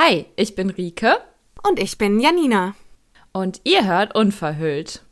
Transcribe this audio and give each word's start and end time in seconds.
Hi, 0.00 0.26
ich 0.36 0.54
bin 0.54 0.70
Rike. 0.70 1.16
Und 1.66 1.80
ich 1.80 1.98
bin 1.98 2.20
Janina. 2.20 2.76
Und 3.32 3.60
ihr 3.64 3.84
hört 3.84 4.14
Unverhüllt. 4.14 5.02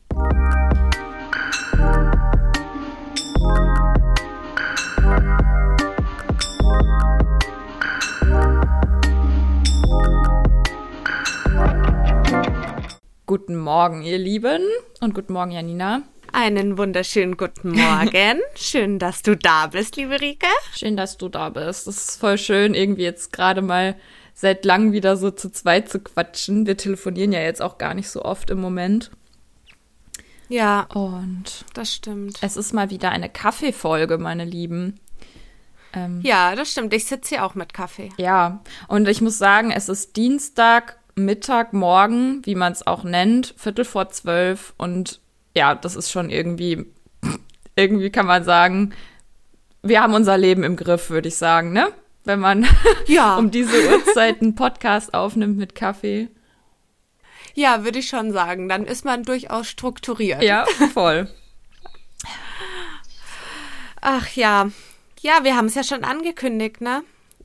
Guten 13.26 13.56
Morgen, 13.56 14.02
ihr 14.02 14.18
Lieben. 14.18 14.62
Und 15.00 15.14
guten 15.14 15.32
Morgen, 15.32 15.50
Janina. 15.50 16.02
Einen 16.32 16.78
wunderschönen 16.78 17.36
guten 17.36 17.72
Morgen. 17.72 18.40
schön, 18.54 19.00
dass 19.00 19.22
du 19.22 19.36
da 19.36 19.66
bist, 19.66 19.96
liebe 19.96 20.20
Rike. 20.20 20.46
Schön, 20.76 20.96
dass 20.96 21.16
du 21.16 21.28
da 21.28 21.48
bist. 21.48 21.88
Das 21.88 21.96
ist 21.96 22.20
voll 22.20 22.38
schön, 22.38 22.74
irgendwie 22.74 23.02
jetzt 23.02 23.32
gerade 23.32 23.62
mal 23.62 23.96
seit 24.36 24.66
langem 24.66 24.92
wieder 24.92 25.16
so 25.16 25.30
zu 25.30 25.50
zweit 25.50 25.88
zu 25.88 25.98
quatschen. 25.98 26.66
Wir 26.66 26.76
telefonieren 26.76 27.32
ja 27.32 27.40
jetzt 27.40 27.62
auch 27.62 27.78
gar 27.78 27.94
nicht 27.94 28.10
so 28.10 28.22
oft 28.22 28.50
im 28.50 28.60
Moment. 28.60 29.10
Ja. 30.48 30.82
Und 30.94 31.64
das 31.74 31.92
stimmt. 31.92 32.38
Es 32.42 32.56
ist 32.56 32.74
mal 32.74 32.90
wieder 32.90 33.10
eine 33.10 33.30
Kaffeefolge, 33.30 34.18
meine 34.18 34.44
Lieben. 34.44 35.00
Ähm, 35.94 36.20
ja, 36.22 36.54
das 36.54 36.70
stimmt. 36.70 36.92
Ich 36.92 37.06
sitze 37.06 37.30
hier 37.30 37.44
auch 37.44 37.54
mit 37.54 37.72
Kaffee. 37.72 38.10
Ja, 38.18 38.60
und 38.88 39.08
ich 39.08 39.22
muss 39.22 39.38
sagen, 39.38 39.70
es 39.70 39.88
ist 39.88 40.16
Dienstag, 40.16 40.98
Mittag, 41.14 41.72
Morgen, 41.72 42.44
wie 42.44 42.54
man 42.54 42.72
es 42.72 42.86
auch 42.86 43.04
nennt, 43.04 43.54
Viertel 43.56 43.86
vor 43.86 44.10
zwölf. 44.10 44.74
Und 44.76 45.20
ja, 45.56 45.74
das 45.74 45.96
ist 45.96 46.10
schon 46.10 46.28
irgendwie, 46.28 46.84
irgendwie 47.74 48.10
kann 48.10 48.26
man 48.26 48.44
sagen, 48.44 48.92
wir 49.82 50.02
haben 50.02 50.12
unser 50.12 50.36
Leben 50.36 50.62
im 50.62 50.76
Griff, 50.76 51.08
würde 51.08 51.28
ich 51.28 51.36
sagen, 51.36 51.72
ne? 51.72 51.88
Wenn 52.26 52.40
man 52.40 52.66
ja. 53.06 53.36
um 53.36 53.52
diese 53.52 53.88
Uhrzeit 53.88 54.42
einen 54.42 54.56
Podcast 54.56 55.14
aufnimmt 55.14 55.56
mit 55.56 55.76
Kaffee. 55.76 56.28
Ja, 57.54 57.84
würde 57.84 58.00
ich 58.00 58.08
schon 58.08 58.32
sagen. 58.32 58.68
Dann 58.68 58.84
ist 58.84 59.04
man 59.04 59.22
durchaus 59.22 59.68
strukturiert. 59.68 60.42
Ja, 60.42 60.66
voll. 60.92 61.30
Ach 64.00 64.28
ja. 64.30 64.70
Ja, 65.20 65.44
wir 65.44 65.56
haben 65.56 65.66
es 65.66 65.76
ja 65.76 65.84
schon 65.84 66.04
angekündigt, 66.04 66.80
ne? 66.80 67.04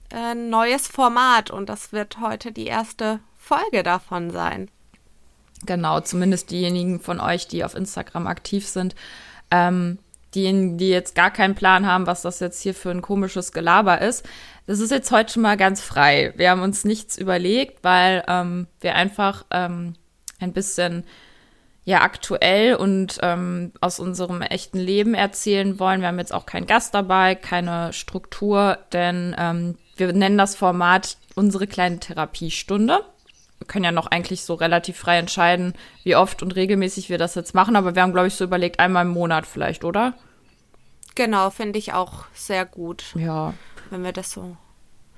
Ein 0.10 0.50
neues 0.50 0.88
Format 0.88 1.52
und 1.52 1.70
das 1.70 1.94
wird 1.94 2.20
heute 2.20 2.52
die 2.52 2.66
erste 2.66 3.20
Folge 3.38 3.84
davon 3.84 4.32
sein. 4.32 4.70
Genau, 5.66 6.00
zumindest 6.00 6.50
diejenigen 6.50 7.00
von 7.00 7.20
euch, 7.20 7.48
die 7.48 7.64
auf 7.64 7.76
Instagram 7.76 8.26
aktiv 8.26 8.68
sind. 8.68 8.96
Ähm, 9.52 10.00
diejenigen, 10.36 10.78
die 10.78 10.90
jetzt 10.90 11.16
gar 11.16 11.32
keinen 11.32 11.56
Plan 11.56 11.86
haben, 11.86 12.08
was 12.08 12.22
das 12.22 12.40
jetzt 12.40 12.62
hier 12.62 12.74
für 12.74 12.92
ein 12.92 13.02
komisches 13.02 13.52
Gelaber 13.52 14.02
ist. 14.02 14.28
Das 14.68 14.80
ist 14.80 14.92
jetzt 14.92 15.12
heute 15.12 15.34
schon 15.34 15.44
mal 15.44 15.58
ganz 15.58 15.82
frei. 15.82 16.34
Wir 16.38 16.50
haben 16.50 16.62
uns 16.62 16.86
nichts 16.86 17.18
überlegt, 17.18 17.84
weil 17.84 18.24
ähm, 18.28 18.68
wir 18.80 18.96
einfach 18.96 19.46
ähm, 19.52 19.96
ein 20.40 20.54
bisschen 20.54 21.04
ja 21.84 22.02
aktuell 22.02 22.76
und 22.76 23.18
ähm, 23.22 23.72
aus 23.82 24.00
unserem 24.00 24.42
echten 24.42 24.80
Leben 24.80 25.14
erzählen 25.14 25.80
wollen. 25.80 26.02
Wir 26.02 26.10
haben 26.10 26.20
jetzt 26.20 26.34
auch 26.34 26.46
keinen 26.46 26.68
Gast 26.68 26.94
dabei, 26.94 27.36
keine 27.36 27.92
Struktur, 27.92 28.78
denn 28.94 29.36
ähm, 29.38 29.78
wir 29.98 30.14
nennen 30.14 30.38
das 30.38 30.56
Format 30.56 31.18
unsere 31.36 31.68
kleine 31.68 32.00
Therapiestunde 32.00 33.00
können 33.68 33.86
ja 33.86 33.92
noch 33.92 34.08
eigentlich 34.08 34.44
so 34.44 34.54
relativ 34.54 34.98
frei 34.98 35.18
entscheiden, 35.18 35.74
wie 36.04 36.16
oft 36.16 36.42
und 36.44 36.56
regelmäßig 36.56 37.10
wir 37.10 37.18
das 37.18 37.36
jetzt 37.36 37.54
machen. 37.54 37.76
Aber 37.76 37.96
wir 37.96 38.02
haben, 38.02 38.14
glaube 38.14 38.28
ich, 38.28 38.36
so 38.36 38.44
überlegt, 38.44 38.80
einmal 38.80 39.06
im 39.06 39.12
Monat 39.12 39.46
vielleicht, 39.46 39.84
oder? 39.84 40.14
Genau, 41.16 41.50
finde 41.50 41.80
ich 41.80 41.94
auch 41.94 42.26
sehr 42.34 42.66
gut. 42.66 43.04
Ja. 43.16 43.54
Wenn 43.90 44.04
wir 44.04 44.14
das 44.14 44.32
so. 44.32 44.56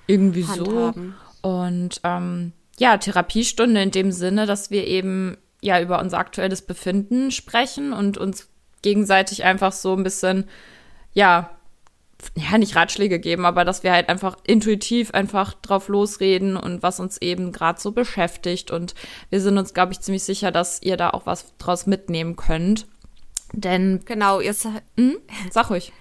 Irgendwie 0.08 0.46
handhaben. 0.46 1.16
so. 1.42 1.50
Und 1.50 2.02
ähm, 2.04 2.54
ja, 2.78 2.98
Therapiestunde 2.98 3.82
in 3.82 3.92
dem 3.92 4.12
Sinne, 4.12 4.46
dass 4.46 4.72
wir 4.72 4.88
eben 4.88 5.38
ja 5.62 5.80
über 5.80 6.00
unser 6.00 6.18
aktuelles 6.18 6.62
Befinden 6.62 7.32
sprechen 7.32 7.94
und 7.94 8.18
uns 8.18 8.50
gegenseitig 8.82 9.44
einfach 9.44 9.72
so 9.72 9.96
ein 9.96 10.04
bisschen, 10.04 10.50
ja, 11.14 11.52
ja, 12.36 12.58
nicht 12.58 12.76
Ratschläge 12.76 13.20
geben, 13.20 13.46
aber 13.46 13.66
dass 13.66 13.84
wir 13.84 13.92
halt 13.92 14.10
einfach 14.10 14.38
intuitiv 14.46 15.12
einfach 15.12 15.54
drauf 15.54 15.88
losreden 15.88 16.58
und 16.58 16.84
was 16.84 17.00
uns 17.00 17.18
eben 17.18 17.52
gerade 17.52 17.80
so 17.80 17.92
beschäftigt. 17.92 18.72
Und 18.72 18.96
wir 19.30 19.42
sind 19.42 19.58
uns, 19.58 19.74
glaube 19.74 19.94
ich, 19.94 20.02
ziemlich 20.02 20.24
sicher, 20.24 20.52
dass 20.52 20.82
ihr 20.82 20.98
da 20.98 21.12
auch 21.12 21.26
was 21.26 21.56
draus 21.58 21.86
mitnehmen 21.86 22.36
könnt. 22.36 22.88
Denn. 23.54 24.02
Genau, 24.06 24.40
ihr 24.40 24.54
seid. 24.54 24.84
Hm? 24.98 25.18
Sag 25.52 25.70
ruhig. 25.70 25.94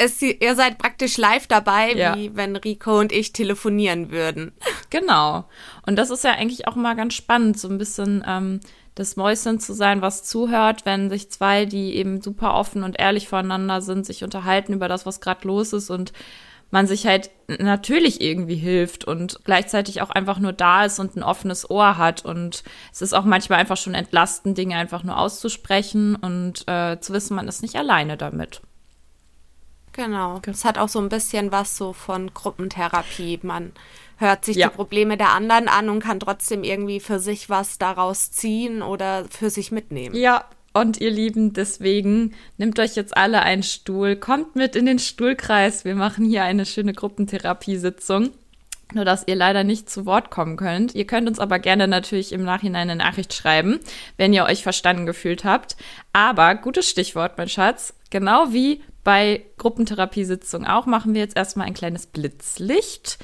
Es, 0.00 0.22
ihr 0.22 0.54
seid 0.54 0.78
praktisch 0.78 1.16
live 1.16 1.48
dabei, 1.48 1.92
ja. 1.92 2.14
wie 2.14 2.36
wenn 2.36 2.54
Rico 2.54 3.00
und 3.00 3.10
ich 3.10 3.32
telefonieren 3.32 4.10
würden. 4.10 4.52
Genau. 4.90 5.44
Und 5.86 5.96
das 5.96 6.10
ist 6.10 6.24
ja 6.24 6.30
eigentlich 6.30 6.68
auch 6.68 6.76
mal 6.76 6.94
ganz 6.94 7.14
spannend, 7.14 7.58
so 7.58 7.68
ein 7.68 7.78
bisschen 7.78 8.24
ähm, 8.26 8.60
das 8.98 9.16
Mäuschen 9.16 9.60
zu 9.60 9.74
sein, 9.74 10.02
was 10.02 10.24
zuhört, 10.24 10.84
wenn 10.84 11.08
sich 11.08 11.30
zwei, 11.30 11.66
die 11.66 11.94
eben 11.94 12.20
super 12.20 12.54
offen 12.54 12.82
und 12.82 12.98
ehrlich 12.98 13.28
voneinander 13.28 13.80
sind, 13.80 14.04
sich 14.04 14.24
unterhalten 14.24 14.72
über 14.72 14.88
das, 14.88 15.06
was 15.06 15.20
gerade 15.20 15.46
los 15.46 15.72
ist 15.72 15.90
und 15.90 16.12
man 16.70 16.86
sich 16.86 17.06
halt 17.06 17.30
natürlich 17.46 18.20
irgendwie 18.20 18.56
hilft 18.56 19.04
und 19.04 19.40
gleichzeitig 19.44 20.02
auch 20.02 20.10
einfach 20.10 20.38
nur 20.38 20.52
da 20.52 20.84
ist 20.84 20.98
und 20.98 21.16
ein 21.16 21.22
offenes 21.22 21.70
Ohr 21.70 21.96
hat. 21.96 22.24
Und 22.24 22.62
es 22.92 23.00
ist 23.00 23.14
auch 23.14 23.24
manchmal 23.24 23.58
einfach 23.58 23.78
schon 23.78 23.94
entlastend, 23.94 24.58
Dinge 24.58 24.76
einfach 24.76 25.02
nur 25.02 25.16
auszusprechen 25.16 26.16
und 26.16 26.68
äh, 26.68 27.00
zu 27.00 27.12
wissen, 27.14 27.36
man 27.36 27.48
ist 27.48 27.62
nicht 27.62 27.76
alleine 27.76 28.16
damit. 28.16 28.60
Genau. 29.92 30.40
Es 30.46 30.64
hat 30.64 30.76
auch 30.76 30.88
so 30.88 31.00
ein 31.00 31.08
bisschen 31.08 31.52
was 31.52 31.76
so 31.76 31.92
von 31.92 32.34
Gruppentherapie. 32.34 33.40
Man 33.42 33.72
hört 34.18 34.44
sich 34.44 34.56
ja. 34.56 34.68
die 34.68 34.74
Probleme 34.74 35.16
der 35.16 35.30
anderen 35.30 35.68
an 35.68 35.88
und 35.88 36.00
kann 36.00 36.20
trotzdem 36.20 36.64
irgendwie 36.64 37.00
für 37.00 37.20
sich 37.20 37.48
was 37.48 37.78
daraus 37.78 38.30
ziehen 38.30 38.82
oder 38.82 39.24
für 39.30 39.48
sich 39.48 39.72
mitnehmen. 39.72 40.14
Ja, 40.14 40.44
und 40.74 41.00
ihr 41.00 41.10
Lieben, 41.10 41.54
deswegen 41.54 42.34
nehmt 42.56 42.78
euch 42.78 42.94
jetzt 42.94 43.16
alle 43.16 43.42
einen 43.42 43.62
Stuhl, 43.62 44.16
kommt 44.16 44.54
mit 44.54 44.76
in 44.76 44.86
den 44.86 44.98
Stuhlkreis. 44.98 45.84
Wir 45.84 45.94
machen 45.94 46.24
hier 46.24 46.44
eine 46.44 46.66
schöne 46.66 46.92
Gruppentherapiesitzung. 46.92 48.30
Nur, 48.94 49.04
dass 49.04 49.24
ihr 49.26 49.36
leider 49.36 49.64
nicht 49.64 49.90
zu 49.90 50.06
Wort 50.06 50.30
kommen 50.30 50.56
könnt. 50.56 50.94
Ihr 50.94 51.06
könnt 51.06 51.28
uns 51.28 51.38
aber 51.38 51.58
gerne 51.58 51.88
natürlich 51.88 52.32
im 52.32 52.42
Nachhinein 52.42 52.88
eine 52.88 52.96
Nachricht 52.96 53.34
schreiben, 53.34 53.80
wenn 54.16 54.32
ihr 54.32 54.44
euch 54.44 54.62
verstanden 54.62 55.04
gefühlt 55.04 55.44
habt. 55.44 55.76
Aber 56.14 56.54
gutes 56.54 56.88
Stichwort, 56.88 57.36
mein 57.36 57.50
Schatz. 57.50 57.92
Genau 58.10 58.52
wie 58.52 58.80
bei 59.04 59.42
Gruppentherapiesitzungen 59.58 60.66
auch, 60.66 60.86
machen 60.86 61.12
wir 61.12 61.20
jetzt 61.20 61.36
erstmal 61.36 61.66
ein 61.66 61.74
kleines 61.74 62.06
Blitzlicht 62.06 63.18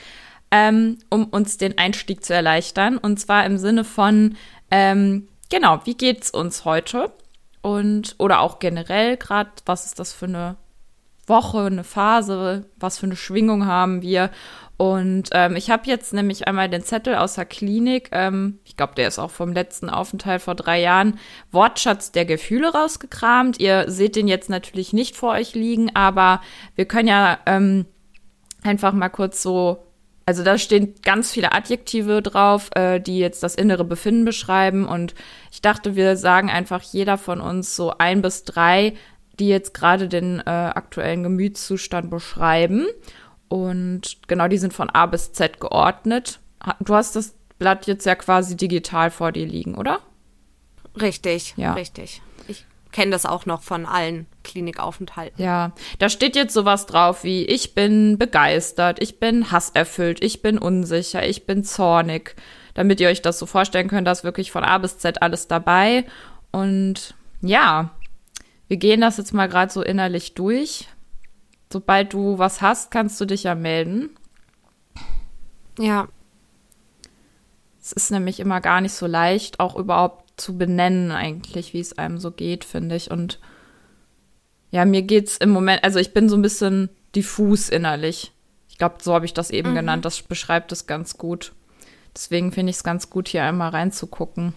ähm, 0.50 0.98
um 1.10 1.24
uns 1.24 1.58
den 1.58 1.78
Einstieg 1.78 2.24
zu 2.24 2.34
erleichtern. 2.34 2.98
Und 2.98 3.18
zwar 3.18 3.44
im 3.46 3.58
Sinne 3.58 3.84
von, 3.84 4.36
ähm, 4.70 5.28
genau, 5.50 5.80
wie 5.84 5.96
geht's 5.96 6.30
uns 6.30 6.64
heute? 6.64 7.12
Und, 7.62 8.14
oder 8.18 8.40
auch 8.40 8.58
generell 8.58 9.16
gerade, 9.16 9.50
was 9.64 9.86
ist 9.86 9.98
das 9.98 10.12
für 10.12 10.26
eine 10.26 10.56
Woche, 11.26 11.62
eine 11.62 11.84
Phase, 11.84 12.66
was 12.76 12.98
für 12.98 13.06
eine 13.06 13.16
Schwingung 13.16 13.66
haben 13.66 14.02
wir? 14.02 14.30
Und 14.76 15.28
ähm, 15.32 15.54
ich 15.54 15.70
habe 15.70 15.86
jetzt 15.86 16.12
nämlich 16.12 16.48
einmal 16.48 16.68
den 16.68 16.82
Zettel 16.82 17.14
aus 17.14 17.34
der 17.34 17.44
Klinik, 17.44 18.08
ähm, 18.12 18.58
ich 18.64 18.76
glaube, 18.76 18.94
der 18.96 19.06
ist 19.06 19.20
auch 19.20 19.30
vom 19.30 19.52
letzten 19.52 19.88
Aufenthalt 19.88 20.42
vor 20.42 20.56
drei 20.56 20.80
Jahren, 20.80 21.18
Wortschatz 21.52 22.10
der 22.10 22.24
Gefühle 22.24 22.72
rausgekramt. 22.72 23.60
Ihr 23.60 23.84
seht 23.88 24.16
den 24.16 24.26
jetzt 24.26 24.50
natürlich 24.50 24.92
nicht 24.92 25.16
vor 25.16 25.32
euch 25.32 25.54
liegen, 25.54 25.94
aber 25.94 26.40
wir 26.74 26.86
können 26.86 27.08
ja 27.08 27.38
ähm, 27.46 27.86
einfach 28.64 28.92
mal 28.92 29.10
kurz 29.10 29.42
so 29.42 29.86
also 30.26 30.42
da 30.42 30.56
stehen 30.56 30.94
ganz 31.02 31.32
viele 31.32 31.52
Adjektive 31.52 32.22
drauf, 32.22 32.70
äh, 32.74 33.00
die 33.00 33.18
jetzt 33.18 33.42
das 33.42 33.54
innere 33.54 33.84
Befinden 33.84 34.24
beschreiben. 34.24 34.86
Und 34.86 35.14
ich 35.52 35.60
dachte, 35.60 35.96
wir 35.96 36.16
sagen 36.16 36.50
einfach 36.50 36.82
jeder 36.82 37.18
von 37.18 37.40
uns 37.40 37.76
so 37.76 37.94
ein 37.98 38.22
bis 38.22 38.44
drei, 38.44 38.94
die 39.38 39.48
jetzt 39.48 39.74
gerade 39.74 40.08
den 40.08 40.40
äh, 40.40 40.50
aktuellen 40.50 41.22
Gemütszustand 41.22 42.10
beschreiben. 42.10 42.86
Und 43.48 44.18
genau, 44.26 44.48
die 44.48 44.58
sind 44.58 44.72
von 44.72 44.90
A 44.90 45.06
bis 45.06 45.32
Z 45.32 45.60
geordnet. 45.60 46.40
Du 46.80 46.94
hast 46.94 47.16
das 47.16 47.34
Blatt 47.58 47.86
jetzt 47.86 48.06
ja 48.06 48.14
quasi 48.14 48.56
digital 48.56 49.10
vor 49.10 49.32
dir 49.32 49.46
liegen, 49.46 49.74
oder? 49.74 50.00
Richtig, 50.96 51.54
ja. 51.56 51.74
richtig 51.74 52.22
kenne 52.94 53.10
das 53.10 53.26
auch 53.26 53.44
noch 53.44 53.60
von 53.60 53.86
allen 53.86 54.26
Klinikaufenthalten. 54.44 55.44
Ja, 55.44 55.72
da 55.98 56.08
steht 56.08 56.36
jetzt 56.36 56.54
sowas 56.54 56.86
drauf 56.86 57.24
wie 57.24 57.44
ich 57.44 57.74
bin 57.74 58.18
begeistert, 58.18 59.02
ich 59.02 59.18
bin 59.18 59.50
hasserfüllt, 59.50 60.22
ich 60.22 60.42
bin 60.42 60.58
unsicher, 60.58 61.26
ich 61.26 61.44
bin 61.44 61.64
zornig. 61.64 62.36
Damit 62.72 63.00
ihr 63.00 63.08
euch 63.08 63.20
das 63.20 63.40
so 63.40 63.46
vorstellen 63.46 63.88
könnt, 63.88 64.06
da 64.06 64.12
ist 64.12 64.22
wirklich 64.22 64.52
von 64.52 64.62
A 64.62 64.78
bis 64.78 64.98
Z 64.98 65.22
alles 65.22 65.48
dabei. 65.48 66.04
Und 66.52 67.16
ja, 67.40 67.90
wir 68.68 68.76
gehen 68.76 69.00
das 69.00 69.16
jetzt 69.16 69.34
mal 69.34 69.48
gerade 69.48 69.72
so 69.72 69.82
innerlich 69.82 70.34
durch. 70.34 70.88
Sobald 71.72 72.12
du 72.12 72.38
was 72.38 72.62
hast, 72.62 72.92
kannst 72.92 73.20
du 73.20 73.24
dich 73.24 73.42
ja 73.42 73.56
melden. 73.56 74.10
Ja. 75.80 76.06
Es 77.82 77.90
ist 77.90 78.12
nämlich 78.12 78.38
immer 78.38 78.60
gar 78.60 78.80
nicht 78.80 78.94
so 78.94 79.08
leicht, 79.08 79.58
auch 79.58 79.74
überhaupt 79.74 80.23
zu 80.36 80.56
benennen, 80.58 81.10
eigentlich, 81.12 81.74
wie 81.74 81.80
es 81.80 81.96
einem 81.98 82.18
so 82.18 82.30
geht, 82.30 82.64
finde 82.64 82.96
ich. 82.96 83.10
Und 83.10 83.40
ja, 84.70 84.84
mir 84.84 85.02
geht's 85.02 85.36
im 85.36 85.50
Moment, 85.50 85.84
also 85.84 85.98
ich 85.98 86.12
bin 86.12 86.28
so 86.28 86.36
ein 86.36 86.42
bisschen 86.42 86.88
diffus 87.14 87.68
innerlich. 87.68 88.32
Ich 88.68 88.78
glaube, 88.78 88.96
so 89.00 89.14
habe 89.14 89.24
ich 89.24 89.34
das 89.34 89.50
eben 89.50 89.70
mhm. 89.70 89.76
genannt. 89.76 90.04
Das 90.04 90.22
beschreibt 90.22 90.72
es 90.72 90.86
ganz 90.86 91.16
gut. 91.16 91.52
Deswegen 92.14 92.52
finde 92.52 92.70
ich 92.70 92.76
es 92.76 92.84
ganz 92.84 93.10
gut, 93.10 93.28
hier 93.28 93.44
einmal 93.44 93.70
reinzugucken. 93.70 94.54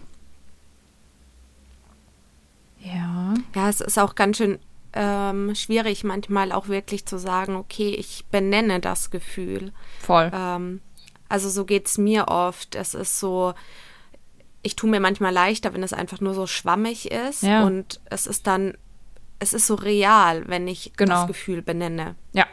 Ja. 2.80 3.34
Ja, 3.54 3.68
es 3.68 3.80
ist 3.80 3.98
auch 3.98 4.14
ganz 4.14 4.38
schön 4.38 4.58
ähm, 4.92 5.54
schwierig, 5.54 6.04
manchmal 6.04 6.52
auch 6.52 6.68
wirklich 6.68 7.06
zu 7.06 7.18
sagen, 7.18 7.56
okay, 7.56 7.90
ich 7.90 8.24
benenne 8.30 8.80
das 8.80 9.10
Gefühl. 9.10 9.72
Voll. 10.00 10.30
Ähm, 10.32 10.80
also 11.28 11.48
so 11.48 11.64
geht 11.64 11.86
es 11.86 11.98
mir 11.98 12.28
oft. 12.28 12.74
Es 12.74 12.94
ist 12.94 13.18
so, 13.20 13.54
ich 14.68 14.76
tue 14.76 14.90
mir 14.90 15.00
manchmal 15.00 15.32
leichter, 15.32 15.72
wenn 15.72 15.82
es 15.82 15.94
einfach 15.94 16.20
nur 16.20 16.34
so 16.34 16.46
schwammig 16.46 17.10
ist. 17.10 17.42
Ja. 17.42 17.64
Und 17.64 18.00
es 18.10 18.26
ist 18.26 18.46
dann, 18.46 18.74
es 19.38 19.54
ist 19.54 19.66
so 19.66 19.74
real, 19.74 20.46
wenn 20.46 20.68
ich 20.68 20.92
genau. 20.94 21.14
das 21.14 21.26
Gefühl 21.26 21.62
benenne. 21.62 22.16
Ja. 22.34 22.44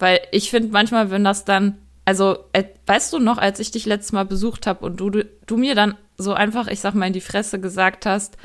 Weil 0.00 0.20
ich 0.32 0.50
finde 0.50 0.70
manchmal, 0.72 1.12
wenn 1.12 1.22
das 1.22 1.44
dann, 1.44 1.78
also 2.04 2.38
äh, 2.52 2.64
weißt 2.86 3.12
du 3.12 3.20
noch, 3.20 3.38
als 3.38 3.60
ich 3.60 3.70
dich 3.70 3.86
letztes 3.86 4.10
Mal 4.10 4.24
besucht 4.24 4.66
habe 4.66 4.84
und 4.84 4.96
du, 4.96 5.10
du, 5.10 5.24
du 5.46 5.56
mir 5.56 5.76
dann 5.76 5.96
so 6.18 6.34
einfach, 6.34 6.66
ich 6.66 6.80
sag 6.80 6.94
mal, 6.94 7.06
in 7.06 7.12
die 7.12 7.20
Fresse 7.20 7.60
gesagt 7.60 8.04
hast, 8.04 8.36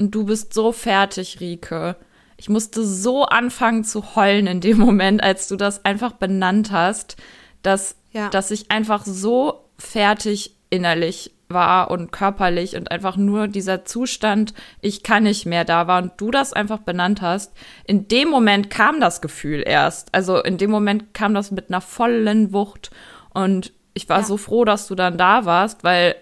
und 0.00 0.12
du 0.12 0.24
bist 0.24 0.52
so 0.52 0.72
fertig, 0.72 1.38
Rike. 1.40 1.94
Ich 2.36 2.48
musste 2.48 2.84
so 2.84 3.24
anfangen 3.24 3.84
zu 3.84 4.16
heulen 4.16 4.48
in 4.48 4.60
dem 4.60 4.78
Moment, 4.78 5.22
als 5.22 5.46
du 5.46 5.54
das 5.54 5.84
einfach 5.84 6.12
benannt 6.12 6.72
hast, 6.72 7.16
dass, 7.62 7.94
ja. 8.10 8.30
dass 8.30 8.50
ich 8.50 8.72
einfach 8.72 9.06
so 9.06 9.64
fertig 9.78 10.56
innerlich 10.70 11.30
war 11.48 11.90
und 11.90 12.10
körperlich 12.12 12.76
und 12.76 12.90
einfach 12.90 13.16
nur 13.16 13.48
dieser 13.48 13.84
Zustand, 13.84 14.52
ich 14.80 15.02
kann 15.02 15.22
nicht 15.22 15.46
mehr 15.46 15.64
da 15.64 15.86
war 15.86 16.02
und 16.02 16.12
du 16.16 16.30
das 16.30 16.52
einfach 16.52 16.78
benannt 16.78 17.22
hast. 17.22 17.52
In 17.84 18.08
dem 18.08 18.28
Moment 18.28 18.70
kam 18.70 19.00
das 19.00 19.20
Gefühl 19.20 19.62
erst. 19.64 20.14
Also 20.14 20.42
in 20.42 20.58
dem 20.58 20.70
Moment 20.70 21.14
kam 21.14 21.34
das 21.34 21.50
mit 21.50 21.68
einer 21.68 21.80
vollen 21.80 22.52
Wucht 22.52 22.90
und 23.32 23.72
ich 23.94 24.08
war 24.08 24.20
ja. 24.20 24.24
so 24.24 24.36
froh, 24.36 24.64
dass 24.64 24.88
du 24.88 24.94
dann 24.94 25.16
da 25.16 25.44
warst, 25.44 25.84
weil 25.84 26.16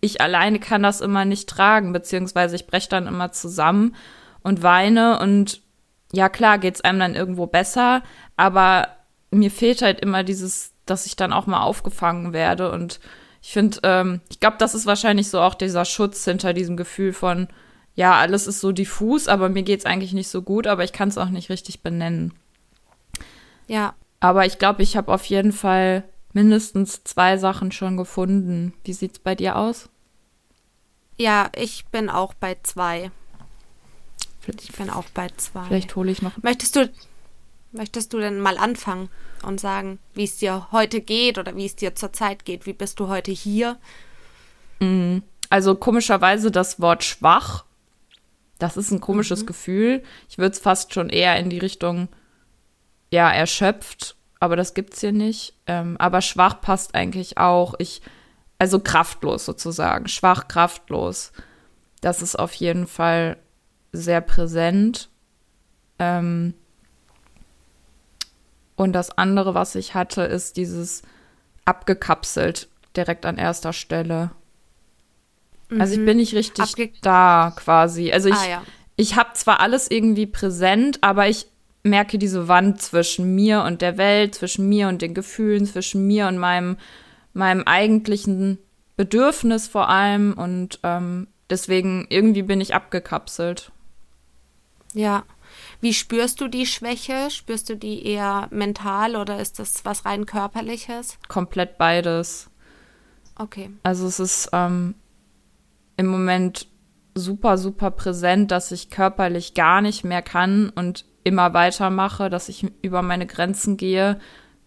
ich 0.00 0.20
alleine 0.20 0.60
kann 0.60 0.82
das 0.82 1.00
immer 1.00 1.24
nicht 1.24 1.48
tragen, 1.48 1.92
beziehungsweise 1.92 2.54
ich 2.54 2.66
breche 2.66 2.88
dann 2.88 3.06
immer 3.06 3.32
zusammen 3.32 3.96
und 4.42 4.62
weine 4.62 5.18
und 5.18 5.62
ja, 6.12 6.28
klar 6.28 6.58
geht's 6.58 6.82
einem 6.82 7.00
dann 7.00 7.14
irgendwo 7.14 7.46
besser, 7.46 8.02
aber 8.36 8.88
mir 9.30 9.50
fehlt 9.50 9.82
halt 9.82 10.00
immer 10.00 10.22
dieses, 10.22 10.72
dass 10.86 11.06
ich 11.06 11.16
dann 11.16 11.32
auch 11.32 11.46
mal 11.46 11.62
aufgefangen 11.62 12.32
werde 12.32 12.70
und 12.70 13.00
ich 13.46 13.52
finde, 13.52 13.78
ähm, 13.84 14.20
ich 14.28 14.40
glaube, 14.40 14.56
das 14.58 14.74
ist 14.74 14.86
wahrscheinlich 14.86 15.30
so 15.30 15.40
auch 15.40 15.54
dieser 15.54 15.84
Schutz 15.84 16.24
hinter 16.24 16.52
diesem 16.52 16.76
Gefühl 16.76 17.12
von, 17.12 17.46
ja, 17.94 18.14
alles 18.14 18.48
ist 18.48 18.60
so 18.60 18.72
diffus, 18.72 19.28
aber 19.28 19.48
mir 19.48 19.62
geht's 19.62 19.86
eigentlich 19.86 20.14
nicht 20.14 20.26
so 20.26 20.42
gut, 20.42 20.66
aber 20.66 20.82
ich 20.82 20.92
kann 20.92 21.10
es 21.10 21.16
auch 21.16 21.28
nicht 21.28 21.48
richtig 21.48 21.80
benennen. 21.80 22.34
Ja. 23.68 23.94
Aber 24.18 24.46
ich 24.46 24.58
glaube, 24.58 24.82
ich 24.82 24.96
habe 24.96 25.14
auf 25.14 25.24
jeden 25.26 25.52
Fall 25.52 26.02
mindestens 26.32 27.04
zwei 27.04 27.38
Sachen 27.38 27.70
schon 27.70 27.96
gefunden. 27.96 28.74
Wie 28.82 28.92
sieht's 28.92 29.20
bei 29.20 29.36
dir 29.36 29.54
aus? 29.54 29.90
Ja, 31.16 31.48
ich 31.54 31.86
bin 31.86 32.10
auch 32.10 32.34
bei 32.34 32.56
zwei. 32.64 33.12
Ich 34.60 34.72
bin 34.72 34.90
auch 34.90 35.06
bei 35.14 35.28
zwei. 35.36 35.66
Vielleicht 35.68 35.94
hole 35.94 36.10
ich 36.10 36.20
noch. 36.20 36.36
Möchtest 36.42 36.74
du, 36.74 36.90
möchtest 37.70 38.12
du 38.12 38.18
denn 38.18 38.40
mal 38.40 38.58
anfangen 38.58 39.08
und 39.46 39.60
sagen, 39.60 39.98
wie 40.14 40.24
es 40.24 40.36
dir 40.36 40.68
heute 40.72 41.00
geht 41.00 41.38
oder 41.38 41.56
wie 41.56 41.66
es 41.66 41.76
dir 41.76 41.94
zurzeit 41.94 42.44
geht? 42.44 42.66
Wie 42.66 42.72
bist 42.72 43.00
du 43.00 43.08
heute 43.08 43.30
hier? 43.32 43.78
Mhm. 44.80 45.22
Also 45.48 45.74
komischerweise 45.74 46.50
das 46.50 46.80
Wort 46.80 47.04
schwach, 47.04 47.64
das 48.58 48.76
ist 48.76 48.90
ein 48.90 49.00
komisches 49.00 49.42
mhm. 49.42 49.46
Gefühl. 49.46 50.02
Ich 50.28 50.38
würde 50.38 50.52
es 50.52 50.58
fast 50.58 50.94
schon 50.94 51.08
eher 51.08 51.38
in 51.38 51.50
die 51.50 51.58
Richtung, 51.58 52.08
ja, 53.12 53.30
erschöpft, 53.30 54.16
aber 54.40 54.56
das 54.56 54.74
gibt's 54.74 55.00
hier 55.00 55.12
nicht. 55.12 55.54
Ähm, 55.66 55.96
aber 55.98 56.20
schwach 56.20 56.60
passt 56.60 56.94
eigentlich 56.94 57.38
auch. 57.38 57.74
Ich 57.78 58.02
also 58.58 58.80
kraftlos 58.80 59.44
sozusagen, 59.44 60.08
schwach, 60.08 60.48
kraftlos. 60.48 61.32
Das 62.00 62.22
ist 62.22 62.36
auf 62.36 62.54
jeden 62.54 62.86
Fall 62.86 63.36
sehr 63.92 64.20
präsent. 64.20 65.10
Ähm 65.98 66.54
und 68.76 68.92
das 68.92 69.16
andere, 69.16 69.54
was 69.54 69.74
ich 69.74 69.94
hatte, 69.94 70.22
ist 70.22 70.56
dieses 70.56 71.02
abgekapselt 71.64 72.68
direkt 72.96 73.26
an 73.26 73.38
erster 73.38 73.72
Stelle. 73.72 74.30
Mhm. 75.68 75.80
Also 75.80 75.94
ich 75.94 76.00
mhm. 76.00 76.06
bin 76.06 76.16
nicht 76.18 76.34
richtig 76.34 76.64
Abge 76.64 76.92
da 77.02 77.52
quasi. 77.56 78.12
Also 78.12 78.28
ich, 78.28 78.36
ah, 78.36 78.48
ja. 78.48 78.62
ich 78.96 79.16
habe 79.16 79.30
zwar 79.34 79.60
alles 79.60 79.90
irgendwie 79.90 80.26
präsent, 80.26 80.98
aber 81.02 81.28
ich 81.28 81.46
merke 81.82 82.18
diese 82.18 82.48
Wand 82.48 82.80
zwischen 82.80 83.34
mir 83.34 83.62
und 83.62 83.82
der 83.82 83.96
Welt, 83.96 84.34
zwischen 84.34 84.68
mir 84.68 84.88
und 84.88 85.02
den 85.02 85.14
Gefühlen, 85.14 85.66
zwischen 85.66 86.06
mir 86.06 86.28
und 86.28 86.38
meinem 86.38 86.76
meinem 87.36 87.64
eigentlichen 87.64 88.58
Bedürfnis 88.96 89.68
vor 89.68 89.90
allem 89.90 90.32
und 90.32 90.80
ähm, 90.82 91.28
deswegen 91.50 92.06
irgendwie 92.08 92.42
bin 92.42 92.62
ich 92.62 92.74
abgekapselt. 92.74 93.70
Ja. 94.94 95.24
Wie 95.80 95.94
spürst 95.94 96.40
du 96.40 96.48
die 96.48 96.66
Schwäche? 96.66 97.30
Spürst 97.30 97.68
du 97.68 97.76
die 97.76 98.06
eher 98.06 98.48
mental 98.50 99.16
oder 99.16 99.40
ist 99.40 99.58
das 99.58 99.84
was 99.84 100.04
rein 100.04 100.26
körperliches? 100.26 101.18
Komplett 101.28 101.78
beides. 101.78 102.50
Okay. 103.38 103.70
Also 103.82 104.06
es 104.06 104.18
ist 104.18 104.50
ähm, 104.52 104.94
im 105.96 106.06
Moment 106.06 106.68
super, 107.14 107.58
super 107.58 107.90
präsent, 107.90 108.50
dass 108.50 108.72
ich 108.72 108.90
körperlich 108.90 109.54
gar 109.54 109.80
nicht 109.80 110.04
mehr 110.04 110.22
kann 110.22 110.70
und 110.70 111.04
immer 111.24 111.54
weitermache, 111.54 112.30
dass 112.30 112.48
ich 112.48 112.66
über 112.82 113.02
meine 113.02 113.26
Grenzen 113.26 113.76
gehe, 113.76 114.20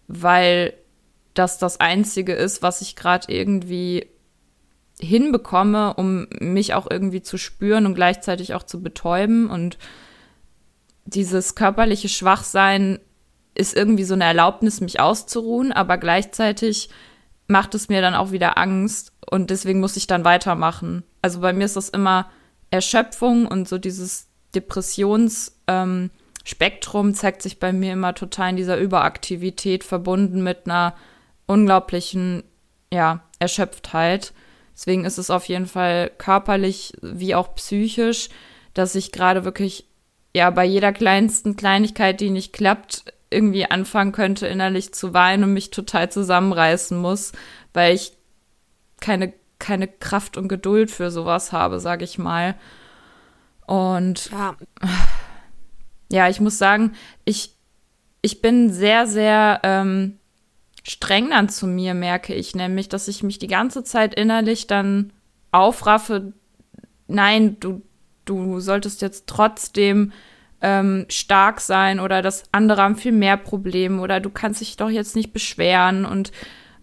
weil 0.08 0.74
das 1.34 1.58
das 1.58 1.80
Einzige 1.80 2.32
ist, 2.32 2.62
was 2.62 2.82
ich 2.82 2.96
gerade 2.96 3.32
irgendwie 3.32 4.06
hinbekomme, 5.00 5.94
um 5.94 6.26
mich 6.40 6.74
auch 6.74 6.88
irgendwie 6.90 7.22
zu 7.22 7.38
spüren 7.38 7.86
und 7.86 7.94
gleichzeitig 7.94 8.54
auch 8.54 8.64
zu 8.64 8.82
betäuben. 8.82 9.48
Und 9.48 9.78
dieses 11.14 11.54
körperliche 11.54 12.08
Schwachsein 12.08 12.98
ist 13.54 13.76
irgendwie 13.76 14.04
so 14.04 14.14
eine 14.14 14.24
Erlaubnis, 14.24 14.80
mich 14.80 15.00
auszuruhen, 15.00 15.72
aber 15.72 15.98
gleichzeitig 15.98 16.88
macht 17.48 17.74
es 17.74 17.88
mir 17.88 18.00
dann 18.00 18.14
auch 18.14 18.30
wieder 18.30 18.58
Angst 18.58 19.12
und 19.28 19.50
deswegen 19.50 19.80
muss 19.80 19.96
ich 19.96 20.06
dann 20.06 20.24
weitermachen. 20.24 21.02
Also 21.20 21.40
bei 21.40 21.52
mir 21.52 21.64
ist 21.64 21.76
das 21.76 21.88
immer 21.88 22.30
Erschöpfung 22.70 23.46
und 23.46 23.68
so 23.68 23.78
dieses 23.78 24.28
Depressionsspektrum 24.54 27.08
ähm, 27.08 27.14
zeigt 27.14 27.42
sich 27.42 27.58
bei 27.58 27.72
mir 27.72 27.92
immer 27.92 28.14
total 28.14 28.50
in 28.50 28.56
dieser 28.56 28.78
Überaktivität 28.78 29.84
verbunden 29.84 30.42
mit 30.42 30.66
einer 30.66 30.94
unglaublichen, 31.46 32.44
ja, 32.92 33.24
Erschöpftheit. 33.40 34.32
Deswegen 34.74 35.04
ist 35.04 35.18
es 35.18 35.30
auf 35.30 35.46
jeden 35.46 35.66
Fall 35.66 36.10
körperlich 36.16 36.92
wie 37.02 37.34
auch 37.34 37.54
psychisch, 37.56 38.28
dass 38.74 38.94
ich 38.94 39.12
gerade 39.12 39.44
wirklich, 39.44 39.86
ja, 40.34 40.50
bei 40.50 40.64
jeder 40.64 40.92
kleinsten 40.92 41.56
Kleinigkeit, 41.56 42.20
die 42.20 42.30
nicht 42.30 42.52
klappt, 42.52 43.04
irgendwie 43.30 43.66
anfangen 43.70 44.12
könnte, 44.12 44.46
innerlich 44.46 44.92
zu 44.92 45.14
weinen 45.14 45.44
und 45.44 45.52
mich 45.52 45.70
total 45.70 46.10
zusammenreißen 46.10 46.98
muss, 46.98 47.32
weil 47.72 47.94
ich 47.94 48.12
keine, 49.00 49.32
keine 49.58 49.88
Kraft 49.88 50.36
und 50.36 50.48
Geduld 50.48 50.90
für 50.90 51.10
sowas 51.10 51.52
habe, 51.52 51.80
sage 51.80 52.04
ich 52.04 52.18
mal. 52.18 52.56
Und 53.66 54.30
ja. 54.30 54.56
ja, 56.10 56.28
ich 56.28 56.40
muss 56.40 56.58
sagen, 56.58 56.92
ich, 57.24 57.54
ich 58.20 58.42
bin 58.42 58.72
sehr, 58.72 59.06
sehr 59.06 59.60
ähm, 59.62 60.18
streng 60.82 61.30
dann 61.30 61.48
zu 61.48 61.66
mir, 61.66 61.94
merke 61.94 62.34
ich 62.34 62.54
nämlich, 62.54 62.88
dass 62.88 63.08
ich 63.08 63.22
mich 63.22 63.38
die 63.38 63.46
ganze 63.46 63.84
Zeit 63.84 64.14
innerlich 64.14 64.66
dann 64.66 65.12
aufraffe, 65.52 66.32
nein, 67.06 67.58
du, 67.60 67.82
du 68.24 68.60
solltest 68.60 69.02
jetzt 69.02 69.26
trotzdem 69.26 70.12
ähm, 70.60 71.06
stark 71.08 71.60
sein 71.60 72.00
oder 72.00 72.22
das 72.22 72.44
andere 72.52 72.82
haben 72.82 72.96
viel 72.96 73.12
mehr 73.12 73.36
Probleme 73.36 74.00
oder 74.00 74.20
du 74.20 74.30
kannst 74.30 74.60
dich 74.60 74.76
doch 74.76 74.90
jetzt 74.90 75.16
nicht 75.16 75.32
beschweren 75.32 76.04
und 76.04 76.32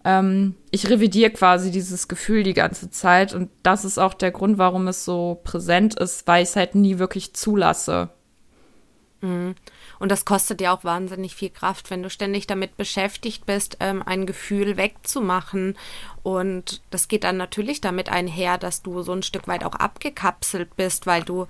ähm, 0.03 0.55
ich 0.71 0.89
revidiere 0.89 1.31
quasi 1.31 1.71
dieses 1.71 2.07
Gefühl 2.07 2.43
die 2.43 2.53
ganze 2.53 2.89
Zeit 2.89 3.33
und 3.33 3.49
das 3.63 3.85
ist 3.85 3.97
auch 3.97 4.13
der 4.13 4.31
Grund, 4.31 4.57
warum 4.57 4.87
es 4.87 5.05
so 5.05 5.39
präsent 5.43 5.99
ist, 5.99 6.25
weil 6.27 6.43
ich 6.43 6.49
es 6.49 6.55
halt 6.55 6.75
nie 6.75 6.97
wirklich 6.97 7.33
zulasse. 7.33 8.09
Mhm. 9.21 9.55
Und 9.99 10.11
das 10.11 10.25
kostet 10.25 10.61
ja 10.61 10.75
auch 10.75 10.83
wahnsinnig 10.83 11.35
viel 11.35 11.49
Kraft, 11.49 11.89
wenn 11.89 12.03
du 12.03 12.09
ständig 12.09 12.47
damit 12.47 12.77
beschäftigt 12.77 13.45
bist, 13.45 13.77
ähm, 13.79 14.03
ein 14.05 14.25
Gefühl 14.25 14.77
wegzumachen. 14.77 15.77
Und 16.23 16.81
das 16.89 17.07
geht 17.07 17.23
dann 17.23 17.37
natürlich 17.37 17.81
damit 17.81 18.09
einher, 18.09 18.57
dass 18.57 18.81
du 18.81 19.01
so 19.01 19.13
ein 19.13 19.23
Stück 19.23 19.47
weit 19.47 19.63
auch 19.63 19.75
abgekapselt 19.75 20.75
bist, 20.75 21.07
weil 21.07 21.23
du, 21.23 21.47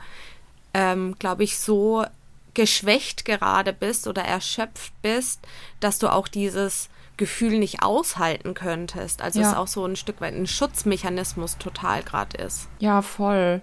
ähm, 0.73 1.15
glaube 1.19 1.43
ich, 1.43 1.59
so 1.59 2.05
geschwächt 2.53 3.23
gerade 3.25 3.73
bist 3.73 4.07
oder 4.07 4.23
erschöpft 4.23 4.93
bist, 5.01 5.41
dass 5.79 5.99
du 5.99 6.11
auch 6.11 6.27
dieses 6.27 6.89
Gefühl 7.17 7.59
nicht 7.59 7.83
aushalten 7.83 8.53
könntest. 8.53 9.21
Also 9.21 9.41
ja. 9.41 9.49
es 9.49 9.57
auch 9.57 9.67
so 9.67 9.85
ein 9.85 9.95
Stück 9.95 10.21
weit 10.21 10.35
ein 10.35 10.47
Schutzmechanismus 10.47 11.57
total 11.57 12.03
gerade 12.03 12.37
ist. 12.37 12.67
Ja, 12.79 13.01
voll. 13.01 13.61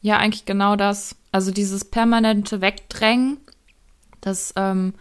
Ja, 0.00 0.18
eigentlich 0.18 0.44
genau 0.44 0.76
das. 0.76 1.16
Also 1.32 1.50
dieses 1.50 1.84
permanente 1.84 2.60
Wegdrängen 2.60 3.38
das, 4.26 4.52
ähm, 4.56 4.94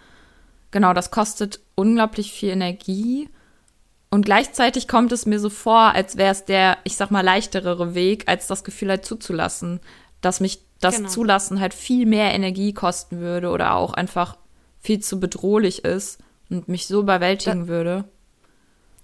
genau, 0.72 0.94
das 0.94 1.12
kostet 1.12 1.60
unglaublich 1.76 2.32
viel 2.32 2.50
Energie. 2.50 3.30
Und 4.10 4.24
gleichzeitig 4.26 4.88
kommt 4.88 5.12
es 5.12 5.26
mir 5.26 5.40
so 5.40 5.50
vor, 5.50 5.94
als 5.94 6.16
wäre 6.16 6.32
es 6.32 6.46
der, 6.46 6.78
ich 6.84 6.96
sag 6.96 7.12
mal, 7.12 7.22
leichterere 7.22 7.96
Weg, 7.96 8.28
als 8.28 8.48
das 8.48 8.64
Gefühl 8.64 8.90
halt 8.90 9.06
zuzulassen, 9.06 9.82
dass 10.22 10.40
mich 10.40 10.62
das 10.80 10.98
genau. 10.98 11.10
Zulassen 11.10 11.60
halt 11.60 11.74
viel 11.74 12.06
mehr 12.06 12.34
Energie 12.34 12.74
kosten 12.74 13.20
würde 13.20 13.50
oder 13.50 13.76
auch 13.76 13.94
einfach 13.94 14.38
viel 14.80 15.00
zu 15.00 15.20
bedrohlich 15.20 15.84
ist 15.84 16.20
und 16.50 16.68
mich 16.68 16.88
so 16.88 17.02
überwältigen 17.02 17.64
da, 17.64 17.68
würde. 17.68 18.06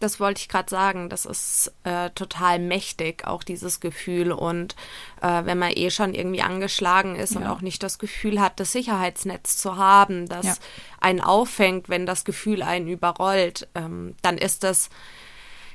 Das 0.01 0.20
wollte 0.20 0.41
ich 0.41 0.50
gerade 0.50 0.70
sagen. 0.70 1.10
Das 1.10 1.25
ist 1.25 1.74
äh, 1.84 2.10
total 2.12 2.60
mächtig, 2.60 3.25
auch 3.25 3.43
dieses 3.43 3.79
Gefühl. 3.79 4.31
Und 4.31 4.75
äh, 5.22 5.46
wenn 5.46 5.58
man 5.58 5.72
eh 5.72 5.89
schon 5.89 6.13
irgendwie 6.13 6.41
angeschlagen 6.41 7.15
ist 7.15 7.36
ja. 7.36 7.41
und 7.41 7.48
auch 7.48 7.62
nicht 7.62 7.84
das 7.84 8.00
Gefühl 8.00 8.41
hat, 8.41 8.60
das 8.60 8.72
Sicherheitsnetz 8.72 9.58
zu 9.58 9.77
haben, 9.77 10.27
das 10.27 10.46
ja. 10.46 10.53
einen 11.00 11.22
auffängt, 11.22 11.89
wenn 11.89 12.05
das 12.05 12.25
Gefühl 12.25 12.63
einen 12.63 12.88
überrollt, 12.88 13.67
ähm, 13.75 14.15
dann 14.22 14.38
ist 14.38 14.63
das 14.63 14.89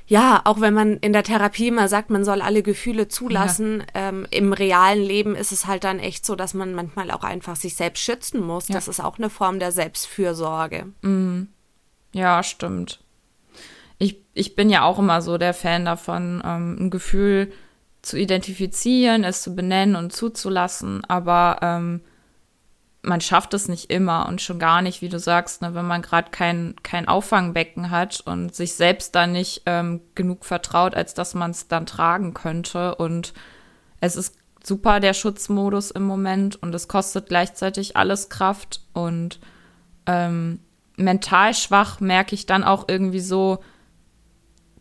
ja, 0.09 0.41
auch 0.45 0.61
wenn 0.61 0.73
man 0.73 0.97
in 0.97 1.11
der 1.11 1.23
Therapie 1.23 1.67
immer 1.67 1.89
sagt, 1.89 2.09
man 2.09 2.23
soll 2.23 2.41
alle 2.41 2.63
Gefühle 2.63 3.09
zulassen, 3.09 3.81
ja. 3.93 4.07
ähm, 4.07 4.25
im 4.31 4.53
realen 4.53 5.03
Leben 5.03 5.35
ist 5.35 5.51
es 5.51 5.67
halt 5.67 5.83
dann 5.83 5.99
echt 5.99 6.25
so, 6.25 6.37
dass 6.37 6.53
man 6.53 6.73
manchmal 6.73 7.11
auch 7.11 7.25
einfach 7.25 7.57
sich 7.57 7.75
selbst 7.75 8.03
schützen 8.03 8.39
muss. 8.39 8.67
Das 8.67 8.87
ist 8.87 9.01
auch 9.01 9.17
eine 9.17 9.29
Form 9.29 9.59
der 9.59 9.73
Selbstfürsorge. 9.73 10.93
Mhm. 11.01 11.49
Ja, 12.13 12.41
stimmt. 12.41 13.01
Ich, 13.97 14.23
ich 14.33 14.55
bin 14.55 14.69
ja 14.69 14.83
auch 14.83 14.99
immer 14.99 15.21
so 15.21 15.37
der 15.37 15.53
Fan 15.53 15.85
davon, 15.85 16.41
ähm, 16.45 16.77
ein 16.79 16.89
Gefühl 16.89 17.51
zu 18.01 18.17
identifizieren, 18.17 19.23
es 19.23 19.41
zu 19.41 19.55
benennen 19.55 19.95
und 19.95 20.13
zuzulassen, 20.13 21.03
aber 21.05 21.57
ähm, 21.61 22.01
man 23.01 23.21
schafft 23.21 23.53
es 23.53 23.67
nicht 23.67 23.89
immer 23.89 24.27
und 24.27 24.41
schon 24.41 24.59
gar 24.59 24.81
nicht, 24.81 25.01
wie 25.01 25.09
du 25.09 25.19
sagst, 25.19 25.61
ne, 25.61 25.73
wenn 25.73 25.87
man 25.87 26.01
gerade 26.01 26.29
kein, 26.29 26.75
kein 26.83 27.07
Auffangbecken 27.07 27.89
hat 27.89 28.21
und 28.21 28.53
sich 28.53 28.73
selbst 28.73 29.15
da 29.15 29.27
nicht 29.27 29.63
ähm, 29.65 30.01
genug 30.13 30.45
vertraut, 30.45 30.93
als 30.93 31.13
dass 31.13 31.33
man 31.33 31.51
es 31.51 31.67
dann 31.67 31.85
tragen 31.85 32.33
könnte. 32.33 32.95
Und 32.95 33.33
es 34.01 34.15
ist 34.15 34.35
super 34.63 34.99
der 34.99 35.13
Schutzmodus 35.13 35.91
im 35.91 36.03
Moment 36.03 36.61
und 36.61 36.75
es 36.75 36.87
kostet 36.87 37.29
gleichzeitig 37.29 37.95
alles 37.95 38.29
Kraft 38.29 38.81
und 38.93 39.39
ähm, 40.05 40.59
mental 40.97 41.53
schwach 41.53 41.99
merke 41.99 42.35
ich 42.35 42.45
dann 42.45 42.63
auch 42.63 42.85
irgendwie 42.87 43.21
so 43.21 43.59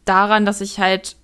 daran, 0.06 0.46
dass 0.46 0.60
ich 0.60 0.78
halt 0.78 1.16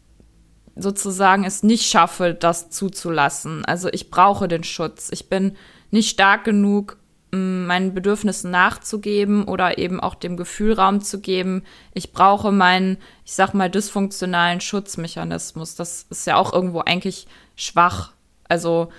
sozusagen 0.77 1.45
es 1.45 1.63
nicht 1.63 1.85
schaffe, 1.85 2.35
das 2.35 2.71
zuzulassen. 2.71 3.65
Also 3.65 3.89
ich 3.91 4.11
brauche 4.11 4.49
den 4.49 4.65
Schutz. 4.65 5.09
Ich 5.11 5.29
bin 5.29 5.57
nicht 5.91 6.11
stark 6.11 6.45
genug, 6.45 6.97
meinen 7.35 7.95
Bedürfnissen 7.95 8.51
nachzugeben 8.51 9.45
oder 9.45 9.79
eben 9.79 10.01
auch 10.01 10.15
dem 10.15 10.37
Gefühl 10.37 10.75
Raum 10.75 11.01
zu 11.01 11.21
geben, 11.21 11.63
ich 11.95 12.13
brauche 12.13 12.53
meinen, 12.53 12.99
ich 13.25 13.33
sag 13.33 13.55
mal, 13.55 13.71
dysfunktionalen 13.71 14.61
Schutzmechanismus. 14.61 15.75
Das 15.75 16.07
ist 16.11 16.27
ja 16.27 16.37
auch 16.37 16.53
irgendwo 16.53 16.81
eigentlich 16.81 17.27
schwach. 17.57 18.13
Also 18.49 18.91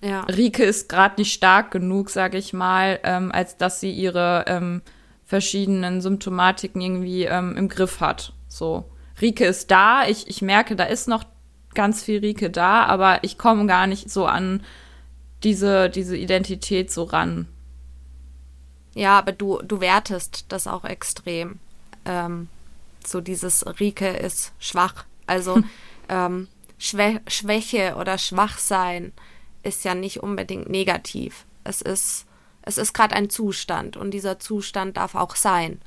ja. 0.00 0.22
Rike 0.22 0.64
ist 0.64 0.88
gerade 0.88 1.20
nicht 1.20 1.32
stark 1.32 1.70
genug, 1.70 2.10
sage 2.10 2.36
ich 2.36 2.52
mal, 2.52 2.98
ähm, 3.04 3.30
als 3.30 3.56
dass 3.56 3.78
sie 3.78 3.92
ihre 3.92 4.44
ähm, 4.48 4.82
verschiedenen 5.24 6.00
Symptomatiken 6.00 6.80
irgendwie 6.80 7.24
ähm, 7.24 7.56
im 7.56 7.68
Griff 7.68 8.00
hat. 8.00 8.32
So, 8.48 8.90
Rike 9.20 9.44
ist 9.44 9.70
da, 9.70 10.06
ich, 10.06 10.28
ich 10.28 10.42
merke, 10.42 10.76
da 10.76 10.84
ist 10.84 11.08
noch 11.08 11.24
ganz 11.74 12.02
viel 12.02 12.20
Rike 12.20 12.50
da, 12.50 12.84
aber 12.84 13.22
ich 13.22 13.38
komme 13.38 13.66
gar 13.66 13.86
nicht 13.86 14.10
so 14.10 14.26
an 14.26 14.62
diese, 15.42 15.90
diese 15.90 16.16
Identität 16.16 16.90
so 16.90 17.04
ran. 17.04 17.46
Ja, 18.94 19.18
aber 19.18 19.32
du, 19.32 19.60
du 19.62 19.80
wertest 19.80 20.46
das 20.48 20.66
auch 20.66 20.84
extrem. 20.84 21.60
Ähm, 22.04 22.48
so 23.06 23.20
dieses 23.20 23.64
Rike 23.78 24.08
ist 24.08 24.52
schwach. 24.58 25.04
Also 25.26 25.62
ähm, 26.08 26.48
Schwä 26.78 27.20
Schwäche 27.26 27.96
oder 27.96 28.18
Schwachsein 28.18 29.12
ist 29.62 29.84
ja 29.84 29.94
nicht 29.94 30.22
unbedingt 30.22 30.68
negativ. 30.68 31.46
Es 31.64 31.82
ist, 31.82 32.26
es 32.62 32.78
ist 32.78 32.92
gerade 32.92 33.14
ein 33.14 33.30
Zustand 33.30 33.96
und 33.96 34.12
dieser 34.12 34.38
Zustand 34.38 34.96
darf 34.96 35.14
auch 35.14 35.36
sein. 35.36 35.80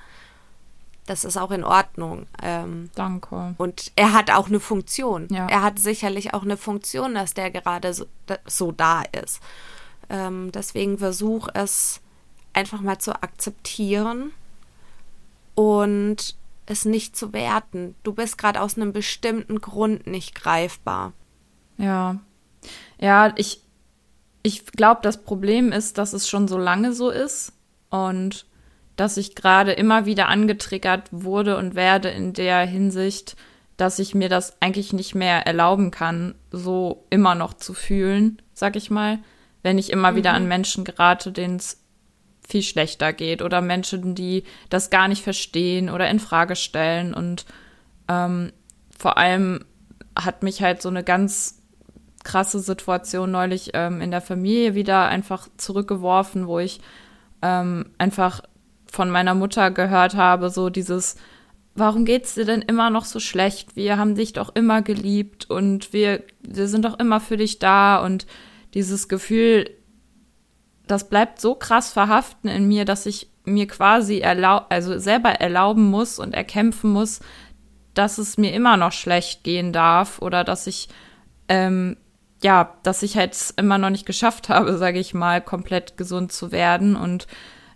Das 1.10 1.24
ist 1.24 1.38
auch 1.38 1.50
in 1.50 1.64
Ordnung. 1.64 2.28
Ähm, 2.40 2.92
Danke. 2.94 3.56
Und 3.58 3.92
er 3.96 4.14
hat 4.14 4.30
auch 4.30 4.48
eine 4.48 4.60
Funktion. 4.60 5.28
Ja. 5.32 5.48
Er 5.48 5.64
hat 5.64 5.80
sicherlich 5.80 6.36
auch 6.36 6.44
eine 6.44 6.56
Funktion, 6.56 7.16
dass 7.16 7.34
der 7.34 7.50
gerade 7.50 7.96
so, 7.96 8.06
so 8.46 8.72
da 8.72 9.02
ist. 9.02 9.42
Ähm, 10.12 10.52
deswegen 10.52 11.00
versuch 11.00 11.48
es 11.56 12.00
einfach 12.54 12.82
mal 12.82 13.00
zu 13.00 13.24
akzeptieren 13.24 14.34
und 15.56 16.36
es 16.68 16.86
nicht 16.86 17.18
zu 17.18 17.34
werten. 17.34 17.96
Du 18.04 18.14
bist 18.14 18.38
gerade 18.38 18.62
aus 18.62 18.76
einem 18.76 18.94
bestimmten 18.94 19.62
Grund 19.62 20.06
nicht 20.06 20.36
greifbar. 20.36 21.14
Ja. 21.80 22.20
Ja, 23.00 23.34
ich, 23.36 23.64
ich 24.44 24.64
glaube, 24.68 25.00
das 25.02 25.24
Problem 25.24 25.72
ist, 25.72 25.98
dass 25.98 26.14
es 26.14 26.30
schon 26.30 26.48
so 26.48 26.60
lange 26.60 26.94
so 26.94 27.10
ist 27.10 27.54
und 27.90 28.46
dass 29.00 29.18
ich 29.18 29.36
gerade 29.36 29.72
immer 29.72 30.06
wieder 30.06 30.28
angetriggert 30.28 31.08
wurde 31.12 31.58
und 31.58 31.76
werde 31.76 32.10
in 32.10 32.34
der 32.34 32.60
Hinsicht, 32.66 33.38
dass 33.78 33.98
ich 33.98 34.14
mir 34.14 34.28
das 34.28 34.62
eigentlich 34.62 34.92
nicht 34.92 35.16
mehr 35.16 35.48
erlauben 35.48 35.90
kann, 35.90 36.36
so 36.52 37.06
immer 37.10 37.34
noch 37.34 37.54
zu 37.54 37.74
fühlen, 37.74 38.42
sag 38.54 38.76
ich 38.76 38.92
mal, 38.92 39.20
wenn 39.64 39.78
ich 39.78 39.92
immer 39.92 40.12
mhm. 40.12 40.16
wieder 40.18 40.34
an 40.34 40.44
mhm. 40.44 40.50
Menschen 40.50 40.84
gerate, 40.84 41.32
denen 41.32 41.56
es 41.56 41.82
viel 42.46 42.62
schlechter 42.62 43.14
geht 43.14 43.42
oder 43.42 43.62
Menschen, 43.62 44.16
die 44.16 44.44
das 44.70 44.90
gar 44.90 45.08
nicht 45.08 45.24
verstehen 45.24 45.90
oder 45.90 46.10
in 46.10 46.20
Frage 46.20 46.58
stellen 46.58 47.14
und 47.14 47.46
ähm, 48.10 48.52
vor 48.98 49.18
allem 49.18 49.64
hat 50.18 50.44
mich 50.44 50.62
halt 50.62 50.82
so 50.82 50.90
eine 50.90 51.06
ganz 51.06 51.62
krasse 52.26 52.60
Situation 52.60 53.32
neulich 53.32 53.70
ähm, 53.76 54.02
in 54.02 54.12
der 54.12 54.22
Familie 54.22 54.76
wieder 54.76 55.08
einfach 55.08 55.48
zurückgeworfen, 55.56 56.48
wo 56.48 56.60
ich 56.60 56.82
ähm, 57.42 57.92
einfach 57.98 58.42
von 58.92 59.10
meiner 59.10 59.36
Mutter 59.36 59.72
gehört 59.72 60.16
habe, 60.16 60.50
so 60.50 60.70
dieses, 60.70 61.16
warum 61.76 62.06
geht's 62.06 62.36
dir 62.36 62.46
denn 62.46 62.62
immer 62.62 62.90
noch 62.90 63.06
so 63.06 63.20
schlecht? 63.20 63.76
Wir 63.76 63.98
haben 63.98 64.16
dich 64.16 64.34
doch 64.34 64.56
immer 64.56 64.82
geliebt 64.82 65.50
und 65.50 65.94
wir, 65.94 66.24
wir 66.42 66.68
sind 66.68 66.86
doch 66.86 67.00
immer 67.00 67.20
für 67.20 67.38
dich 67.38 67.60
da 67.60 68.04
und 68.04 68.26
dieses 68.74 69.08
Gefühl, 69.08 69.70
das 70.88 71.10
bleibt 71.10 71.40
so 71.40 71.56
krass 71.56 71.92
verhaften 71.92 72.50
in 72.50 72.68
mir, 72.68 72.86
dass 72.86 73.06
ich 73.06 73.30
mir 73.46 73.68
quasi 73.68 74.20
erlaub, 74.20 74.66
also 74.70 74.98
selber 75.00 75.30
erlauben 75.30 75.90
muss 75.90 76.20
und 76.20 76.34
erkämpfen 76.34 76.92
muss, 76.92 77.20
dass 77.94 78.18
es 78.18 78.38
mir 78.38 78.54
immer 78.54 78.78
noch 78.78 78.92
schlecht 78.92 79.44
gehen 79.44 79.74
darf 79.74 80.22
oder 80.22 80.44
dass 80.44 80.68
ich 80.68 80.90
ähm, 81.48 81.98
ja, 82.42 82.78
dass 82.84 83.04
ich 83.04 83.18
halt 83.18 83.36
immer 83.58 83.78
noch 83.78 83.90
nicht 83.90 84.06
geschafft 84.06 84.50
habe, 84.50 84.78
sage 84.78 85.00
ich 85.00 85.14
mal, 85.14 85.42
komplett 85.42 85.98
gesund 85.98 86.32
zu 86.32 86.52
werden 86.52 86.96
und 86.96 87.28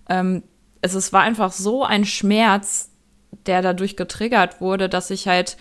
ähm, 0.09 0.43
es, 0.83 0.93
es 0.93 1.13
war 1.13 1.21
einfach 1.21 1.53
so 1.53 1.83
ein 1.83 2.05
Schmerz, 2.05 2.91
der 3.45 3.61
dadurch 3.61 3.95
getriggert 3.95 4.59
wurde, 4.61 4.89
dass 4.89 5.09
ich 5.09 5.27
halt, 5.27 5.57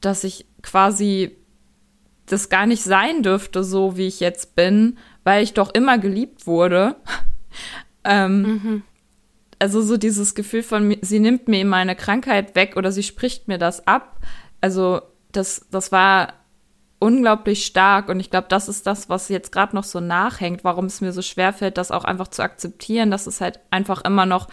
dass 0.00 0.24
ich 0.24 0.46
quasi 0.62 1.36
das 2.24 2.48
gar 2.48 2.66
nicht 2.66 2.82
sein 2.82 3.22
dürfte, 3.22 3.62
so 3.62 3.96
wie 3.96 4.06
ich 4.06 4.18
jetzt 4.20 4.56
bin, 4.56 4.98
weil 5.22 5.44
ich 5.44 5.52
doch 5.52 5.72
immer 5.72 5.98
geliebt 5.98 6.46
wurde. 6.46 6.96
ähm, 8.04 8.42
mhm. 8.42 8.82
Also 9.58 9.82
so 9.82 9.98
dieses 9.98 10.34
Gefühl 10.34 10.62
von, 10.62 10.96
sie 11.02 11.20
nimmt 11.20 11.46
mir 11.46 11.64
meine 11.66 11.94
Krankheit 11.94 12.54
weg 12.56 12.76
oder 12.76 12.92
sie 12.92 13.02
spricht 13.02 13.48
mir 13.48 13.58
das 13.58 13.86
ab. 13.86 14.18
Also 14.62 15.02
das, 15.30 15.66
das 15.70 15.92
war 15.92 16.32
unglaublich 16.98 17.66
stark 17.66 18.08
und 18.08 18.20
ich 18.20 18.30
glaube, 18.30 18.46
das 18.48 18.68
ist 18.68 18.86
das, 18.86 19.08
was 19.08 19.28
jetzt 19.28 19.52
gerade 19.52 19.76
noch 19.76 19.84
so 19.84 20.00
nachhängt, 20.00 20.64
warum 20.64 20.86
es 20.86 21.00
mir 21.00 21.12
so 21.12 21.22
schwer 21.22 21.52
fällt, 21.52 21.76
das 21.78 21.90
auch 21.90 22.04
einfach 22.04 22.28
zu 22.28 22.42
akzeptieren, 22.42 23.10
dass 23.10 23.26
es 23.26 23.40
halt 23.40 23.60
einfach 23.70 24.02
immer 24.04 24.26
noch 24.26 24.48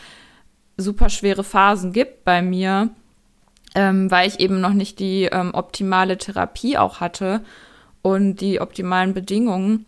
super 0.75 1.09
schwere 1.09 1.43
Phasen 1.43 1.93
gibt 1.93 2.25
bei 2.25 2.41
mir, 2.41 2.89
ähm, 3.75 4.11
weil 4.11 4.27
ich 4.27 4.39
eben 4.39 4.59
noch 4.59 4.73
nicht 4.73 4.99
die 4.99 5.23
ähm, 5.25 5.53
optimale 5.53 6.17
Therapie 6.17 6.77
auch 6.77 6.99
hatte 6.99 7.41
und 8.01 8.41
die 8.41 8.59
optimalen 8.59 9.13
Bedingungen, 9.13 9.85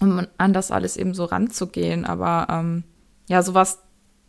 um 0.00 0.26
an 0.36 0.52
das 0.52 0.70
alles 0.70 0.96
eben 0.96 1.14
so 1.14 1.24
ranzugehen. 1.24 2.04
Aber 2.04 2.46
ähm, 2.50 2.84
ja, 3.28 3.42
sowas 3.42 3.83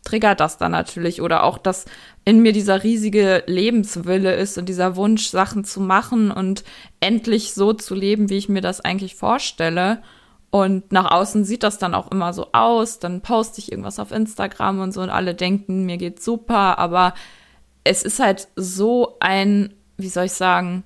triggert 0.06 0.40
das 0.40 0.56
dann 0.56 0.72
natürlich 0.72 1.20
oder 1.20 1.42
auch, 1.42 1.58
dass 1.58 1.84
in 2.24 2.40
mir 2.40 2.52
dieser 2.52 2.82
riesige 2.84 3.42
Lebenswille 3.46 4.34
ist 4.34 4.56
und 4.56 4.68
dieser 4.68 4.96
Wunsch, 4.96 5.28
Sachen 5.28 5.64
zu 5.64 5.80
machen 5.80 6.30
und 6.30 6.64
endlich 7.00 7.54
so 7.54 7.72
zu 7.72 7.94
leben, 7.94 8.30
wie 8.30 8.38
ich 8.38 8.48
mir 8.48 8.62
das 8.62 8.80
eigentlich 8.80 9.16
vorstelle. 9.16 10.02
Und 10.50 10.92
nach 10.92 11.10
außen 11.10 11.44
sieht 11.44 11.64
das 11.64 11.78
dann 11.78 11.94
auch 11.94 12.10
immer 12.12 12.32
so 12.32 12.48
aus. 12.52 13.00
Dann 13.00 13.20
poste 13.20 13.60
ich 13.60 13.72
irgendwas 13.72 13.98
auf 13.98 14.12
Instagram 14.12 14.80
und 14.80 14.92
so 14.92 15.02
und 15.02 15.10
alle 15.10 15.34
denken, 15.34 15.84
mir 15.84 15.96
geht's 15.98 16.24
super. 16.24 16.78
Aber 16.78 17.12
es 17.82 18.02
ist 18.02 18.20
halt 18.20 18.48
so 18.54 19.16
ein, 19.18 19.74
wie 19.96 20.08
soll 20.08 20.26
ich 20.26 20.32
sagen, 20.32 20.84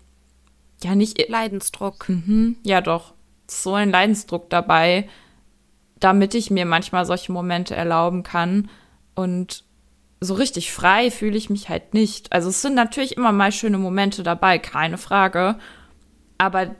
ja, 0.82 0.94
nicht. 0.94 1.28
Leidensdruck. 1.28 2.08
Mhm, 2.08 2.56
ja, 2.64 2.80
doch. 2.80 3.12
So 3.46 3.74
ein 3.74 3.90
Leidensdruck 3.90 4.48
dabei, 4.48 5.08
damit 5.98 6.34
ich 6.34 6.50
mir 6.50 6.64
manchmal 6.64 7.04
solche 7.04 7.32
Momente 7.32 7.76
erlauben 7.76 8.22
kann 8.22 8.70
und 9.14 9.64
so 10.20 10.34
richtig 10.34 10.72
frei 10.72 11.10
fühle 11.10 11.36
ich 11.36 11.48
mich 11.50 11.68
halt 11.68 11.94
nicht. 11.94 12.32
Also 12.32 12.50
es 12.50 12.60
sind 12.62 12.74
natürlich 12.74 13.16
immer 13.16 13.32
mal 13.32 13.52
schöne 13.52 13.78
Momente 13.78 14.22
dabei, 14.22 14.58
keine 14.58 14.98
Frage. 14.98 15.56
Aber 16.36 16.74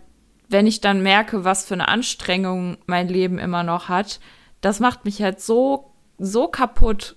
wenn 0.49 0.67
ich 0.67 0.81
dann 0.81 1.03
merke, 1.03 1.45
was 1.45 1.65
für 1.65 1.75
eine 1.75 1.89
Anstrengung 1.89 2.77
mein 2.87 3.09
Leben 3.09 3.39
immer 3.39 3.63
noch 3.63 3.89
hat, 3.89 4.21
das 4.61 4.81
macht 4.81 5.05
mich 5.05 5.23
halt 5.23 5.41
so, 5.41 5.93
so 6.19 6.49
kaputt. 6.49 7.17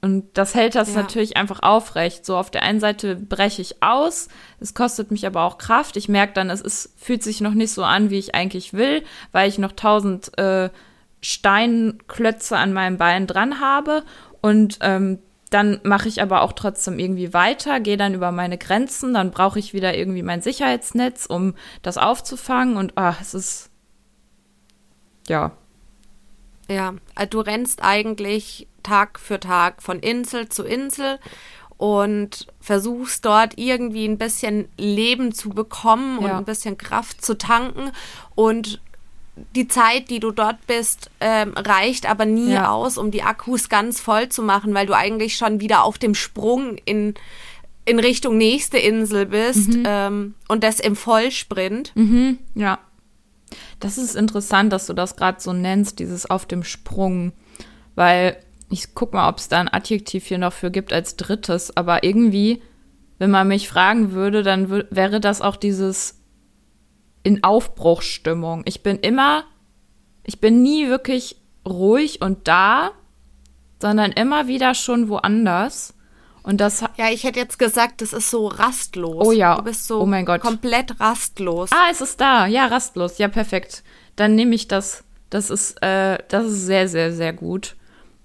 Und 0.00 0.38
das 0.38 0.54
hält 0.54 0.76
das 0.76 0.94
ja. 0.94 1.02
natürlich 1.02 1.36
einfach 1.36 1.60
aufrecht. 1.60 2.24
So 2.24 2.36
auf 2.36 2.50
der 2.52 2.62
einen 2.62 2.78
Seite 2.78 3.16
breche 3.16 3.62
ich 3.62 3.82
aus, 3.82 4.28
es 4.60 4.74
kostet 4.74 5.10
mich 5.10 5.26
aber 5.26 5.42
auch 5.42 5.58
Kraft. 5.58 5.96
Ich 5.96 6.08
merke 6.08 6.34
dann, 6.34 6.50
es 6.50 6.60
ist, 6.60 6.94
fühlt 6.96 7.24
sich 7.24 7.40
noch 7.40 7.54
nicht 7.54 7.72
so 7.72 7.82
an, 7.82 8.10
wie 8.10 8.18
ich 8.18 8.34
eigentlich 8.34 8.74
will, 8.74 9.02
weil 9.32 9.48
ich 9.48 9.58
noch 9.58 9.72
tausend 9.72 10.38
äh, 10.38 10.70
Steinklötze 11.20 12.56
an 12.56 12.72
meinem 12.72 12.96
Bein 12.96 13.26
dran 13.26 13.60
habe. 13.60 14.04
Und 14.40 14.78
ähm, 14.82 15.18
dann 15.50 15.80
mache 15.82 16.08
ich 16.08 16.20
aber 16.20 16.42
auch 16.42 16.52
trotzdem 16.52 16.98
irgendwie 16.98 17.32
weiter, 17.32 17.80
gehe 17.80 17.96
dann 17.96 18.14
über 18.14 18.32
meine 18.32 18.58
Grenzen, 18.58 19.14
dann 19.14 19.30
brauche 19.30 19.58
ich 19.58 19.72
wieder 19.72 19.96
irgendwie 19.96 20.22
mein 20.22 20.42
Sicherheitsnetz, 20.42 21.26
um 21.26 21.54
das 21.82 21.96
aufzufangen. 21.96 22.76
Und 22.76 22.96
ah, 22.96 23.16
es 23.20 23.34
ist 23.34 23.70
ja. 25.28 25.52
Ja, 26.70 26.94
äh, 27.16 27.26
du 27.26 27.40
rennst 27.40 27.82
eigentlich 27.82 28.68
Tag 28.82 29.18
für 29.18 29.40
Tag 29.40 29.82
von 29.82 30.00
Insel 30.00 30.48
zu 30.48 30.64
Insel 30.64 31.18
und 31.76 32.48
versuchst 32.60 33.24
dort 33.24 33.56
irgendwie 33.56 34.04
ein 34.06 34.18
bisschen 34.18 34.68
Leben 34.76 35.32
zu 35.32 35.50
bekommen 35.50 36.18
und 36.18 36.26
ja. 36.26 36.38
ein 36.38 36.44
bisschen 36.44 36.76
Kraft 36.76 37.24
zu 37.24 37.38
tanken 37.38 37.92
und 38.34 38.80
die 39.54 39.68
Zeit, 39.68 40.10
die 40.10 40.20
du 40.20 40.30
dort 40.30 40.66
bist, 40.66 41.10
ähm, 41.20 41.52
reicht 41.54 42.08
aber 42.08 42.24
nie 42.24 42.52
ja. 42.52 42.70
aus, 42.70 42.98
um 42.98 43.10
die 43.10 43.22
Akkus 43.22 43.68
ganz 43.68 44.00
voll 44.00 44.28
zu 44.28 44.42
machen, 44.42 44.74
weil 44.74 44.86
du 44.86 44.94
eigentlich 44.94 45.36
schon 45.36 45.60
wieder 45.60 45.84
auf 45.84 45.98
dem 45.98 46.14
Sprung 46.14 46.76
in, 46.84 47.14
in 47.84 47.98
Richtung 47.98 48.36
nächste 48.36 48.78
Insel 48.78 49.26
bist 49.26 49.70
mhm. 49.70 49.84
ähm, 49.86 50.34
und 50.48 50.64
das 50.64 50.80
im 50.80 50.96
Vollsprint. 50.96 51.92
Mhm. 51.94 52.38
Ja. 52.54 52.78
Das 53.80 53.96
ist 53.96 54.14
interessant, 54.14 54.72
dass 54.72 54.86
du 54.86 54.92
das 54.92 55.16
gerade 55.16 55.40
so 55.40 55.52
nennst, 55.52 55.98
dieses 56.00 56.28
auf 56.28 56.44
dem 56.46 56.64
Sprung, 56.64 57.32
weil 57.94 58.36
ich 58.70 58.94
guck 58.94 59.14
mal, 59.14 59.28
ob 59.28 59.38
es 59.38 59.48
da 59.48 59.60
ein 59.60 59.72
Adjektiv 59.72 60.26
hier 60.26 60.38
noch 60.38 60.52
für 60.52 60.70
gibt 60.70 60.92
als 60.92 61.16
drittes, 61.16 61.74
aber 61.76 62.04
irgendwie, 62.04 62.60
wenn 63.18 63.30
man 63.30 63.48
mich 63.48 63.68
fragen 63.68 64.12
würde, 64.12 64.42
dann 64.42 64.84
wäre 64.90 65.20
das 65.20 65.40
auch 65.40 65.56
dieses 65.56 66.17
in 67.28 67.44
Aufbruchsstimmung. 67.44 68.62
Ich 68.64 68.82
bin 68.82 68.98
immer, 69.00 69.44
ich 70.24 70.40
bin 70.40 70.62
nie 70.62 70.88
wirklich 70.88 71.36
ruhig 71.66 72.22
und 72.22 72.48
da, 72.48 72.92
sondern 73.82 74.12
immer 74.12 74.48
wieder 74.48 74.72
schon 74.72 75.10
woanders. 75.10 75.92
Und 76.42 76.62
das 76.62 76.82
Ja, 76.96 77.10
ich 77.10 77.24
hätte 77.24 77.38
jetzt 77.38 77.58
gesagt, 77.58 78.00
das 78.00 78.14
ist 78.14 78.30
so 78.30 78.46
rastlos. 78.46 79.26
Oh 79.26 79.32
ja. 79.32 79.56
Du 79.56 79.64
bist 79.64 79.86
so 79.86 80.00
oh 80.00 80.06
mein 80.06 80.24
Gott. 80.24 80.40
komplett 80.40 80.98
rastlos. 81.00 81.70
Ah, 81.70 81.88
es 81.90 82.00
ist 82.00 82.18
da. 82.18 82.46
Ja, 82.46 82.64
rastlos. 82.64 83.18
Ja, 83.18 83.28
perfekt. 83.28 83.82
Dann 84.16 84.34
nehme 84.34 84.54
ich 84.54 84.66
das. 84.66 85.04
Das 85.28 85.50
ist, 85.50 85.82
äh, 85.82 86.16
das 86.28 86.46
ist 86.46 86.64
sehr, 86.64 86.88
sehr, 86.88 87.12
sehr 87.12 87.34
gut. 87.34 87.76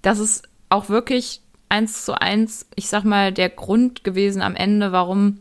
Das 0.02 0.20
ist 0.20 0.48
auch 0.70 0.88
wirklich 0.88 1.42
eins 1.68 2.06
zu 2.06 2.14
eins, 2.14 2.68
ich 2.76 2.88
sag 2.88 3.04
mal, 3.04 3.34
der 3.34 3.50
Grund 3.50 4.06
gewesen 4.06 4.42
am 4.42 4.56
Ende, 4.56 4.94
warum 4.94 5.40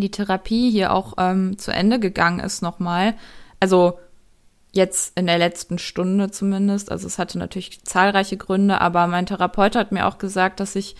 die 0.00 0.10
Therapie 0.10 0.70
hier 0.70 0.92
auch 0.92 1.14
ähm, 1.18 1.58
zu 1.58 1.72
Ende 1.72 1.98
gegangen 1.98 2.40
ist 2.40 2.62
nochmal. 2.62 3.14
Also 3.60 3.98
jetzt 4.72 5.18
in 5.18 5.26
der 5.26 5.38
letzten 5.38 5.78
Stunde 5.78 6.30
zumindest. 6.30 6.92
Also 6.92 7.06
es 7.06 7.18
hatte 7.18 7.38
natürlich 7.38 7.82
zahlreiche 7.84 8.36
Gründe, 8.36 8.80
aber 8.80 9.06
mein 9.06 9.26
Therapeut 9.26 9.74
hat 9.74 9.92
mir 9.92 10.06
auch 10.06 10.18
gesagt, 10.18 10.60
dass 10.60 10.76
ich 10.76 10.96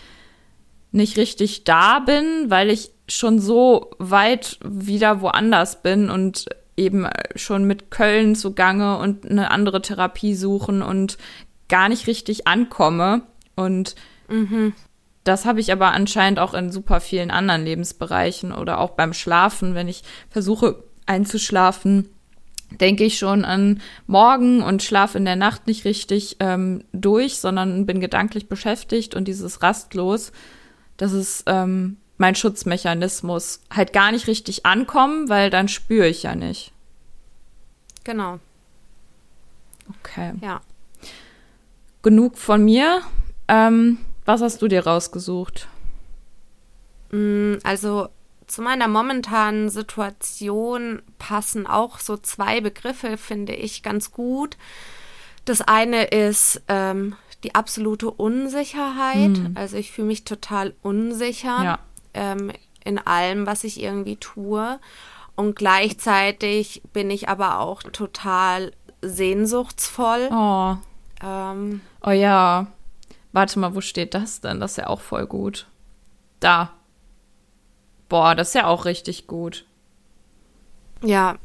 nicht 0.91 1.17
richtig 1.17 1.63
da 1.63 1.99
bin, 1.99 2.49
weil 2.49 2.69
ich 2.69 2.91
schon 3.07 3.39
so 3.39 3.91
weit 3.99 4.59
wieder 4.63 5.21
woanders 5.21 5.81
bin 5.81 6.09
und 6.09 6.45
eben 6.75 7.07
schon 7.35 7.65
mit 7.65 7.91
Köln 7.91 8.35
zugange 8.35 8.97
und 8.97 9.29
eine 9.29 9.51
andere 9.51 9.81
Therapie 9.81 10.35
suchen 10.35 10.81
und 10.81 11.17
gar 11.69 11.89
nicht 11.89 12.07
richtig 12.07 12.47
ankomme. 12.47 13.23
Und 13.55 13.95
mhm. 14.27 14.73
Das 15.27 15.43
habe 15.43 15.59
ich 15.59 15.73
aber 15.73 15.91
anscheinend 15.91 16.39
auch 16.39 16.53
in 16.53 16.71
super 16.71 17.01
vielen 17.01 17.31
anderen 17.31 17.65
Lebensbereichen 17.65 18.53
oder 18.53 18.79
auch 18.79 18.91
beim 18.91 19.11
Schlafen, 19.11 19.75
wenn 19.75 19.89
ich 19.89 20.03
versuche 20.29 20.85
einzuschlafen, 21.05 22.09
denke 22.79 23.03
ich 23.03 23.17
schon 23.17 23.43
an 23.43 23.81
morgen 24.05 24.61
und 24.61 24.83
schlafe 24.83 25.17
in 25.17 25.25
der 25.25 25.35
Nacht 25.35 25.67
nicht 25.67 25.83
richtig 25.83 26.37
ähm, 26.39 26.85
durch, 26.93 27.39
sondern 27.39 27.85
bin 27.85 27.99
gedanklich 27.99 28.47
beschäftigt 28.47 29.15
und 29.15 29.27
dieses 29.27 29.61
rastlos, 29.61 30.31
das 30.95 31.11
ist 31.11 31.43
ähm, 31.47 31.97
mein 32.17 32.35
Schutzmechanismus, 32.35 33.59
halt 33.69 33.91
gar 33.91 34.13
nicht 34.13 34.27
richtig 34.27 34.65
ankommen, 34.65 35.27
weil 35.27 35.49
dann 35.49 35.67
spüre 35.67 36.07
ich 36.07 36.23
ja 36.23 36.35
nicht. 36.35 36.71
Genau. 38.05 38.39
Okay. 39.99 40.35
Ja. 40.39 40.61
Genug 42.01 42.37
von 42.37 42.63
mir. 42.63 43.01
Ähm, 43.49 43.97
was 44.27 44.41
hast 44.41 44.61
du 44.61 44.67
dir 44.67 44.85
rausgesucht? 44.85 45.67
Mm, 47.11 47.55
also 47.63 48.09
zu 48.45 48.61
meiner 48.61 48.87
momentanen 48.87 49.69
Situation 49.69 51.01
passen 51.17 51.65
auch 51.65 51.99
so 51.99 52.17
zwei 52.17 52.61
Begriffe, 52.61 53.17
finde 53.17 53.55
ich, 53.55 53.83
ganz 53.83 54.11
gut. 54.11 54.57
Das 55.45 55.61
eine 55.61 56.05
ist 56.05 56.61
ähm, 56.67 57.15
die 57.43 57.55
absolute 57.55 58.11
Unsicherheit. 58.11 59.37
Hm. 59.37 59.51
Also 59.55 59.77
ich 59.77 59.91
fühle 59.91 60.07
mich 60.07 60.25
total 60.25 60.73
unsicher 60.81 61.63
ja. 61.63 61.79
ähm, 62.13 62.51
in 62.83 62.99
allem, 62.99 63.45
was 63.47 63.63
ich 63.63 63.81
irgendwie 63.81 64.17
tue. 64.17 64.79
Und 65.35 65.55
gleichzeitig 65.55 66.81
bin 66.91 67.09
ich 67.09 67.29
aber 67.29 67.59
auch 67.59 67.81
total 67.83 68.71
sehnsuchtsvoll. 69.01 70.29
Oh. 70.31 70.75
Ähm, 71.23 71.81
oh 72.03 72.11
ja. 72.11 72.67
Warte 73.37 73.59
mal, 73.59 73.75
wo 73.75 73.81
steht 73.81 74.15
das 74.15 74.41
denn? 74.41 74.59
Das 74.59 74.71
ist 74.71 74.77
ja 74.77 74.87
auch 74.87 74.99
voll 74.99 75.27
gut. 75.27 75.67
Da. 76.39 76.73
Boah, 78.09 78.33
das 78.33 78.47
ist 78.47 78.53
ja 78.55 78.65
auch 78.65 78.85
richtig 78.85 79.27
gut. 79.27 79.67
Ja, 81.03 81.37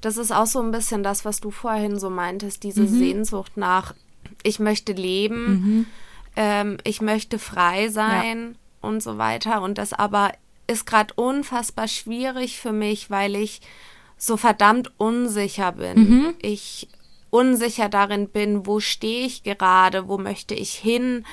das 0.00 0.16
ist 0.16 0.32
auch 0.32 0.46
so 0.46 0.60
ein 0.60 0.72
bisschen 0.72 1.04
das, 1.04 1.24
was 1.24 1.38
du 1.38 1.52
vorhin 1.52 1.96
so 1.96 2.10
meintest, 2.10 2.64
diese 2.64 2.80
mhm. 2.80 2.98
Sehnsucht 2.98 3.56
nach, 3.56 3.94
ich 4.42 4.58
möchte 4.58 4.94
leben, 4.94 5.46
mhm. 5.46 5.86
ähm, 6.34 6.78
ich 6.82 7.00
möchte 7.02 7.38
frei 7.38 7.88
sein 7.88 8.56
ja. 8.82 8.88
und 8.88 9.00
so 9.00 9.16
weiter. 9.16 9.62
Und 9.62 9.78
das 9.78 9.92
aber 9.92 10.32
ist 10.66 10.86
gerade 10.86 11.14
unfassbar 11.14 11.86
schwierig 11.86 12.58
für 12.58 12.72
mich, 12.72 13.12
weil 13.12 13.36
ich 13.36 13.60
so 14.16 14.36
verdammt 14.36 14.90
unsicher 14.96 15.70
bin. 15.70 15.98
Mhm. 15.98 16.34
Ich 16.42 16.88
unsicher 17.30 17.88
darin 17.88 18.28
bin, 18.28 18.66
wo 18.66 18.80
stehe 18.80 19.26
ich 19.26 19.42
gerade, 19.42 20.08
wo 20.08 20.18
möchte 20.18 20.54
ich 20.54 20.72
hin, 20.72 21.24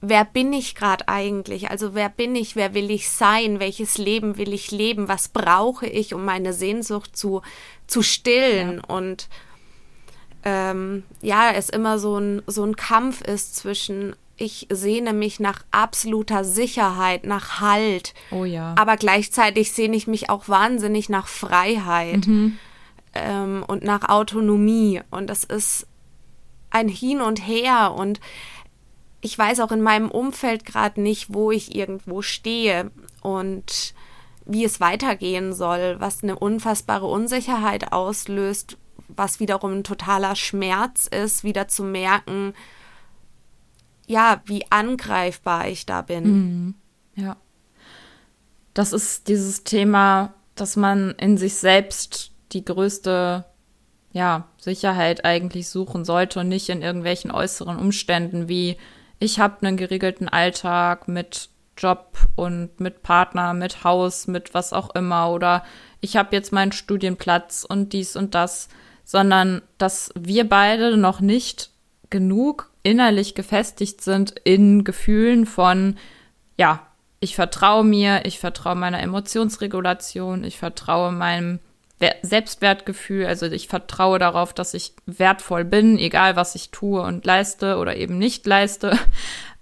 wer 0.00 0.24
bin 0.24 0.52
ich 0.52 0.74
gerade 0.74 1.08
eigentlich? 1.08 1.70
Also 1.70 1.94
wer 1.94 2.08
bin 2.08 2.36
ich, 2.36 2.56
wer 2.56 2.74
will 2.74 2.90
ich 2.90 3.10
sein, 3.10 3.60
welches 3.60 3.98
Leben 3.98 4.36
will 4.36 4.52
ich 4.52 4.70
leben, 4.70 5.08
was 5.08 5.28
brauche 5.28 5.86
ich, 5.86 6.14
um 6.14 6.24
meine 6.24 6.52
Sehnsucht 6.52 7.16
zu, 7.16 7.42
zu 7.86 8.02
stillen 8.02 8.76
ja. 8.76 8.94
und 8.96 9.28
ähm, 10.44 11.02
ja, 11.20 11.50
es 11.52 11.68
immer 11.68 11.98
so 11.98 12.18
ein, 12.18 12.42
so 12.46 12.64
ein 12.64 12.76
Kampf 12.76 13.22
ist 13.22 13.56
zwischen 13.56 14.14
ich 14.40 14.68
sehne 14.70 15.12
mich 15.12 15.40
nach 15.40 15.64
absoluter 15.72 16.44
Sicherheit, 16.44 17.26
nach 17.26 17.60
Halt. 17.60 18.14
Oh 18.30 18.44
ja. 18.44 18.72
Aber 18.78 18.96
gleichzeitig 18.96 19.72
sehne 19.72 19.96
ich 19.96 20.06
mich 20.06 20.30
auch 20.30 20.48
wahnsinnig 20.48 21.08
nach 21.08 21.26
Freiheit. 21.26 22.28
Mhm 22.28 22.56
ähm, 23.14 23.64
und 23.66 23.82
nach 23.82 24.08
Autonomie. 24.08 25.00
Und 25.10 25.28
das 25.28 25.44
ist 25.44 25.86
ein 26.70 26.88
Hin 26.88 27.20
und 27.20 27.46
Her. 27.46 27.94
Und 27.96 28.20
ich 29.20 29.36
weiß 29.36 29.60
auch 29.60 29.72
in 29.72 29.82
meinem 29.82 30.10
Umfeld 30.10 30.64
gerade 30.64 31.00
nicht, 31.00 31.32
wo 31.32 31.50
ich 31.50 31.74
irgendwo 31.74 32.22
stehe 32.22 32.90
und 33.20 33.94
wie 34.44 34.64
es 34.64 34.80
weitergehen 34.80 35.52
soll, 35.52 35.96
was 35.98 36.22
eine 36.22 36.38
unfassbare 36.38 37.06
Unsicherheit 37.06 37.92
auslöst, 37.92 38.78
was 39.08 39.40
wiederum 39.40 39.78
ein 39.78 39.84
totaler 39.84 40.36
Schmerz 40.36 41.06
ist, 41.06 41.44
wieder 41.44 41.68
zu 41.68 41.84
merken, 41.84 42.54
ja, 44.06 44.40
wie 44.46 44.64
angreifbar 44.70 45.68
ich 45.68 45.84
da 45.84 46.00
bin. 46.02 46.24
Mhm. 46.24 46.74
Ja. 47.14 47.36
Das 48.72 48.92
ist 48.92 49.28
dieses 49.28 49.64
Thema, 49.64 50.34
dass 50.54 50.76
man 50.76 51.10
in 51.18 51.36
sich 51.36 51.56
selbst 51.56 52.32
die 52.52 52.64
größte 52.64 53.44
ja, 54.12 54.48
Sicherheit 54.58 55.24
eigentlich 55.24 55.68
suchen 55.68 56.04
sollte 56.04 56.40
und 56.40 56.48
nicht 56.48 56.68
in 56.68 56.82
irgendwelchen 56.82 57.30
äußeren 57.30 57.78
Umständen 57.78 58.48
wie 58.48 58.76
ich 59.20 59.40
habe 59.40 59.66
einen 59.66 59.76
geregelten 59.76 60.28
Alltag 60.28 61.08
mit 61.08 61.50
Job 61.76 62.16
und 62.36 62.80
mit 62.80 63.02
Partner, 63.02 63.52
mit 63.52 63.84
Haus, 63.84 64.26
mit 64.26 64.54
was 64.54 64.72
auch 64.72 64.94
immer 64.94 65.30
oder 65.30 65.64
ich 66.00 66.16
habe 66.16 66.34
jetzt 66.34 66.52
meinen 66.52 66.72
Studienplatz 66.72 67.64
und 67.68 67.92
dies 67.92 68.16
und 68.16 68.34
das, 68.34 68.68
sondern 69.04 69.62
dass 69.78 70.12
wir 70.18 70.48
beide 70.48 70.96
noch 70.96 71.20
nicht 71.20 71.70
genug 72.10 72.70
innerlich 72.82 73.34
gefestigt 73.34 74.00
sind 74.00 74.34
in 74.44 74.84
Gefühlen 74.84 75.46
von 75.46 75.96
ja, 76.56 76.86
ich 77.20 77.34
vertraue 77.34 77.84
mir, 77.84 78.24
ich 78.24 78.38
vertraue 78.38 78.76
meiner 78.76 79.00
Emotionsregulation, 79.00 80.44
ich 80.44 80.58
vertraue 80.58 81.12
meinem 81.12 81.58
Selbstwertgefühl, 82.22 83.26
also 83.26 83.46
ich 83.46 83.68
vertraue 83.68 84.18
darauf, 84.18 84.52
dass 84.52 84.74
ich 84.74 84.94
wertvoll 85.06 85.64
bin, 85.64 85.98
egal 85.98 86.36
was 86.36 86.54
ich 86.54 86.70
tue 86.70 87.02
und 87.02 87.24
leiste 87.24 87.76
oder 87.78 87.96
eben 87.96 88.18
nicht 88.18 88.46
leiste. 88.46 88.96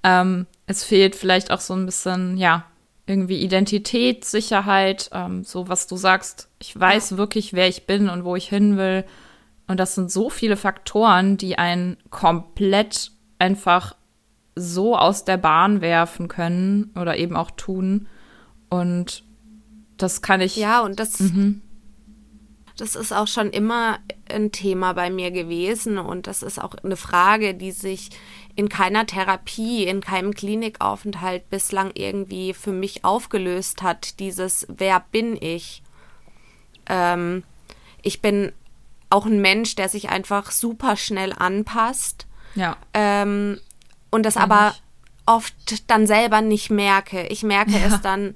Ähm, 0.03 0.47
es 0.69 0.85
fehlt 0.85 1.17
vielleicht 1.17 1.51
auch 1.51 1.59
so 1.59 1.75
ein 1.75 1.85
bisschen, 1.85 2.37
ja, 2.37 2.67
irgendwie 3.07 3.41
Identität, 3.43 4.25
Sicherheit, 4.25 5.11
ähm, 5.13 5.43
so 5.43 5.69
was 5.69 5.89
du 5.89 5.97
sagst. 5.97 6.49
Ich 6.61 6.79
weiß 6.79 7.17
wirklich, 7.17 7.55
wer 7.55 7.67
ich 7.67 7.87
bin 7.87 8.09
und 8.09 8.25
wo 8.25 8.37
ich 8.37 8.49
hin 8.49 8.77
will. 8.77 9.05
Und 9.67 9.81
das 9.81 9.97
sind 9.97 10.13
so 10.13 10.31
viele 10.31 10.57
Faktoren, 10.57 11.37
die 11.37 11.59
einen 11.59 11.97
komplett 12.11 13.11
einfach 13.41 13.97
so 14.55 14.97
aus 14.97 15.25
der 15.25 15.37
Bahn 15.37 15.81
werfen 15.81 16.29
können 16.29 16.93
oder 16.95 17.17
eben 17.17 17.37
auch 17.37 17.51
tun. 17.51 18.09
Und 18.69 19.25
das 19.97 20.23
kann 20.23 20.41
ich. 20.41 20.57
Ja, 20.57 20.81
und 20.81 20.99
das, 20.99 21.21
mhm. 21.21 21.63
Das 22.77 22.95
ist 22.95 23.13
auch 23.13 23.27
schon 23.27 23.51
immer 23.51 23.99
ein 24.31 24.53
Thema 24.53 24.93
bei 24.93 25.11
mir 25.11 25.31
gewesen. 25.31 25.99
Und 25.99 26.27
das 26.27 26.43
ist 26.43 26.61
auch 26.63 26.75
eine 26.83 26.97
Frage, 26.97 27.55
die 27.55 27.73
sich 27.73 28.11
in 28.55 28.69
keiner 28.69 29.07
Therapie, 29.07 29.85
in 29.85 30.01
keinem 30.01 30.35
Klinikaufenthalt 30.35 31.49
bislang 31.51 31.91
irgendwie 31.95 32.55
für 32.55 32.73
mich 32.73 33.05
aufgelöst 33.05 33.83
hat. 33.83 34.19
Dieses 34.21 34.67
Wer 34.69 35.01
bin 35.13 35.37
ich? 35.41 35.83
Ähm, 36.89 37.45
ich 38.03 38.21
bin 38.21 38.53
auch 39.11 39.27
ein 39.27 39.41
Mensch, 39.41 39.75
der 39.77 39.89
sich 39.89 40.09
einfach 40.09 40.51
super 40.51 40.97
schnell 40.97 41.33
anpasst. 41.33 42.27
Ja. 42.55 42.77
Ähm, 42.95 43.61
und 44.11 44.25
das 44.25 44.37
aber 44.37 44.75
oft 45.27 45.55
dann 45.91 46.07
selber 46.07 46.41
nicht 46.41 46.71
merke. 46.71 47.27
Ich 47.27 47.43
merke 47.43 47.73
ja. 47.73 47.87
es 47.87 48.01
dann 48.01 48.35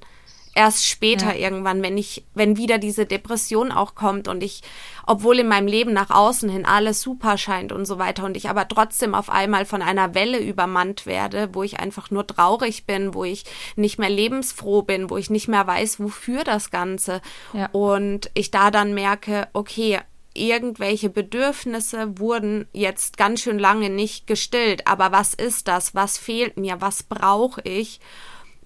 erst 0.53 0.85
später 0.85 1.35
ja. 1.35 1.45
irgendwann, 1.45 1.81
wenn 1.81 1.97
ich, 1.97 2.25
wenn 2.33 2.57
wieder 2.57 2.77
diese 2.77 3.05
Depression 3.05 3.71
auch 3.71 3.95
kommt 3.95 4.27
und 4.27 4.43
ich, 4.43 4.61
obwohl 5.07 5.39
in 5.39 5.47
meinem 5.47 5.67
Leben 5.67 5.93
nach 5.93 6.09
außen 6.09 6.49
hin 6.49 6.65
alles 6.65 7.01
super 7.01 7.37
scheint 7.37 7.71
und 7.71 7.85
so 7.85 7.99
weiter 7.99 8.25
und 8.25 8.35
ich 8.35 8.49
aber 8.49 8.67
trotzdem 8.67 9.15
auf 9.15 9.29
einmal 9.29 9.65
von 9.65 9.81
einer 9.81 10.13
Welle 10.13 10.39
übermannt 10.39 11.05
werde, 11.05 11.49
wo 11.53 11.63
ich 11.63 11.79
einfach 11.79 12.11
nur 12.11 12.27
traurig 12.27 12.85
bin, 12.85 13.13
wo 13.13 13.23
ich 13.23 13.45
nicht 13.75 13.97
mehr 13.97 14.09
lebensfroh 14.09 14.81
bin, 14.81 15.09
wo 15.09 15.17
ich 15.17 15.29
nicht 15.29 15.47
mehr 15.47 15.65
weiß, 15.65 15.99
wofür 15.99 16.43
das 16.43 16.69
Ganze. 16.69 17.21
Ja. 17.53 17.69
Und 17.71 18.29
ich 18.33 18.51
da 18.51 18.71
dann 18.71 18.93
merke, 18.93 19.47
okay, 19.53 19.99
irgendwelche 20.33 21.09
Bedürfnisse 21.09 22.17
wurden 22.19 22.67
jetzt 22.73 23.17
ganz 23.17 23.41
schön 23.41 23.59
lange 23.59 23.89
nicht 23.89 24.27
gestillt. 24.27 24.87
Aber 24.87 25.11
was 25.11 25.33
ist 25.33 25.67
das? 25.67 25.95
Was 25.95 26.17
fehlt 26.17 26.57
mir? 26.57 26.81
Was 26.81 27.03
brauche 27.03 27.61
ich? 27.63 27.99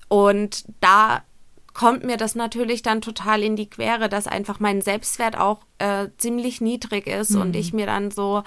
Und 0.07 0.65
da 0.79 1.23
kommt 1.75 2.03
mir 2.03 2.17
das 2.17 2.33
natürlich 2.33 2.81
dann 2.81 3.01
total 3.01 3.43
in 3.43 3.55
die 3.55 3.69
Quere, 3.69 4.09
dass 4.09 4.25
einfach 4.25 4.59
mein 4.59 4.81
Selbstwert 4.81 5.37
auch 5.37 5.59
äh, 5.77 6.07
ziemlich 6.17 6.61
niedrig 6.61 7.05
ist 7.05 7.31
mhm. 7.31 7.41
und 7.41 7.55
ich 7.55 7.73
mir 7.73 7.85
dann 7.85 8.09
so, 8.09 8.43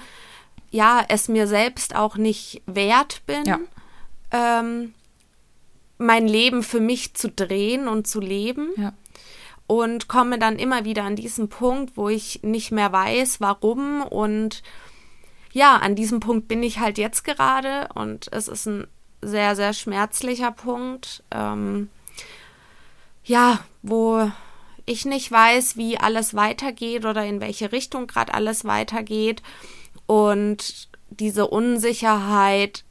ja, 0.71 1.05
es 1.09 1.29
mir 1.29 1.47
selbst 1.47 1.95
auch 1.95 2.17
nicht 2.17 2.63
wert 2.67 3.23
bin, 3.27 3.45
ja. 3.45 3.61
ähm, 4.33 4.95
mein 5.99 6.27
Leben 6.27 6.63
für 6.63 6.81
mich 6.81 7.15
zu 7.15 7.31
drehen 7.31 7.87
und 7.87 8.09
zu 8.09 8.21
leben. 8.21 8.71
Ja 8.77 8.93
und 9.69 10.09
komme 10.09 10.39
dann 10.39 10.59
immer 10.59 10.87
wieder 10.87 11.05
an 11.05 11.15
diesen 11.15 11.51
Punkt, 11.51 11.97
wo 11.97 12.09
ich 12.09 12.41
nicht 12.43 12.73
mehr 12.73 12.91
weiß, 12.91 13.39
warum. 13.43 14.03
Und 14.03 14.63
ja, 15.53 15.77
an 15.77 15.95
diesem 15.95 16.21
Punkt 16.21 16.49
bin 16.49 16.63
ich 16.63 16.81
halt 16.81 16.97
jetzt 16.97 17.23
gerade 17.23 17.91
und 17.95 18.33
es 18.33 18.49
ist 18.49 18.67
ein 18.67 18.87
sehr, 19.21 19.55
sehr 19.57 19.75
schmerzlicher 19.75 20.53
Punkt. 20.53 21.23
Ähm, 21.31 21.91
ja, 23.29 23.61
wo 23.83 24.31
ich 24.87 25.05
nicht 25.05 25.31
weiß, 25.31 25.77
wie 25.77 25.99
alles 25.99 26.35
weitergeht 26.35 27.05
oder 27.05 27.25
in 27.25 27.41
welche 27.41 27.73
Richtung 27.73 28.07
gerade 28.07 28.33
alles 28.35 28.65
weitergeht. 28.65 29.43
Und 30.07 30.89
diese 31.11 31.47
Unsicherheit, 31.47 32.85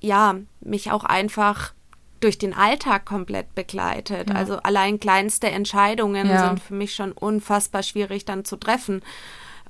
ja, 0.00 0.36
mich 0.60 0.90
auch 0.90 1.04
einfach 1.04 1.72
durch 2.20 2.38
den 2.38 2.54
Alltag 2.54 3.06
komplett 3.06 3.54
begleitet. 3.54 4.28
Ja. 4.28 4.36
Also 4.36 4.58
allein 4.58 5.00
kleinste 5.00 5.48
Entscheidungen 5.48 6.28
ja. 6.28 6.48
sind 6.48 6.60
für 6.60 6.74
mich 6.74 6.94
schon 6.94 7.12
unfassbar 7.12 7.82
schwierig 7.82 8.26
dann 8.26 8.44
zu 8.44 8.56
treffen. 8.56 9.02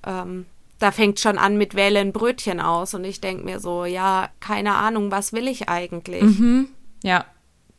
Ähm, 0.05 0.47
da 0.81 0.91
fängt 0.91 1.21
schon 1.21 1.39
an 1.39 1.57
mit 1.57 1.77
Wählen 1.77 2.13
Brötchen 2.13 2.61
aus 2.61 2.93
und 2.95 3.05
ich 3.05 3.21
denke 3.21 3.45
mir 3.45 3.61
so, 3.61 3.85
ja, 3.85 4.31
keine 4.41 4.75
Ahnung, 4.75 5.13
was 5.13 5.33
will 5.33 5.47
ich 5.47 5.69
eigentlich? 5.69 6.23
Mhm. 6.23 6.69
Ja, 7.05 7.25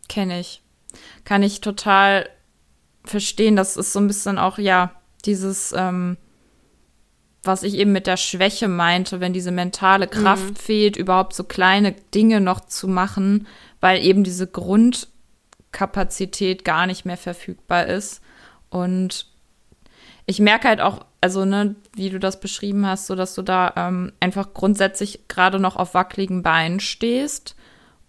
kenne 0.08 0.40
ich. 0.40 0.63
Kann 1.26 1.44
ich 1.44 1.62
total 1.62 2.30
verstehen. 3.06 3.56
Das 3.56 3.78
ist 3.78 3.94
so 3.94 4.00
ein 4.00 4.08
bisschen 4.08 4.38
auch, 4.38 4.58
ja, 4.58 4.92
dieses, 5.26 5.74
ähm, 5.76 6.18
was 7.44 7.64
ich 7.64 7.76
eben 7.76 7.92
mit 7.92 8.08
der 8.08 8.18
Schwäche 8.18 8.68
meinte, 8.68 9.20
wenn 9.20 9.34
diese 9.34 9.52
mentale 9.52 10.08
Kraft 10.08 10.50
mhm. 10.50 10.56
fehlt, 10.56 10.98
überhaupt 10.98 11.34
so 11.34 11.44
kleine 11.44 11.94
Dinge 12.14 12.42
noch 12.42 12.62
zu 12.62 12.88
machen, 12.88 13.48
weil 13.82 14.04
eben 14.04 14.24
diese 14.24 14.48
Grundkapazität 14.48 16.64
gar 16.64 16.88
nicht 16.88 17.06
mehr 17.06 17.18
verfügbar 17.18 17.88
ist. 17.88 18.22
Und 18.70 19.28
ich 20.26 20.40
merke 20.40 20.70
halt 20.70 20.80
auch, 20.80 21.06
also, 21.20 21.44
ne, 21.46 21.76
wie 21.96 22.10
du 22.10 22.20
das 22.20 22.40
beschrieben 22.40 22.86
hast, 22.86 23.08
so 23.08 23.16
dass 23.16 23.36
du 23.36 23.42
da 23.42 23.74
ähm, 23.76 24.14
einfach 24.20 24.54
grundsätzlich 24.54 25.28
gerade 25.28 25.60
noch 25.60 25.76
auf 25.76 25.94
wackeligen 25.94 26.44
Beinen 26.44 26.80
stehst 26.80 27.56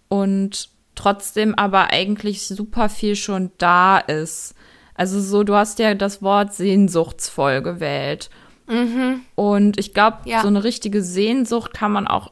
und 0.07 0.69
trotzdem 0.95 1.55
aber 1.55 1.91
eigentlich 1.91 2.47
super 2.47 2.89
viel 2.89 3.15
schon 3.15 3.51
da 3.57 3.97
ist. 3.97 4.55
Also 4.95 5.19
so, 5.19 5.43
du 5.43 5.55
hast 5.55 5.79
ja 5.79 5.93
das 5.93 6.21
Wort 6.21 6.53
sehnsuchtsvoll 6.53 7.61
gewählt. 7.61 8.29
Mhm. 8.67 9.21
Und 9.35 9.77
ich 9.77 9.93
glaube, 9.93 10.17
ja. 10.25 10.41
so 10.41 10.47
eine 10.47 10.63
richtige 10.63 11.03
Sehnsucht 11.03 11.73
kann 11.73 11.91
man 11.91 12.07
auch 12.07 12.31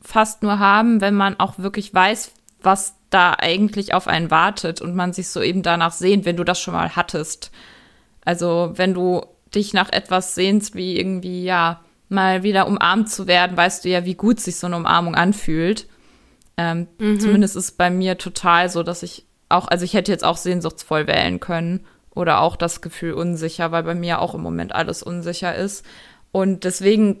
fast 0.00 0.42
nur 0.42 0.58
haben, 0.58 1.00
wenn 1.00 1.14
man 1.14 1.38
auch 1.40 1.58
wirklich 1.58 1.92
weiß, 1.92 2.32
was 2.62 2.94
da 3.10 3.34
eigentlich 3.38 3.94
auf 3.94 4.08
einen 4.08 4.30
wartet 4.30 4.80
und 4.80 4.94
man 4.94 5.12
sich 5.12 5.28
so 5.28 5.42
eben 5.42 5.62
danach 5.62 5.92
sehnt, 5.92 6.24
wenn 6.24 6.36
du 6.36 6.44
das 6.44 6.60
schon 6.60 6.74
mal 6.74 6.96
hattest. 6.96 7.50
Also 8.24 8.72
wenn 8.76 8.94
du 8.94 9.22
dich 9.54 9.72
nach 9.72 9.92
etwas 9.92 10.34
sehnst, 10.34 10.74
wie 10.74 10.98
irgendwie, 10.98 11.44
ja, 11.44 11.80
mal 12.08 12.42
wieder 12.42 12.66
umarmt 12.66 13.10
zu 13.10 13.26
werden, 13.26 13.56
weißt 13.56 13.84
du 13.84 13.88
ja, 13.88 14.04
wie 14.04 14.14
gut 14.14 14.40
sich 14.40 14.56
so 14.56 14.66
eine 14.66 14.76
Umarmung 14.76 15.14
anfühlt. 15.14 15.86
Ähm, 16.56 16.88
mhm. 16.98 17.20
Zumindest 17.20 17.56
ist 17.56 17.64
es 17.64 17.72
bei 17.72 17.90
mir 17.90 18.18
total 18.18 18.68
so, 18.68 18.82
dass 18.82 19.02
ich 19.02 19.26
auch, 19.48 19.68
also 19.68 19.84
ich 19.84 19.94
hätte 19.94 20.12
jetzt 20.12 20.24
auch 20.24 20.36
sehnsuchtsvoll 20.36 21.06
wählen 21.06 21.40
können 21.40 21.86
oder 22.14 22.40
auch 22.40 22.56
das 22.56 22.80
Gefühl 22.80 23.12
unsicher, 23.14 23.72
weil 23.72 23.82
bei 23.82 23.94
mir 23.94 24.20
auch 24.20 24.34
im 24.34 24.42
Moment 24.42 24.74
alles 24.74 25.02
unsicher 25.02 25.54
ist. 25.54 25.84
Und 26.32 26.64
deswegen 26.64 27.20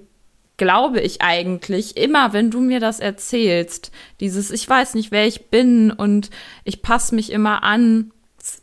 glaube 0.56 1.00
ich 1.00 1.20
eigentlich 1.22 1.96
immer, 1.96 2.32
wenn 2.32 2.50
du 2.50 2.60
mir 2.60 2.80
das 2.80 3.00
erzählst, 3.00 3.90
dieses 4.20 4.50
ich 4.50 4.68
weiß 4.68 4.94
nicht, 4.94 5.10
wer 5.10 5.26
ich 5.26 5.50
bin 5.50 5.90
und 5.90 6.30
ich 6.62 6.82
passe 6.82 7.14
mich 7.14 7.32
immer 7.32 7.62
an, 7.62 8.12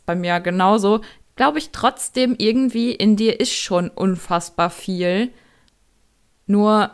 bei 0.06 0.14
mir 0.14 0.40
genauso, 0.40 1.02
glaube 1.36 1.58
ich 1.58 1.70
trotzdem 1.70 2.34
irgendwie 2.38 2.92
in 2.92 3.16
dir 3.16 3.40
ist 3.40 3.52
schon 3.52 3.88
unfassbar 3.88 4.70
viel. 4.70 5.30
Nur 6.46 6.90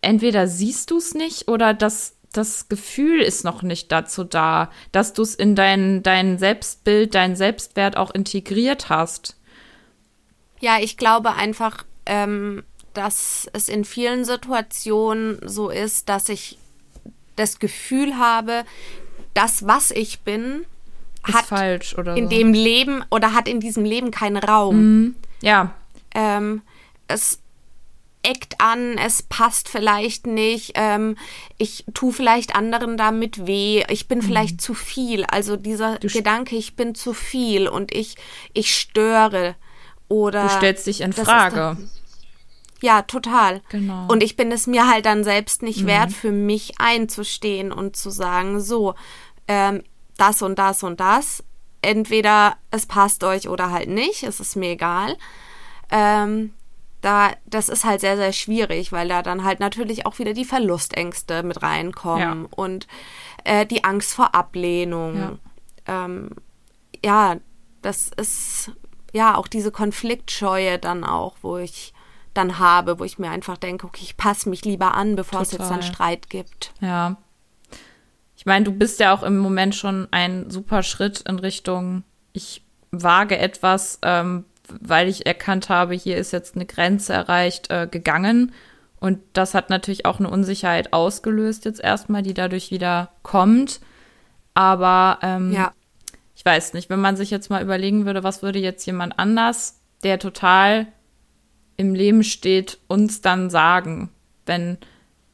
entweder 0.00 0.46
siehst 0.46 0.90
du 0.90 0.98
es 0.98 1.14
nicht 1.14 1.48
oder 1.48 1.74
das 1.74 2.16
das 2.32 2.68
Gefühl 2.68 3.20
ist 3.20 3.44
noch 3.44 3.62
nicht 3.62 3.90
dazu 3.90 4.24
da, 4.24 4.70
dass 4.92 5.12
du 5.12 5.22
es 5.22 5.34
in 5.34 5.56
dein, 5.56 6.02
dein 6.02 6.38
Selbstbild, 6.38 7.14
dein 7.14 7.34
Selbstwert 7.34 7.96
auch 7.96 8.10
integriert 8.12 8.88
hast. 8.88 9.36
Ja, 10.60 10.78
ich 10.78 10.96
glaube 10.96 11.34
einfach, 11.34 11.84
ähm, 12.06 12.62
dass 12.94 13.48
es 13.52 13.68
in 13.68 13.84
vielen 13.84 14.24
Situationen 14.24 15.40
so 15.44 15.70
ist, 15.70 16.08
dass 16.08 16.28
ich 16.28 16.58
das 17.36 17.58
Gefühl 17.58 18.16
habe, 18.18 18.64
das, 19.34 19.66
was 19.66 19.90
ich 19.90 20.20
bin, 20.20 20.64
ist 21.26 21.34
hat 21.34 21.46
falsch 21.46 21.96
oder 21.96 22.16
in 22.16 22.24
so. 22.24 22.30
dem 22.30 22.52
Leben 22.52 23.04
oder 23.10 23.34
hat 23.34 23.48
in 23.48 23.60
diesem 23.60 23.84
Leben 23.84 24.10
keinen 24.10 24.36
Raum. 24.36 24.76
Mhm. 24.76 25.14
Ja. 25.42 25.74
Ähm, 26.14 26.62
es 27.08 27.39
eckt 28.22 28.60
an, 28.60 28.98
es 28.98 29.22
passt 29.22 29.68
vielleicht 29.68 30.26
nicht, 30.26 30.72
ähm, 30.74 31.16
ich 31.56 31.84
tue 31.94 32.12
vielleicht 32.12 32.54
anderen 32.54 32.96
damit 32.96 33.46
weh, 33.46 33.84
ich 33.88 34.08
bin 34.08 34.18
mhm. 34.18 34.22
vielleicht 34.22 34.60
zu 34.60 34.74
viel. 34.74 35.24
Also 35.24 35.56
dieser 35.56 35.98
du 35.98 36.08
Gedanke, 36.08 36.56
ich 36.56 36.76
bin 36.76 36.94
zu 36.94 37.14
viel 37.14 37.68
und 37.68 37.94
ich, 37.94 38.16
ich 38.52 38.74
störe. 38.74 39.56
Oder 40.08 40.42
du 40.42 40.48
stellst 40.50 40.86
dich 40.86 41.00
in 41.00 41.12
Frage. 41.12 41.76
Ja, 42.82 43.02
total. 43.02 43.62
Genau. 43.68 44.06
Und 44.08 44.22
ich 44.22 44.36
bin 44.36 44.50
es 44.52 44.66
mir 44.66 44.88
halt 44.88 45.06
dann 45.06 45.22
selbst 45.22 45.62
nicht 45.62 45.82
mhm. 45.82 45.86
wert, 45.86 46.12
für 46.12 46.32
mich 46.32 46.80
einzustehen 46.80 47.72
und 47.72 47.96
zu 47.96 48.10
sagen, 48.10 48.60
so, 48.60 48.94
ähm, 49.48 49.82
das 50.16 50.42
und 50.42 50.58
das 50.58 50.82
und 50.82 51.00
das. 51.00 51.44
Entweder 51.82 52.56
es 52.70 52.86
passt 52.86 53.24
euch 53.24 53.48
oder 53.48 53.70
halt 53.70 53.88
nicht, 53.88 54.22
es 54.22 54.40
ist 54.40 54.56
mir 54.56 54.70
egal. 54.70 55.16
Ähm, 55.90 56.52
da, 57.00 57.30
das 57.46 57.68
ist 57.68 57.84
halt 57.84 58.00
sehr, 58.00 58.16
sehr 58.16 58.32
schwierig, 58.32 58.92
weil 58.92 59.08
da 59.08 59.22
dann 59.22 59.44
halt 59.44 59.60
natürlich 59.60 60.06
auch 60.06 60.18
wieder 60.18 60.34
die 60.34 60.44
Verlustängste 60.44 61.42
mit 61.42 61.62
reinkommen 61.62 62.42
ja. 62.42 62.48
und 62.56 62.86
äh, 63.44 63.66
die 63.66 63.84
Angst 63.84 64.14
vor 64.14 64.34
Ablehnung. 64.34 65.38
Ja. 65.86 66.04
ähm, 66.04 66.30
ja, 67.04 67.36
das 67.82 68.10
ist 68.16 68.72
ja 69.12 69.36
auch 69.36 69.48
diese 69.48 69.70
Konfliktscheue 69.70 70.78
dann 70.78 71.04
auch, 71.04 71.36
wo 71.42 71.56
ich 71.56 71.94
dann 72.34 72.58
habe, 72.58 72.98
wo 72.98 73.04
ich 73.04 73.18
mir 73.18 73.30
einfach 73.30 73.56
denke, 73.56 73.86
okay, 73.86 74.02
ich 74.02 74.16
passe 74.16 74.48
mich 74.48 74.64
lieber 74.64 74.94
an, 74.94 75.16
bevor 75.16 75.40
Total. 75.40 75.42
es 75.42 75.52
jetzt 75.52 75.70
dann 75.70 75.82
Streit 75.82 76.30
gibt. 76.30 76.72
Ja. 76.80 77.16
Ich 78.36 78.46
meine, 78.46 78.64
du 78.64 78.72
bist 78.72 79.00
ja 79.00 79.14
auch 79.14 79.22
im 79.22 79.38
Moment 79.38 79.74
schon 79.74 80.08
ein 80.12 80.50
super 80.50 80.82
Schritt 80.82 81.20
in 81.28 81.38
Richtung, 81.38 82.04
ich 82.32 82.62
wage 82.90 83.36
etwas, 83.38 83.98
ähm, 84.02 84.44
weil 84.80 85.08
ich 85.08 85.26
erkannt 85.26 85.68
habe, 85.68 85.94
hier 85.94 86.16
ist 86.16 86.32
jetzt 86.32 86.54
eine 86.54 86.66
Grenze 86.66 87.12
erreicht, 87.12 87.70
äh, 87.70 87.88
gegangen. 87.90 88.52
Und 88.98 89.18
das 89.32 89.54
hat 89.54 89.70
natürlich 89.70 90.04
auch 90.04 90.18
eine 90.18 90.28
Unsicherheit 90.28 90.92
ausgelöst 90.92 91.64
jetzt 91.64 91.80
erstmal, 91.80 92.22
die 92.22 92.34
dadurch 92.34 92.70
wieder 92.70 93.10
kommt. 93.22 93.80
Aber 94.54 95.18
ähm, 95.22 95.52
ja. 95.52 95.72
ich 96.34 96.44
weiß 96.44 96.74
nicht, 96.74 96.90
wenn 96.90 97.00
man 97.00 97.16
sich 97.16 97.30
jetzt 97.30 97.50
mal 97.50 97.62
überlegen 97.62 98.04
würde, 98.04 98.22
was 98.22 98.42
würde 98.42 98.58
jetzt 98.58 98.84
jemand 98.86 99.18
anders, 99.18 99.80
der 100.04 100.18
total 100.18 100.86
im 101.76 101.94
Leben 101.94 102.22
steht, 102.24 102.78
uns 102.88 103.22
dann 103.22 103.48
sagen, 103.48 104.10
wenn, 104.44 104.76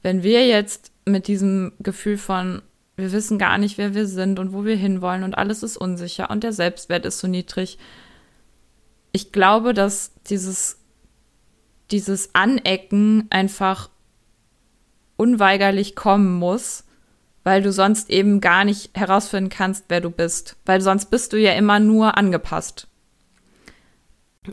wenn 0.03 0.23
wir 0.23 0.47
jetzt 0.47 0.93
mit 1.05 1.27
diesem 1.27 1.73
Gefühl 1.81 2.19
von, 2.19 2.63
wir 2.97 3.11
wissen 3.11 3.39
gar 3.39 3.59
nicht, 3.59 3.79
wer 3.79 3.95
wir 3.95 4.07
sind 4.07 4.39
und 4.39 4.53
wo 4.53 4.65
wir 4.65 4.77
hinwollen 4.77 5.25
und 5.25 5.37
alles 5.37 5.65
ist 5.65 5.77
unsicher 5.77 6.31
und 6.31 6.45
der 6.45 6.53
Selbstwert 6.53 7.05
ist 7.05 7.19
so 7.19 7.27
niedrig. 7.27 7.79
Ich 9.17 9.33
glaube, 9.33 9.73
dass 9.73 10.13
dieses, 10.27 10.77
dieses 11.91 12.35
Anecken 12.35 13.29
einfach 13.31 13.89
unweigerlich 15.17 15.97
kommen 15.97 16.35
muss, 16.35 16.85
weil 17.43 17.63
du 17.63 17.73
sonst 17.73 18.11
eben 18.11 18.43
gar 18.43 18.67
nicht 18.67 18.91
herausfinden 18.95 19.49
kannst, 19.49 19.87
wer 19.89 20.03
du 20.03 20.11
bist. 20.11 20.57
Weil 20.67 20.83
sonst 20.83 21.07
bist 21.07 21.33
du 21.33 21.39
ja 21.39 21.55
immer 21.55 21.81
nur 21.81 22.19
angepasst. 22.19 22.89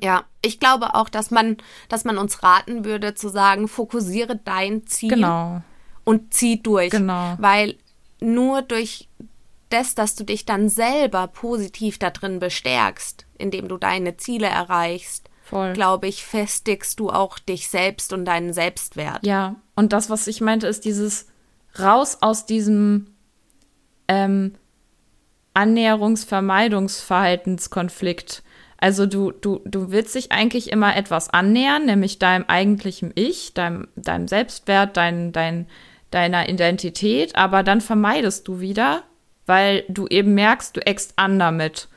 Ja, 0.02 0.24
ich 0.42 0.62
glaube 0.62 0.96
auch, 0.96 1.10
dass 1.10 1.30
man, 1.30 1.58
dass 1.90 2.06
man 2.06 2.18
uns 2.18 2.42
raten 2.42 2.86
würde, 2.86 3.16
zu 3.16 3.28
sagen, 3.28 3.68
fokussiere 3.68 4.38
dein 4.38 4.88
Ziel 4.88 5.10
genau. 5.10 5.62
und 6.06 6.34
zieh 6.34 6.64
durch. 6.64 6.92
Genau. 6.92 7.36
Weil 7.38 7.76
nur 8.22 8.62
durch 8.62 9.10
das, 9.68 9.94
dass 9.94 10.16
du 10.16 10.24
dich 10.24 10.46
dann 10.46 10.70
selber 10.70 11.28
positiv 11.28 11.98
da 11.98 12.12
drin 12.12 12.40
bestärkst, 12.40 13.26
indem 13.44 13.68
du 13.68 13.78
deine 13.78 14.18
Ziele 14.18 14.48
erreichst, 14.48 15.30
glaube 15.74 16.08
ich, 16.08 16.26
festigst 16.26 17.00
du 17.00 17.12
auch 17.12 17.38
dich 17.38 17.68
selbst 17.68 18.12
und 18.14 18.26
deinen 18.26 18.54
Selbstwert. 18.54 19.24
Ja, 19.26 19.58
und 19.76 19.94
das, 19.94 20.10
was 20.10 20.26
ich 20.28 20.42
meinte, 20.42 20.66
ist 20.68 20.86
dieses 20.86 21.28
raus 21.80 22.18
aus 22.22 22.48
diesem 22.48 23.08
ähm, 24.08 24.56
Annäherungsvermeidungsverhaltenskonflikt. 25.54 28.42
Also 28.78 29.06
du, 29.06 29.32
du, 29.32 29.62
du 29.66 29.92
willst 29.92 30.16
dich 30.16 30.32
eigentlich 30.32 30.72
immer 30.72 30.96
etwas 30.96 31.30
annähern, 31.30 31.86
nämlich 31.86 32.18
deinem 32.20 32.46
eigentlichen 32.48 33.12
Ich, 33.16 33.54
deinem, 33.54 33.90
deinem 33.96 34.28
Selbstwert, 34.28 34.96
dein, 34.98 35.32
dein, 35.32 35.68
deiner 36.12 36.50
Identität, 36.50 37.36
aber 37.36 37.64
dann 37.64 37.82
vermeidest 37.82 38.48
du 38.48 38.60
wieder, 38.60 39.04
weil 39.46 39.84
du 39.88 40.08
eben 40.08 40.34
merkst, 40.34 40.76
du 40.76 40.82
eckst 40.86 41.14
an 41.16 41.40
damit. 41.40 41.88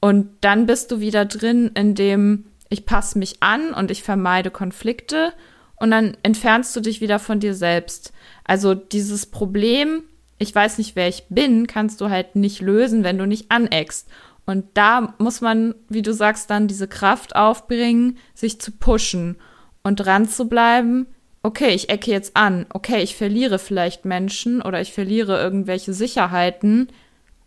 Und 0.00 0.30
dann 0.40 0.66
bist 0.66 0.90
du 0.90 1.00
wieder 1.00 1.26
drin 1.26 1.70
in 1.74 1.94
dem, 1.94 2.46
ich 2.68 2.86
passe 2.86 3.18
mich 3.18 3.42
an 3.42 3.74
und 3.74 3.90
ich 3.90 4.02
vermeide 4.02 4.50
Konflikte 4.50 5.32
und 5.76 5.90
dann 5.90 6.16
entfernst 6.22 6.74
du 6.74 6.80
dich 6.80 7.00
wieder 7.00 7.18
von 7.18 7.40
dir 7.40 7.54
selbst. 7.54 8.12
Also 8.44 8.74
dieses 8.74 9.26
Problem, 9.26 10.04
ich 10.38 10.54
weiß 10.54 10.78
nicht, 10.78 10.96
wer 10.96 11.08
ich 11.08 11.24
bin, 11.28 11.66
kannst 11.66 12.00
du 12.00 12.08
halt 12.08 12.36
nicht 12.36 12.60
lösen, 12.60 13.04
wenn 13.04 13.18
du 13.18 13.26
nicht 13.26 13.50
aneckst. 13.50 14.08
Und 14.46 14.64
da 14.74 15.14
muss 15.18 15.40
man, 15.40 15.74
wie 15.88 16.02
du 16.02 16.12
sagst, 16.14 16.50
dann 16.50 16.66
diese 16.66 16.88
Kraft 16.88 17.36
aufbringen, 17.36 18.18
sich 18.34 18.60
zu 18.60 18.72
pushen 18.72 19.36
und 19.82 19.96
dran 19.96 20.28
zu 20.28 20.48
bleiben. 20.48 21.06
Okay, 21.42 21.70
ich 21.70 21.88
ecke 21.88 22.10
jetzt 22.10 22.36
an. 22.36 22.66
Okay, 22.72 23.02
ich 23.02 23.16
verliere 23.16 23.58
vielleicht 23.58 24.04
Menschen 24.04 24.60
oder 24.62 24.80
ich 24.80 24.92
verliere 24.92 25.40
irgendwelche 25.40 25.92
Sicherheiten, 25.92 26.88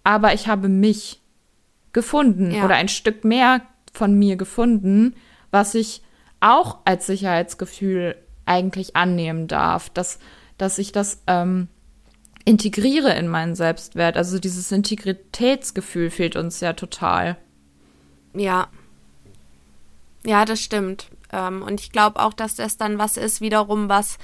aber 0.03 0.33
ich 0.33 0.47
habe 0.47 0.69
mich 0.69 1.19
gefunden 1.93 2.51
ja. 2.51 2.65
oder 2.65 2.75
ein 2.75 2.89
Stück 2.89 3.23
mehr 3.23 3.61
von 3.93 4.17
mir 4.17 4.35
gefunden, 4.35 5.15
was 5.51 5.75
ich 5.75 6.01
auch 6.39 6.79
als 6.85 7.05
Sicherheitsgefühl 7.05 8.15
eigentlich 8.45 8.95
annehmen 8.95 9.47
darf, 9.47 9.89
dass, 9.89 10.19
dass 10.57 10.77
ich 10.77 10.91
das 10.91 11.21
ähm, 11.27 11.69
integriere 12.45 13.13
in 13.13 13.27
meinen 13.27 13.55
Selbstwert. 13.55 14.17
Also 14.17 14.39
dieses 14.39 14.71
Integritätsgefühl 14.71 16.09
fehlt 16.09 16.35
uns 16.35 16.59
ja 16.59 16.73
total. 16.73 17.37
Ja. 18.33 18.67
Ja, 20.25 20.45
das 20.45 20.59
stimmt. 20.59 21.07
Ähm, 21.31 21.61
und 21.61 21.79
ich 21.79 21.91
glaube 21.91 22.19
auch, 22.19 22.33
dass 22.33 22.55
das 22.55 22.77
dann 22.77 22.97
was 22.97 23.17
ist, 23.17 23.39
wiederum, 23.41 23.89
was 23.89 24.17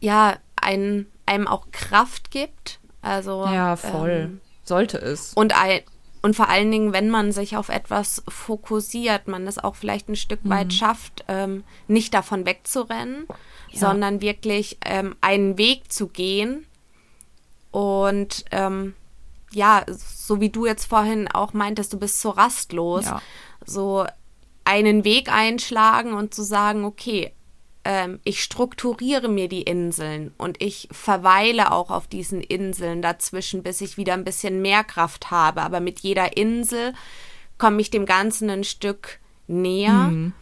ja 0.00 0.36
ein, 0.56 1.06
einem 1.26 1.48
auch 1.48 1.66
Kraft 1.72 2.30
gibt. 2.30 2.78
Also. 3.00 3.46
Ja, 3.46 3.76
voll. 3.76 4.10
Ähm, 4.10 4.40
Sollte 4.64 4.98
es. 4.98 5.32
Und 5.34 5.60
ein, 5.60 5.80
und 6.22 6.36
vor 6.36 6.48
allen 6.48 6.70
Dingen, 6.70 6.92
wenn 6.92 7.10
man 7.10 7.32
sich 7.32 7.56
auf 7.56 7.68
etwas 7.68 8.22
fokussiert, 8.28 9.28
man 9.28 9.46
es 9.46 9.58
auch 9.58 9.76
vielleicht 9.76 10.08
ein 10.08 10.16
Stück 10.16 10.44
mhm. 10.44 10.50
weit 10.50 10.72
schafft, 10.72 11.24
ähm, 11.28 11.64
nicht 11.88 12.14
davon 12.14 12.46
wegzurennen, 12.46 13.26
ja. 13.70 13.78
sondern 13.78 14.20
wirklich 14.20 14.78
ähm, 14.84 15.16
einen 15.20 15.58
Weg 15.58 15.92
zu 15.92 16.08
gehen, 16.08 16.66
und 17.72 18.44
ähm, 18.52 18.94
ja, 19.50 19.84
so 19.88 20.40
wie 20.40 20.50
du 20.50 20.66
jetzt 20.66 20.84
vorhin 20.84 21.26
auch 21.26 21.54
meintest, 21.54 21.92
du 21.92 21.98
bist 21.98 22.20
so 22.20 22.30
rastlos, 22.30 23.06
ja. 23.06 23.20
so 23.66 24.06
einen 24.64 25.04
Weg 25.04 25.32
einschlagen 25.32 26.12
und 26.12 26.34
zu 26.34 26.42
sagen, 26.42 26.84
okay, 26.84 27.32
ähm, 27.84 28.20
ich 28.24 28.42
strukturiere 28.42 29.28
mir 29.28 29.48
die 29.48 29.62
Inseln 29.62 30.32
und 30.38 30.62
ich 30.62 30.88
verweile 30.92 31.72
auch 31.72 31.90
auf 31.90 32.06
diesen 32.06 32.40
Inseln 32.40 33.02
dazwischen, 33.02 33.62
bis 33.62 33.80
ich 33.80 33.96
wieder 33.96 34.14
ein 34.14 34.24
bisschen 34.24 34.62
mehr 34.62 34.84
Kraft 34.84 35.30
habe. 35.30 35.62
Aber 35.62 35.80
mit 35.80 36.00
jeder 36.00 36.36
Insel 36.36 36.94
komme 37.58 37.80
ich 37.80 37.90
dem 37.90 38.06
Ganzen 38.06 38.50
ein 38.50 38.64
Stück 38.64 39.18
näher. 39.46 39.92
Mhm. 39.92 40.32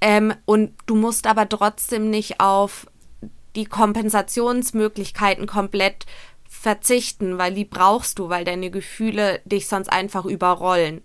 Ähm, 0.00 0.34
und 0.44 0.72
du 0.86 0.94
musst 0.94 1.26
aber 1.26 1.48
trotzdem 1.48 2.08
nicht 2.08 2.40
auf 2.40 2.86
die 3.54 3.66
Kompensationsmöglichkeiten 3.66 5.46
komplett 5.46 6.06
verzichten, 6.48 7.36
weil 7.36 7.52
die 7.52 7.64
brauchst 7.64 8.18
du, 8.18 8.28
weil 8.28 8.44
deine 8.44 8.70
Gefühle 8.70 9.40
dich 9.44 9.66
sonst 9.66 9.92
einfach 9.92 10.24
überrollen. 10.24 11.02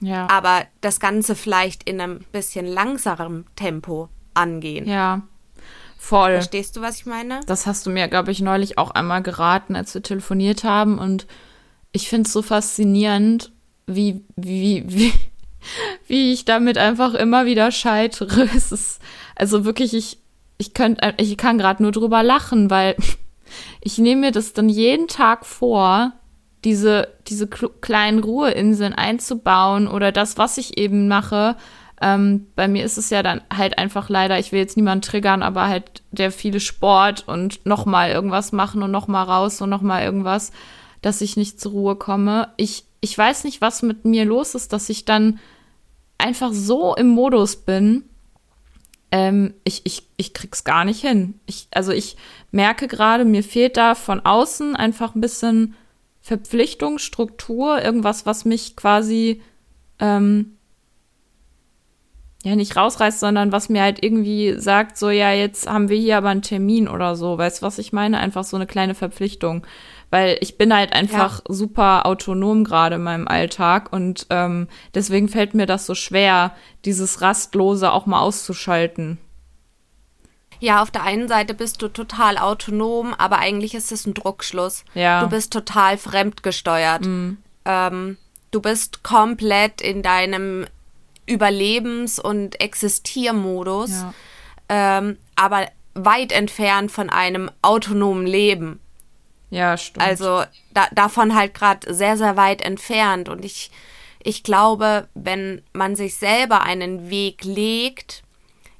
Ja. 0.00 0.28
Aber 0.30 0.66
das 0.80 1.00
Ganze 1.00 1.34
vielleicht 1.34 1.88
in 1.88 2.00
einem 2.00 2.20
bisschen 2.32 2.66
langsamerem 2.66 3.44
Tempo 3.56 4.08
angehen. 4.36 4.88
Ja. 4.88 5.22
Voll. 5.98 6.34
Verstehst 6.34 6.76
du, 6.76 6.82
was 6.82 6.98
ich 6.98 7.06
meine? 7.06 7.40
Das 7.46 7.66
hast 7.66 7.84
du 7.86 7.90
mir, 7.90 8.06
glaube 8.06 8.30
ich, 8.30 8.40
neulich 8.40 8.78
auch 8.78 8.92
einmal 8.92 9.22
geraten, 9.22 9.74
als 9.74 9.92
wir 9.92 10.02
telefoniert 10.02 10.62
haben. 10.62 10.98
Und 10.98 11.26
ich 11.90 12.08
finde 12.08 12.28
es 12.28 12.32
so 12.32 12.42
faszinierend, 12.42 13.50
wie, 13.86 14.24
wie, 14.36 14.84
wie, 14.86 15.12
wie 16.06 16.32
ich 16.32 16.44
damit 16.44 16.78
einfach 16.78 17.14
immer 17.14 17.46
wieder 17.46 17.70
scheitere. 17.72 18.48
Es 18.56 18.70
ist, 18.70 19.00
also 19.34 19.64
wirklich, 19.64 19.94
ich, 19.94 20.18
ich 20.58 20.74
könnte, 20.74 21.14
ich 21.16 21.36
kann 21.36 21.58
gerade 21.58 21.82
nur 21.82 21.92
drüber 21.92 22.22
lachen, 22.22 22.70
weil 22.70 22.94
ich 23.80 23.98
nehme 23.98 24.22
mir 24.22 24.32
das 24.32 24.52
dann 24.52 24.68
jeden 24.68 25.08
Tag 25.08 25.44
vor, 25.44 26.12
diese, 26.64 27.08
diese 27.28 27.46
kleinen 27.46 28.18
Ruheinseln 28.18 28.92
einzubauen 28.92 29.86
oder 29.88 30.10
das, 30.12 30.36
was 30.36 30.58
ich 30.58 30.78
eben 30.78 31.06
mache. 31.06 31.56
Ähm, 32.00 32.46
bei 32.54 32.68
mir 32.68 32.84
ist 32.84 32.98
es 32.98 33.10
ja 33.10 33.22
dann 33.22 33.40
halt 33.54 33.78
einfach 33.78 34.08
leider, 34.08 34.38
ich 34.38 34.52
will 34.52 34.60
jetzt 34.60 34.76
niemanden 34.76 35.02
triggern, 35.02 35.42
aber 35.42 35.66
halt 35.68 36.02
der 36.10 36.30
viele 36.30 36.60
Sport 36.60 37.26
und 37.26 37.64
nochmal 37.64 38.10
irgendwas 38.10 38.52
machen 38.52 38.82
und 38.82 38.90
nochmal 38.90 39.24
raus 39.24 39.60
und 39.62 39.70
nochmal 39.70 40.02
irgendwas, 40.02 40.52
dass 41.00 41.20
ich 41.22 41.36
nicht 41.36 41.60
zur 41.60 41.72
Ruhe 41.72 41.96
komme. 41.96 42.52
Ich, 42.56 42.84
ich 43.00 43.16
weiß 43.16 43.44
nicht, 43.44 43.60
was 43.60 43.82
mit 43.82 44.04
mir 44.04 44.24
los 44.24 44.54
ist, 44.54 44.72
dass 44.72 44.88
ich 44.90 45.04
dann 45.04 45.38
einfach 46.18 46.52
so 46.52 46.94
im 46.94 47.08
Modus 47.08 47.56
bin, 47.56 48.04
ähm, 49.12 49.54
ich, 49.64 49.82
ich, 49.84 50.02
ich 50.16 50.34
krieg's 50.34 50.64
gar 50.64 50.84
nicht 50.84 51.00
hin. 51.00 51.38
Ich, 51.46 51.68
also 51.70 51.92
ich 51.92 52.16
merke 52.50 52.88
gerade, 52.88 53.24
mir 53.24 53.42
fehlt 53.42 53.76
da 53.76 53.94
von 53.94 54.20
außen 54.20 54.76
einfach 54.76 55.14
ein 55.14 55.20
bisschen 55.20 55.74
Verpflichtung, 56.20 56.98
Struktur, 56.98 57.82
irgendwas, 57.82 58.26
was 58.26 58.44
mich 58.44 58.74
quasi 58.74 59.42
ähm, 60.00 60.55
ja 62.46 62.56
nicht 62.56 62.76
rausreißt, 62.76 63.20
sondern 63.20 63.52
was 63.52 63.68
mir 63.68 63.82
halt 63.82 64.02
irgendwie 64.02 64.54
sagt, 64.58 64.96
so 64.96 65.10
ja, 65.10 65.32
jetzt 65.32 65.68
haben 65.68 65.88
wir 65.88 65.98
hier 65.98 66.16
aber 66.16 66.28
einen 66.28 66.42
Termin 66.42 66.88
oder 66.88 67.16
so. 67.16 67.36
Weißt 67.36 67.60
du, 67.60 67.66
was 67.66 67.78
ich 67.78 67.92
meine? 67.92 68.18
Einfach 68.18 68.44
so 68.44 68.56
eine 68.56 68.66
kleine 68.66 68.94
Verpflichtung 68.94 69.66
weil 70.10 70.38
ich 70.40 70.56
bin 70.56 70.74
halt 70.74 70.92
einfach 70.92 71.40
ja. 71.40 71.54
super 71.54 72.06
autonom 72.06 72.64
gerade 72.64 72.96
in 72.96 73.02
meinem 73.02 73.26
Alltag 73.26 73.92
und 73.92 74.26
ähm, 74.30 74.68
deswegen 74.94 75.28
fällt 75.28 75.54
mir 75.54 75.66
das 75.66 75.84
so 75.86 75.94
schwer, 75.94 76.54
dieses 76.84 77.20
Rastlose 77.20 77.92
auch 77.92 78.06
mal 78.06 78.20
auszuschalten. 78.20 79.18
Ja, 80.58 80.80
auf 80.80 80.90
der 80.90 81.02
einen 81.02 81.28
Seite 81.28 81.54
bist 81.54 81.82
du 81.82 81.88
total 81.88 82.38
autonom, 82.38 83.14
aber 83.14 83.38
eigentlich 83.38 83.74
ist 83.74 83.92
es 83.92 84.06
ein 84.06 84.14
Druckschluss. 84.14 84.84
Ja. 84.94 85.22
Du 85.22 85.28
bist 85.28 85.52
total 85.52 85.98
fremdgesteuert. 85.98 87.04
Mhm. 87.04 87.38
Ähm, 87.64 88.16
Du 88.56 88.62
bist 88.62 89.02
komplett 89.02 89.82
in 89.82 90.02
deinem 90.02 90.66
Überlebens- 91.26 92.20
und 92.20 92.60
Existiermodus, 92.60 93.90
ja. 93.90 94.14
ähm, 94.68 95.18
aber 95.34 95.66
weit 95.94 96.32
entfernt 96.32 96.90
von 96.90 97.10
einem 97.10 97.50
autonomen 97.62 98.26
Leben. 98.26 98.80
Ja, 99.50 99.76
stimmt. 99.76 100.04
Also 100.04 100.44
da, 100.74 100.88
davon 100.92 101.34
halt 101.34 101.54
gerade 101.54 101.92
sehr, 101.94 102.16
sehr 102.16 102.36
weit 102.36 102.62
entfernt. 102.62 103.28
Und 103.28 103.44
ich, 103.44 103.70
ich 104.22 104.42
glaube, 104.42 105.08
wenn 105.14 105.62
man 105.72 105.96
sich 105.96 106.16
selber 106.16 106.62
einen 106.62 107.10
Weg 107.10 107.44
legt, 107.44 108.22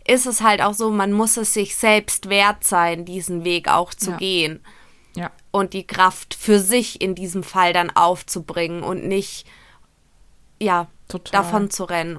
ist 0.07 0.27
es 0.27 0.41
halt 0.41 0.61
auch 0.63 0.75
so, 0.75 0.91
man 0.91 1.13
muss 1.13 1.37
es 1.37 1.55
sich 1.55 1.77
selbst 1.77 2.29
wert 2.29 2.65
sein, 2.65 3.05
diesen 3.05 3.45
Weg 3.45 3.69
auch 3.69 3.95
zu 3.95 4.13
ja. 4.13 4.17
gehen. 4.19 4.65
Ja. 5.17 5.31
Und 5.51 5.73
die 5.73 5.87
Kraft 5.87 6.35
für 6.35 6.61
sich 6.61 7.01
in 7.01 7.15
diesem 7.15 7.43
Fall 7.43 7.73
dann 7.73 7.91
aufzubringen 7.95 8.83
und 8.83 9.05
nicht, 9.07 9.47
ja, 10.61 10.89
Total. 11.09 11.43
davon 11.43 11.71
zu 11.71 11.85
rennen. 11.85 12.19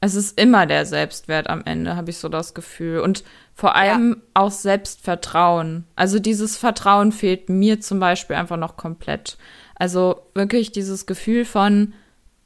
Es 0.00 0.14
ist 0.14 0.40
immer 0.40 0.66
der 0.66 0.86
Selbstwert 0.86 1.48
am 1.50 1.62
Ende, 1.64 1.94
habe 1.96 2.10
ich 2.10 2.18
so 2.18 2.28
das 2.28 2.54
Gefühl. 2.54 3.00
Und 3.00 3.22
vor 3.54 3.76
allem 3.76 4.16
ja. 4.16 4.22
auch 4.34 4.50
Selbstvertrauen. 4.50 5.84
Also 5.94 6.18
dieses 6.18 6.56
Vertrauen 6.56 7.12
fehlt 7.12 7.50
mir 7.50 7.80
zum 7.80 8.00
Beispiel 8.00 8.36
einfach 8.36 8.56
noch 8.56 8.76
komplett. 8.76 9.36
Also 9.74 10.22
wirklich 10.34 10.72
dieses 10.72 11.04
Gefühl 11.06 11.44
von, 11.44 11.92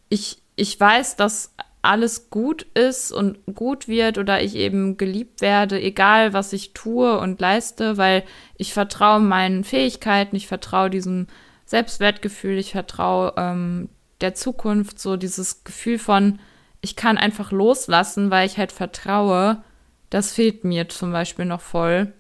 ich, 0.09 0.43
ich 0.57 0.79
weiß, 0.79 1.17
dass 1.17 1.55
alles 1.83 2.31
gut 2.31 2.63
ist 2.75 3.13
und 3.13 3.39
gut 3.55 3.89
wird 3.89 4.17
oder 4.17 4.43
ich 4.43 4.57
eben 4.57 4.97
geliebt 4.97 5.43
werde, 5.43 5.81
egal 5.81 6.33
was 6.33 6.53
ich 6.53 6.73
tue 6.73 7.19
und 7.19 7.41
leiste, 7.41 7.99
weil 7.99 8.25
ich 8.57 8.73
vertraue 8.73 9.21
meinen 9.21 9.65
Fähigkeiten, 9.65 10.35
ich 10.35 10.47
vertraue 10.47 10.89
diesem 10.89 11.27
Selbstwertgefühl, 11.67 12.57
ich 12.57 12.73
vertraue 12.73 13.35
ähm, 13.37 13.91
der 14.23 14.35
Zukunft, 14.35 14.99
so 14.99 15.17
dieses 15.17 15.63
Gefühl 15.63 15.99
von, 15.99 16.39
ich 16.85 16.97
kann 16.97 17.19
einfach 17.19 17.51
loslassen, 17.51 18.31
weil 18.31 18.47
ich 18.47 18.59
halt 18.59 18.71
vertraue, 18.71 19.63
das 20.11 20.33
fehlt 20.33 20.65
mir 20.65 20.89
zum 20.89 21.13
Beispiel 21.13 21.47
noch 21.47 21.63
voll. 21.63 22.13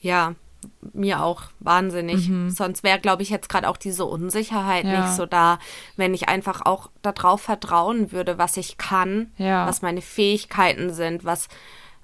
Ja, 0.00 0.34
mir 0.94 1.22
auch 1.22 1.42
wahnsinnig. 1.60 2.28
Mhm. 2.28 2.50
Sonst 2.50 2.82
wäre, 2.82 2.98
glaube 2.98 3.22
ich, 3.22 3.30
jetzt 3.30 3.48
gerade 3.48 3.68
auch 3.68 3.76
diese 3.76 4.06
Unsicherheit 4.06 4.86
ja. 4.86 5.02
nicht 5.02 5.14
so 5.14 5.26
da, 5.26 5.58
wenn 5.96 6.14
ich 6.14 6.28
einfach 6.28 6.62
auch 6.64 6.90
darauf 7.02 7.42
vertrauen 7.42 8.12
würde, 8.12 8.38
was 8.38 8.56
ich 8.56 8.78
kann, 8.78 9.30
ja. 9.36 9.66
was 9.66 9.82
meine 9.82 10.02
Fähigkeiten 10.02 10.92
sind, 10.92 11.24
was, 11.24 11.48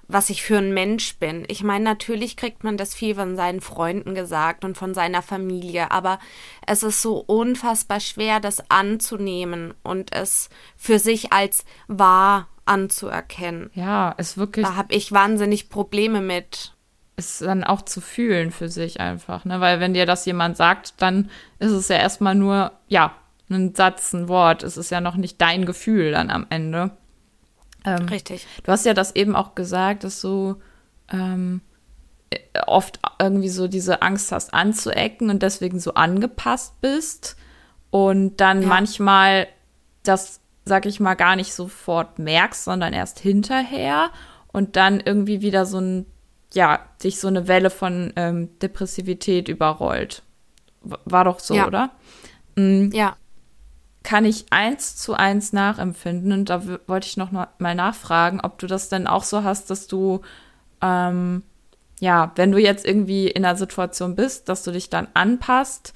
was 0.07 0.29
ich 0.29 0.43
für 0.43 0.57
ein 0.57 0.73
Mensch 0.73 1.17
bin. 1.17 1.43
Ich 1.47 1.63
meine, 1.63 1.83
natürlich 1.83 2.37
kriegt 2.37 2.63
man 2.63 2.77
das 2.77 2.95
viel 2.95 3.15
von 3.15 3.35
seinen 3.35 3.61
Freunden 3.61 4.15
gesagt 4.15 4.63
und 4.63 4.77
von 4.77 4.93
seiner 4.93 5.21
Familie, 5.21 5.91
aber 5.91 6.19
es 6.65 6.83
ist 6.83 7.01
so 7.01 7.17
unfassbar 7.17 7.99
schwer, 7.99 8.39
das 8.39 8.69
anzunehmen 8.69 9.73
und 9.83 10.13
es 10.13 10.49
für 10.75 10.99
sich 10.99 11.33
als 11.33 11.65
wahr 11.87 12.47
anzuerkennen. 12.65 13.69
Ja, 13.73 14.13
es 14.17 14.37
wirklich. 14.37 14.65
Da 14.65 14.75
habe 14.75 14.93
ich 14.93 15.11
wahnsinnig 15.11 15.69
Probleme 15.69 16.21
mit 16.21 16.73
es 17.19 17.39
dann 17.39 17.63
auch 17.63 17.81
zu 17.81 17.99
fühlen 17.99 18.51
für 18.51 18.69
sich 18.69 18.99
einfach, 18.99 19.43
ne? 19.43 19.59
Weil 19.59 19.79
wenn 19.79 19.95
dir 19.95 20.05
das 20.05 20.25
jemand 20.25 20.55
sagt, 20.55 20.93
dann 20.99 21.31
ist 21.57 21.71
es 21.71 21.87
ja 21.87 21.95
erstmal 21.95 22.35
nur, 22.35 22.71
ja, 22.87 23.15
ein 23.49 23.73
Satz, 23.73 24.13
ein 24.13 24.27
Wort. 24.27 24.63
Es 24.63 24.77
ist 24.77 24.91
ja 24.91 25.01
noch 25.01 25.15
nicht 25.15 25.41
dein 25.41 25.65
Gefühl 25.65 26.11
dann 26.11 26.29
am 26.29 26.45
Ende. 26.49 26.91
Ähm, 27.87 28.07
Richtig. 28.07 28.45
Du 28.63 28.71
hast 28.71 28.85
ja 28.85 28.93
das 28.93 29.15
eben 29.15 29.35
auch 29.35 29.55
gesagt, 29.55 30.03
dass 30.03 30.21
du 30.21 30.55
ähm, 31.11 31.61
oft 32.65 32.99
irgendwie 33.19 33.49
so 33.49 33.67
diese 33.67 34.01
Angst 34.01 34.31
hast 34.31 34.53
anzuecken 34.53 35.29
und 35.29 35.41
deswegen 35.41 35.79
so 35.79 35.93
angepasst 35.93 36.79
bist 36.81 37.37
und 37.89 38.37
dann 38.37 38.61
ja. 38.61 38.67
manchmal 38.67 39.47
das, 40.03 40.41
sag 40.65 40.85
ich 40.85 40.99
mal, 40.99 41.15
gar 41.15 41.35
nicht 41.35 41.53
sofort 41.53 42.19
merkst, 42.19 42.65
sondern 42.65 42.93
erst 42.93 43.19
hinterher 43.19 44.09
und 44.47 44.75
dann 44.75 44.99
irgendwie 44.99 45.41
wieder 45.41 45.65
so 45.65 45.79
ein 45.79 46.05
ja, 46.53 46.79
sich 46.97 47.19
so 47.19 47.27
eine 47.27 47.47
Welle 47.47 47.69
von 47.69 48.13
ähm, 48.15 48.57
Depressivität 48.59 49.49
überrollt. 49.49 50.23
War 50.81 51.25
doch 51.25 51.39
so, 51.39 51.55
ja. 51.55 51.67
oder? 51.67 51.91
Mhm. 52.55 52.91
Ja. 52.93 53.17
Kann 54.07 54.23
ich 54.23 54.45
eins 54.51 54.95
zu 54.95 55.15
eins 55.15 55.51
nachempfinden 55.51 56.31
und 56.31 56.49
da 56.49 56.63
wollte 56.87 57.07
ich 57.07 57.17
noch 57.17 57.33
mal 57.33 57.75
nachfragen, 57.75 58.39
ob 58.41 58.57
du 58.57 58.65
das 58.65 58.87
denn 58.87 59.05
auch 59.05 59.23
so 59.23 59.43
hast, 59.43 59.69
dass 59.69 59.87
du, 59.87 60.21
ähm, 60.81 61.43
ja, 61.99 62.31
wenn 62.37 62.53
du 62.53 62.57
jetzt 62.57 62.85
irgendwie 62.85 63.27
in 63.27 63.43
einer 63.43 63.57
Situation 63.57 64.15
bist, 64.15 64.47
dass 64.47 64.63
du 64.63 64.71
dich 64.71 64.89
dann 64.89 65.09
anpasst 65.13 65.93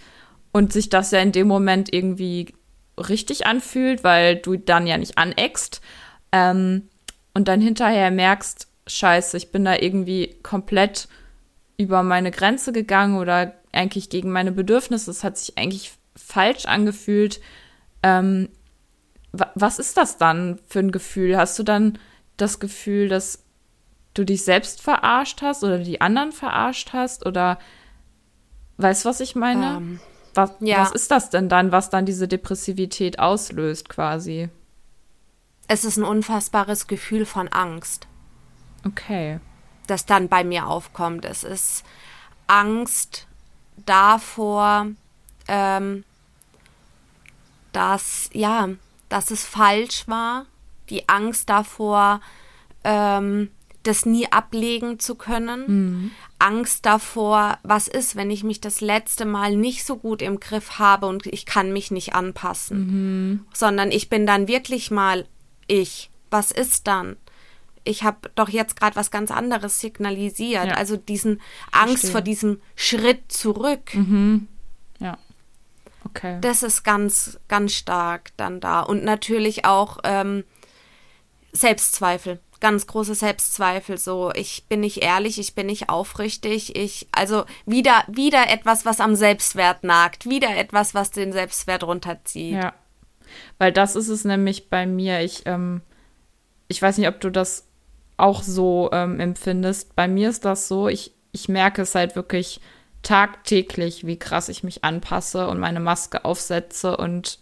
und 0.52 0.74
sich 0.74 0.89
das 0.89 1.12
ja 1.12 1.19
in 1.19 1.32
dem 1.32 1.47
Moment 1.47 1.93
irgendwie 1.93 2.54
richtig 2.97 3.45
anfühlt, 3.45 4.04
weil 4.04 4.36
du 4.36 4.58
dann 4.58 4.88
ja 4.88 4.97
nicht 4.97 5.17
aneckst 5.17 5.80
ähm, 6.34 6.89
und 7.34 7.47
dann 7.47 7.62
hinterher 7.62 8.12
merkst, 8.12 8.67
scheiße, 8.88 9.38
ich 9.38 9.54
bin 9.54 9.63
da 9.63 9.78
irgendwie 9.78 10.36
komplett 10.43 11.08
über 11.78 12.04
meine 12.04 12.32
Grenze 12.32 12.74
gegangen 12.74 13.17
oder 13.17 13.54
eigentlich 13.71 14.10
gegen 14.10 14.34
meine 14.34 14.52
Bedürfnisse. 14.52 15.12
Es 15.12 15.24
hat 15.24 15.38
sich 15.38 15.58
eigentlich 15.58 15.93
falsch 16.13 16.65
angefühlt. 16.65 17.39
Ähm, 18.04 18.50
was 19.32 19.80
ist 19.80 19.98
das 19.98 20.18
dann 20.18 20.60
für 20.68 20.80
ein 20.80 20.92
Gefühl? 20.92 21.38
Hast 21.38 21.58
du 21.58 21.64
dann 21.64 21.98
das 22.38 22.60
Gefühl, 22.60 23.08
dass 23.08 23.44
du 24.14 24.26
dich 24.26 24.44
selbst 24.44 24.82
verarscht 24.82 25.42
hast 25.42 25.64
oder 25.64 25.80
die 25.80 26.02
anderen 26.02 26.32
verarscht 26.32 26.92
hast? 26.94 27.26
Oder 27.26 27.60
weißt 28.78 29.06
du, 29.06 29.10
was 29.10 29.20
ich 29.20 29.36
meine? 29.36 29.78
Um, 29.78 29.84
ähm, 29.84 30.00
was, 30.34 30.52
ja. 30.60 30.80
was 30.80 30.92
ist 30.92 31.12
das 31.12 31.30
denn 31.30 31.50
dann, 31.50 31.72
was 31.72 31.90
dann 31.90 32.06
diese 32.06 32.28
Depressivität 32.28 33.20
auslöst 33.20 33.90
quasi? 33.90 34.50
Es 35.68 35.86
ist 35.86 35.98
ein 35.98 36.04
unfassbares 36.04 36.88
Gefühl 36.88 37.26
von 37.26 37.48
Angst. 37.48 38.08
Okay. 38.86 39.40
Das 39.88 40.06
dann 40.06 40.28
bei 40.28 40.44
mir 40.44 40.68
aufkommt. 40.68 41.26
Es 41.26 41.44
ist 41.44 41.84
Angst 42.48 43.28
davor, 43.86 44.88
ähm, 45.48 46.04
dass, 47.72 48.30
ja, 48.34 48.70
dass 49.10 49.32
es 49.32 49.46
falsch 49.46 50.08
war. 50.08 50.46
Die 50.90 51.08
Angst 51.08 51.50
davor, 51.50 52.22
ähm, 52.84 53.50
das 53.84 54.06
nie 54.06 54.32
ablegen 54.32 55.00
zu 55.00 55.16
können. 55.16 55.64
Mhm. 55.68 56.12
Angst 56.38 56.86
davor, 56.86 57.58
was 57.64 57.88
ist, 57.88 58.16
wenn 58.16 58.30
ich 58.30 58.44
mich 58.44 58.62
das 58.62 58.82
letzte 58.82 59.26
Mal 59.26 59.56
nicht 59.56 59.86
so 59.86 59.98
gut 59.98 60.22
im 60.22 60.40
Griff 60.40 60.80
habe 60.80 61.08
und 61.08 61.26
ich 61.28 61.46
kann 61.46 61.74
mich 61.74 61.92
nicht 61.92 62.14
anpassen, 62.14 62.78
mhm. 62.78 63.46
sondern 63.54 63.92
ich 63.92 64.10
bin 64.10 64.26
dann 64.26 64.48
wirklich 64.48 64.92
mal 64.92 65.26
ich. 65.68 66.10
Was 66.30 66.52
ist 66.52 66.88
dann? 66.88 67.18
ich 67.84 68.04
habe 68.04 68.30
doch 68.36 68.50
jetzt 68.50 68.80
gerade 68.80 68.96
was 68.96 69.12
ganz 69.12 69.32
anderes 69.32 69.80
signalisiert. 69.80 70.68
Ja. 70.68 70.74
Also 70.74 70.98
diesen 70.98 71.42
Angst 71.72 71.94
Verstehe. 71.94 72.12
vor 72.12 72.22
diesem 72.22 72.62
Schritt 72.76 73.32
zurück. 73.32 73.94
Mhm. 73.94 74.48
Okay. 76.06 76.38
Das 76.42 76.64
ist 76.64 76.84
ganz, 76.84 77.40
ganz 77.48 77.74
stark 77.74 78.32
dann 78.38 78.60
da. 78.60 78.82
Und 78.82 79.04
natürlich 79.04 79.66
auch 79.66 80.00
ähm, 80.04 80.44
Selbstzweifel. 81.52 82.40
Ganz 82.60 82.86
große 82.88 83.16
Selbstzweifel. 83.16 83.98
So, 83.98 84.32
ich 84.34 84.66
bin 84.70 84.82
nicht 84.82 85.04
ehrlich, 85.04 85.40
ich 85.40 85.56
bin 85.56 85.68
nicht 85.68 85.90
aufrichtig. 85.90 86.76
Ich, 86.76 87.08
also 87.12 87.46
wieder, 87.66 88.04
wieder 88.08 88.50
etwas, 88.50 88.86
was 88.86 89.00
am 89.00 89.16
Selbstwert 89.16 89.84
nagt. 89.84 90.30
Wieder 90.30 90.56
etwas, 90.56 90.94
was 90.94 91.12
den 91.12 91.34
Selbstwert 91.34 91.84
runterzieht. 91.84 92.56
Ja. 92.56 92.74
Weil 93.58 93.72
das 93.72 93.96
ist 93.96 94.10
es 94.10 94.26
nämlich 94.26 94.70
bei 94.70 94.86
mir. 94.86 95.22
Ich, 95.22 95.44
ähm, 95.46 95.82
ich 96.68 96.82
weiß 96.82 96.98
nicht, 96.98 97.08
ob 97.08 97.20
du 97.20 97.30
das 97.30 97.68
auch 98.18 98.44
so 98.44 98.90
ähm, 98.92 99.20
empfindest. 99.20 99.96
Bei 99.96 100.08
mir 100.08 100.30
ist 100.30 100.46
das 100.46 100.68
so, 100.68 100.88
ich, 100.88 101.14
ich 101.32 101.50
merke 101.50 101.82
es 101.82 101.96
halt 101.96 102.16
wirklich 102.16 102.62
tagtäglich, 103.04 104.06
wie 104.06 104.20
krass 104.20 104.50
ich 104.50 104.64
mich 104.64 104.84
anpasse 104.84 105.47
und 105.47 105.60
meine 105.60 105.80
Maske 105.80 106.26
aufsetze 106.26 106.97
und 106.97 107.39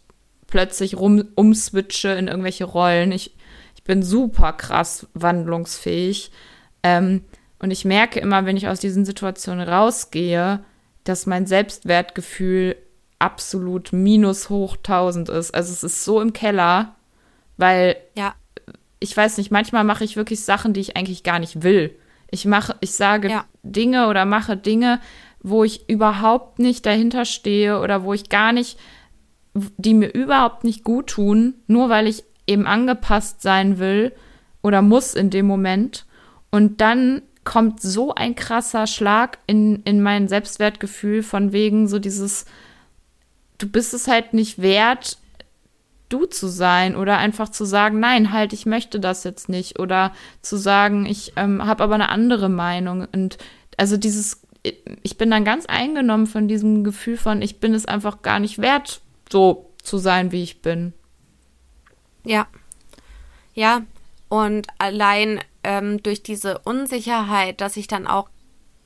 plötzlich 0.48 0.98
rum 0.98 1.24
umswitche 1.36 2.10
in 2.10 2.28
irgendwelche 2.28 2.66
Rollen. 2.66 3.12
Ich, 3.12 3.36
ich 3.76 3.84
bin 3.84 4.04
super 4.04 4.54
krass 4.54 5.08
wandlungsfähig. 5.14 6.32
Ähm, 6.84 7.24
und 7.60 7.72
ich 7.72 7.84
merke 7.84 8.20
immer, 8.20 8.46
wenn 8.46 8.58
ich 8.58 8.68
aus 8.68 8.80
diesen 8.80 9.06
Situationen 9.06 9.68
rausgehe, 9.68 10.64
dass 11.04 11.26
mein 11.26 11.46
Selbstwertgefühl 11.46 12.78
absolut 13.20 13.92
minus 13.92 14.50
hoch 14.50 14.78
1000 14.78 15.30
ist. 15.30 15.54
Also 15.54 15.74
es 15.74 15.84
ist 15.84 16.06
so 16.06 16.22
im 16.22 16.32
Keller, 16.32 16.96
weil 17.58 17.98
ja 18.16 18.34
ich 19.00 19.16
weiß 19.16 19.38
nicht, 19.38 19.52
manchmal 19.52 19.84
mache 19.84 20.04
ich 20.04 20.16
wirklich 20.16 20.42
Sachen, 20.42 20.74
die 20.74 20.82
ich 20.82 20.98
eigentlich 20.98 21.24
gar 21.24 21.40
nicht 21.40 21.64
will. 21.64 21.96
Ich 22.32 22.46
mache, 22.46 22.76
ich 22.82 22.94
sage 22.94 23.30
ja. 23.30 23.46
Dinge 23.64 24.08
oder 24.08 24.26
mache 24.26 24.58
Dinge, 24.58 25.00
wo 25.42 25.64
ich 25.64 25.90
überhaupt 25.90 26.60
nicht 26.60 26.86
dahinter 26.86 27.26
stehe 27.26 27.80
oder 27.80 28.04
wo 28.04 28.14
ich 28.14 28.30
gar 28.30 28.52
nicht, 28.52 28.78
die 29.54 29.94
mir 29.94 30.14
überhaupt 30.14 30.64
nicht 30.64 30.84
gut 30.84 31.08
tun, 31.08 31.56
nur 31.68 31.90
weil 31.90 32.08
ich 32.08 32.24
eben 32.48 32.66
angepasst 32.66 33.42
sein 33.42 33.80
will 33.80 34.12
oder 34.62 34.82
muss 34.82 35.14
in 35.14 35.30
dem 35.30 35.46
Moment. 35.46 36.06
Und 36.52 36.82
dann 36.82 37.22
kommt 37.44 37.82
so 37.82 38.14
ein 38.14 38.36
krasser 38.36 38.86
Schlag 38.88 39.40
in, 39.48 39.82
in 39.84 40.02
mein 40.02 40.28
Selbstwertgefühl 40.28 41.24
von 41.24 41.52
wegen 41.52 41.88
so 41.88 42.00
dieses, 42.00 42.46
du 43.58 43.68
bist 43.68 43.94
es 43.94 44.08
halt 44.08 44.34
nicht 44.34 44.62
wert, 44.62 45.18
du 46.10 46.26
zu 46.26 46.48
sein 46.48 46.96
oder 46.96 47.18
einfach 47.18 47.50
zu 47.50 47.66
sagen, 47.66 48.00
nein, 48.00 48.34
halt, 48.34 48.52
ich 48.52 48.66
möchte 48.66 49.00
das 49.00 49.24
jetzt 49.24 49.48
nicht 49.48 49.80
oder 49.80 50.12
zu 50.42 50.58
sagen, 50.58 51.06
ich 51.06 51.34
ähm, 51.36 51.66
habe 51.66 51.84
aber 51.84 51.96
eine 51.96 52.10
andere 52.10 52.50
Meinung 52.50 53.08
und 53.12 53.38
also 53.78 53.96
dieses, 53.96 54.42
ich 54.64 55.18
bin 55.18 55.32
dann 55.32 55.46
ganz 55.46 55.66
eingenommen 55.66 56.28
von 56.28 56.48
diesem 56.48 56.84
Gefühl 56.84 57.18
von, 57.18 57.42
ich 57.42 57.60
bin 57.60 57.74
es 57.74 57.86
einfach 57.86 58.22
gar 58.22 58.40
nicht 58.40 58.60
wert, 58.60 59.02
so 59.30 59.70
zu 59.82 59.98
sein, 59.98 60.32
wie 60.32 60.44
ich 60.44 60.62
bin. 60.62 60.94
Ja. 62.24 62.48
Ja, 63.54 63.84
und 64.28 64.68
allein 64.78 65.40
ähm, 65.64 66.02
durch 66.04 66.24
diese 66.24 66.60
Unsicherheit, 66.60 67.62
dass 67.62 67.78
ich 67.78 67.88
dann 67.88 68.08
auch 68.08 68.30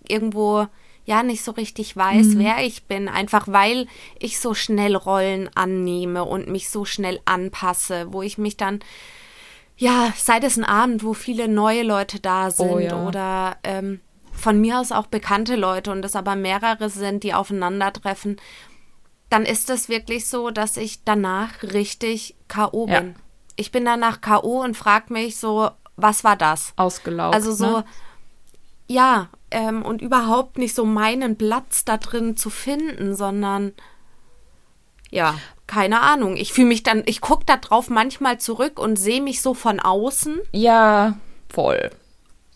irgendwo 0.08 0.68
ja 1.06 1.22
nicht 1.22 1.44
so 1.44 1.52
richtig 1.52 1.98
weiß, 1.98 2.28
mhm. 2.28 2.40
wer 2.40 2.66
ich 2.66 2.84
bin, 2.84 3.10
einfach 3.10 3.48
weil 3.48 3.88
ich 4.20 4.40
so 4.40 4.54
schnell 4.54 4.96
Rollen 4.96 5.50
annehme 5.54 6.24
und 6.24 6.48
mich 6.48 6.70
so 6.70 6.86
schnell 6.86 7.20
anpasse, 7.26 8.08
wo 8.12 8.22
ich 8.22 8.38
mich 8.38 8.58
dann 8.58 8.80
ja, 9.76 10.14
sei 10.16 10.38
es 10.38 10.56
ein 10.56 10.64
Abend, 10.64 11.04
wo 11.04 11.14
viele 11.14 11.48
neue 11.48 11.84
Leute 11.84 12.20
da 12.20 12.48
oh 12.48 12.52
sind 12.52 12.70
oh, 12.70 12.80
ja. 12.80 13.08
oder 13.08 13.58
ähm, 13.64 14.00
von 14.44 14.60
mir 14.60 14.80
aus 14.80 14.92
auch 14.92 15.08
bekannte 15.08 15.56
Leute 15.56 15.90
und 15.90 16.04
es 16.04 16.18
aber 16.18 16.36
mehrere 16.36 16.90
sind, 16.90 17.24
die 17.24 17.34
aufeinandertreffen, 17.34 18.42
dann 19.30 19.46
ist 19.46 19.70
es 19.70 19.88
wirklich 19.88 20.28
so, 20.28 20.52
dass 20.52 20.76
ich 20.76 21.06
danach 21.06 21.64
richtig 21.64 22.36
K.O. 22.50 22.88
bin. 22.88 22.94
Ja. 22.94 23.04
Ich 23.56 23.72
bin 23.72 23.86
danach 23.86 24.20
K.O. 24.20 24.62
und 24.62 24.76
frage 24.76 25.14
mich 25.14 25.38
so, 25.38 25.70
was 25.96 26.26
war 26.26 26.36
das? 26.36 26.74
Ausgelaugt. 26.76 27.34
Also 27.34 27.54
so, 27.54 27.78
ne? 27.78 27.86
ja, 28.88 29.30
ähm, 29.50 29.82
und 29.82 30.02
überhaupt 30.02 30.58
nicht 30.58 30.76
so 30.76 30.84
meinen 30.84 31.38
Platz 31.38 31.86
da 31.86 31.96
drin 31.96 32.36
zu 32.36 32.50
finden, 32.50 33.16
sondern 33.16 33.72
ja, 35.10 35.36
keine 35.68 36.02
Ahnung. 36.02 36.36
Ich 36.36 36.52
fühle 36.52 36.68
mich 36.68 36.84
dann, 36.84 37.04
ich 37.06 37.22
gucke 37.22 37.46
da 37.46 37.56
drauf 37.56 37.90
manchmal 37.90 38.40
zurück 38.40 38.78
und 38.78 38.98
sehe 38.98 39.22
mich 39.22 39.42
so 39.42 39.54
von 39.54 39.80
außen. 39.80 40.42
Ja, 40.52 41.18
voll. 41.50 41.92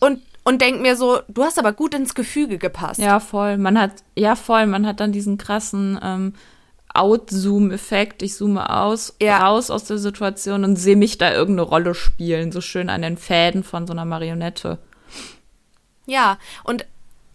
Und 0.00 0.20
und 0.48 0.62
denk 0.62 0.80
mir 0.80 0.96
so, 0.96 1.20
du 1.28 1.42
hast 1.44 1.58
aber 1.58 1.74
gut 1.74 1.92
ins 1.92 2.14
Gefüge 2.14 2.56
gepasst. 2.56 2.98
Ja, 2.98 3.20
voll. 3.20 3.58
Man 3.58 3.78
hat, 3.78 3.92
ja, 4.16 4.34
voll, 4.34 4.64
man 4.64 4.86
hat 4.86 4.98
dann 4.98 5.12
diesen 5.12 5.36
krassen 5.36 6.00
ähm, 6.02 6.32
Out-Zoom-Effekt. 6.94 8.22
Ich 8.22 8.34
zoome 8.34 8.74
aus, 8.74 9.14
ja. 9.20 9.46
raus 9.46 9.70
aus 9.70 9.84
der 9.84 9.98
Situation 9.98 10.64
und 10.64 10.76
sehe 10.76 10.96
mich 10.96 11.18
da 11.18 11.34
irgendeine 11.34 11.68
Rolle 11.68 11.94
spielen, 11.94 12.50
so 12.50 12.62
schön 12.62 12.88
an 12.88 13.02
den 13.02 13.18
Fäden 13.18 13.62
von 13.62 13.86
so 13.86 13.92
einer 13.92 14.06
Marionette. 14.06 14.78
Ja, 16.06 16.38
und 16.64 16.86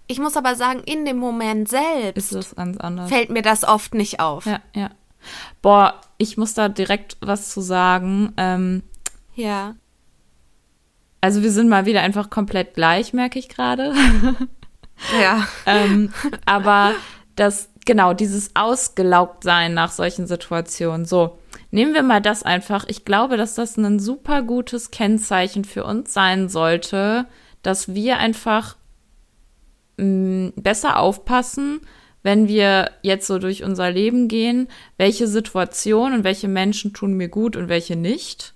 ich 0.08 0.18
muss 0.18 0.36
aber 0.36 0.56
sagen, 0.56 0.80
in 0.84 1.06
dem 1.06 1.18
Moment 1.18 1.70
selbst 1.70 2.32
ist 2.32 2.34
es 2.34 2.56
ganz 2.56 2.78
anders. 2.78 3.10
fällt 3.10 3.30
mir 3.30 3.44
das 3.44 3.64
oft 3.64 3.94
nicht 3.94 4.22
auf. 4.22 4.48
Ja, 4.48 4.60
ja. 4.74 4.90
Boah, 5.62 6.02
ich 6.18 6.38
muss 6.38 6.56
da 6.56 6.68
direkt 6.68 7.18
was 7.22 7.52
zu 7.52 7.62
sagen. 7.62 8.34
Ähm, 8.38 8.82
ja. 9.36 9.76
Also 11.24 11.42
wir 11.42 11.52
sind 11.52 11.70
mal 11.70 11.86
wieder 11.86 12.02
einfach 12.02 12.30
komplett 12.30 12.74
gleich, 12.74 13.14
merke 13.14 13.40
ich 13.40 13.48
gerade. 13.48 13.94
ja. 15.22 15.48
ähm, 15.66 16.12
aber 16.46 16.96
das, 17.38 17.70
genau, 17.86 18.14
dieses 18.14 18.54
Ausgelaugtsein 18.56 19.74
nach 19.74 19.90
solchen 19.90 20.28
Situationen. 20.28 21.06
So, 21.06 21.38
nehmen 21.72 21.94
wir 21.94 22.04
mal 22.04 22.20
das 22.20 22.44
einfach. 22.44 22.84
Ich 22.90 23.06
glaube, 23.06 23.38
dass 23.38 23.56
das 23.56 23.78
ein 23.78 24.00
super 24.00 24.42
gutes 24.42 24.92
Kennzeichen 24.92 25.64
für 25.64 25.86
uns 25.86 26.14
sein 26.14 26.50
sollte, 26.50 27.26
dass 27.62 27.94
wir 27.94 28.18
einfach 28.18 28.76
mh, 29.96 30.06
mm, 30.06 30.54
besser 30.58 31.00
aufpassen, 31.00 31.80
wenn 32.22 32.50
wir 32.50 32.92
jetzt 33.02 33.28
so 33.28 33.40
durch 33.40 33.64
unser 33.64 33.90
Leben 33.92 34.28
gehen, 34.28 34.68
welche 34.98 35.30
Situationen 35.30 36.18
und 36.18 36.24
welche 36.26 36.50
Menschen 36.50 36.92
tun 36.92 37.14
mir 37.14 37.30
gut 37.30 37.56
und 37.56 37.70
welche 37.70 37.96
nicht. 37.96 38.54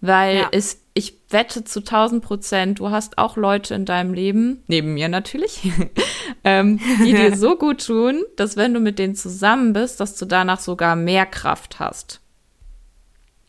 Weil 0.00 0.36
ja. 0.38 0.48
es, 0.52 0.82
ich 0.94 1.18
wette 1.28 1.64
zu 1.64 1.80
1000 1.80 2.24
Prozent, 2.24 2.78
du 2.78 2.90
hast 2.90 3.18
auch 3.18 3.36
Leute 3.36 3.74
in 3.74 3.84
deinem 3.84 4.14
Leben, 4.14 4.62
neben 4.66 4.94
mir 4.94 5.08
natürlich, 5.08 5.70
ähm, 6.44 6.80
die 7.04 7.12
dir 7.12 7.36
so 7.36 7.56
gut 7.56 7.86
tun, 7.86 8.24
dass 8.36 8.56
wenn 8.56 8.72
du 8.72 8.80
mit 8.80 8.98
denen 8.98 9.14
zusammen 9.14 9.72
bist, 9.72 10.00
dass 10.00 10.16
du 10.16 10.24
danach 10.24 10.60
sogar 10.60 10.96
mehr 10.96 11.26
Kraft 11.26 11.80
hast. 11.80 12.20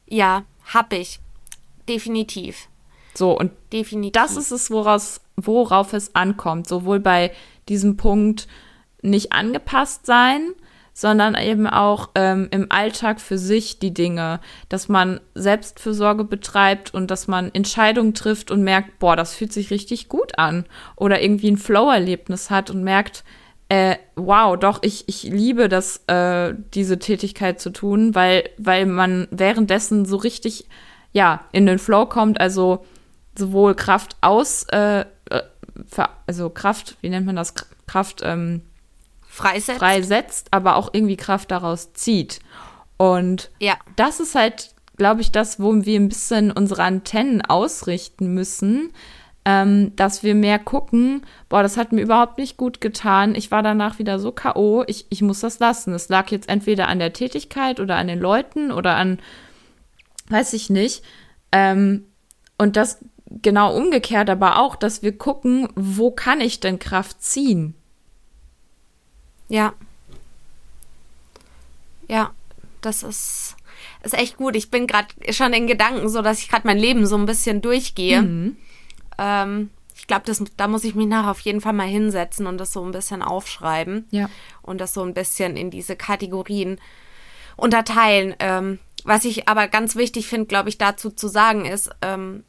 Ja, 0.08 0.44
hab 0.74 0.92
ich. 0.92 1.20
Definitiv. 1.88 2.68
So, 3.14 3.38
und 3.38 3.52
Definitiv. 3.72 4.22
das 4.22 4.36
ist 4.36 4.52
es, 4.52 4.72
woraus, 4.72 5.22
worauf 5.36 5.94
es 5.94 6.16
ankommt. 6.16 6.68
Sowohl 6.68 7.00
bei 7.00 7.32
diesem 7.70 7.98
Punkt 7.98 8.48
nicht 9.02 9.32
angepasst 9.32 10.06
sein, 10.06 10.54
sondern 10.94 11.36
eben 11.36 11.68
auch 11.68 12.10
ähm, 12.16 12.48
im 12.52 12.68
Alltag 12.70 13.22
für 13.22 13.38
sich 13.38 13.80
die 13.80 13.94
Dinge, 13.94 14.40
dass 14.70 14.90
man 14.90 15.20
Selbstfürsorge 15.36 16.24
betreibt 16.24 16.94
und 16.94 17.10
dass 17.10 17.28
man 17.28 17.54
Entscheidungen 17.54 18.14
trifft 18.14 18.52
und 18.52 18.64
merkt, 18.64 19.00
boah, 19.00 19.16
das 19.16 19.34
fühlt 19.34 19.54
sich 19.54 19.72
richtig 19.72 20.10
gut 20.10 20.38
an. 20.38 20.66
Oder 20.96 21.22
irgendwie 21.22 21.50
ein 21.50 21.58
Flow-Erlebnis 21.58 22.50
hat 22.50 22.70
und 22.70 22.84
merkt, 22.84 23.24
äh, 23.70 23.96
wow, 24.16 24.58
doch, 24.60 24.80
ich, 24.82 25.08
ich 25.08 25.24
liebe 25.24 25.70
das, 25.70 26.02
äh, 26.08 26.54
diese 26.74 27.00
Tätigkeit 27.00 27.62
zu 27.62 27.70
tun, 27.70 28.14
weil, 28.14 28.50
weil 28.58 28.86
man 28.86 29.30
währenddessen 29.32 30.04
so 30.06 30.18
richtig, 30.18 30.68
ja, 31.14 31.46
in 31.54 31.66
den 31.66 31.80
Flow 31.80 32.06
kommt, 32.06 32.42
also 32.42 32.86
sowohl 33.38 33.76
Kraft 33.76 34.18
aus, 34.20 34.66
äh, 34.74 35.02
äh 35.02 35.06
also 36.28 36.50
Kraft, 36.50 36.98
wie 37.00 37.08
nennt 37.08 37.26
man 37.26 37.38
das? 37.38 37.54
Kraft, 37.88 38.22
ähm, 38.26 38.62
freisetzt. 39.42 39.80
freisetzt, 39.80 40.48
aber 40.52 40.76
auch 40.76 40.90
irgendwie 40.94 41.18
Kraft 41.18 41.52
daraus 41.52 41.94
zieht. 41.94 42.40
Und 42.98 43.52
ja. 43.60 43.76
das 43.96 44.20
ist 44.20 44.36
halt, 44.36 44.76
glaube 44.98 45.22
ich, 45.22 45.32
das, 45.32 45.60
wo 45.60 45.74
wir 45.74 46.00
ein 46.00 46.10
bisschen 46.10 46.52
unsere 46.52 46.84
Antennen 46.84 47.42
ausrichten 47.42 48.34
müssen, 48.34 48.94
ähm, 49.44 49.96
dass 49.96 50.22
wir 50.22 50.36
mehr 50.36 50.60
gucken, 50.60 51.26
boah, 51.50 51.64
das 51.64 51.78
hat 51.78 51.92
mir 51.92 52.02
überhaupt 52.02 52.38
nicht 52.38 52.58
gut 52.58 52.80
getan. 52.80 53.34
Ich 53.34 53.50
war 53.50 53.64
danach 53.64 53.98
wieder 53.98 54.20
so 54.20 54.32
K.O., 54.32 54.84
ich, 54.86 55.08
ich 55.10 55.22
muss 55.22 55.40
das 55.40 55.60
lassen. 55.60 55.94
Es 55.94 56.10
lag 56.10 56.30
jetzt 56.30 56.48
entweder 56.48 56.88
an 56.88 57.00
der 57.00 57.14
Tätigkeit 57.14 57.80
oder 57.80 57.96
an 57.96 58.08
den 58.08 58.20
Leuten 58.20 58.72
oder 58.72 58.96
an, 58.96 59.20
weiß 60.30 60.54
ich 60.54 60.70
nicht. 60.70 61.04
Ähm, 61.52 62.06
und 62.60 62.76
das 62.76 63.00
genau 63.42 63.76
umgekehrt 63.76 64.30
aber 64.30 64.60
auch, 64.60 64.76
dass 64.76 65.02
wir 65.02 65.18
gucken, 65.18 65.68
wo 65.76 66.12
kann 66.12 66.42
ich 66.42 66.60
denn 66.60 66.80
Kraft 66.80 67.24
ziehen? 67.24 67.76
Ja. 69.52 69.74
Ja, 72.08 72.32
das 72.80 73.04
ist, 73.04 73.58
ist 74.02 74.14
echt 74.14 74.38
gut. 74.38 74.56
Ich 74.56 74.72
bin 74.72 74.88
gerade 74.88 75.08
schon 75.32 75.52
in 75.52 75.68
Gedanken 75.68 76.08
so, 76.08 76.22
dass 76.22 76.40
ich 76.40 76.50
gerade 76.50 76.66
mein 76.66 76.78
Leben 76.78 77.06
so 77.06 77.18
ein 77.18 77.26
bisschen 77.26 77.62
durchgehe. 77.62 78.22
Mhm. 78.22 78.58
Ähm, 79.18 79.70
ich 79.94 80.08
glaube, 80.08 80.32
da 80.56 80.68
muss 80.68 80.86
ich 80.86 80.96
mich 80.96 81.08
nachher 81.08 81.32
auf 81.32 81.42
jeden 81.42 81.60
Fall 81.60 81.74
mal 81.74 81.88
hinsetzen 81.88 82.48
und 82.48 82.58
das 82.58 82.72
so 82.72 82.84
ein 82.84 82.92
bisschen 82.92 83.22
aufschreiben. 83.22 84.08
Ja. 84.12 84.30
Und 84.62 84.80
das 84.80 84.94
so 84.94 85.04
ein 85.04 85.14
bisschen 85.14 85.58
in 85.58 85.70
diese 85.70 85.98
Kategorien 85.98 86.80
unterteilen. 87.58 88.36
Ähm, 88.40 88.80
was 89.04 89.26
ich 89.26 89.50
aber 89.50 89.68
ganz 89.68 89.98
wichtig 89.98 90.28
finde, 90.28 90.48
glaube 90.48 90.70
ich, 90.70 90.78
dazu 90.78 91.10
zu 91.10 91.28
sagen 91.28 91.66
ist, 91.66 91.90
ähm, 92.02 92.46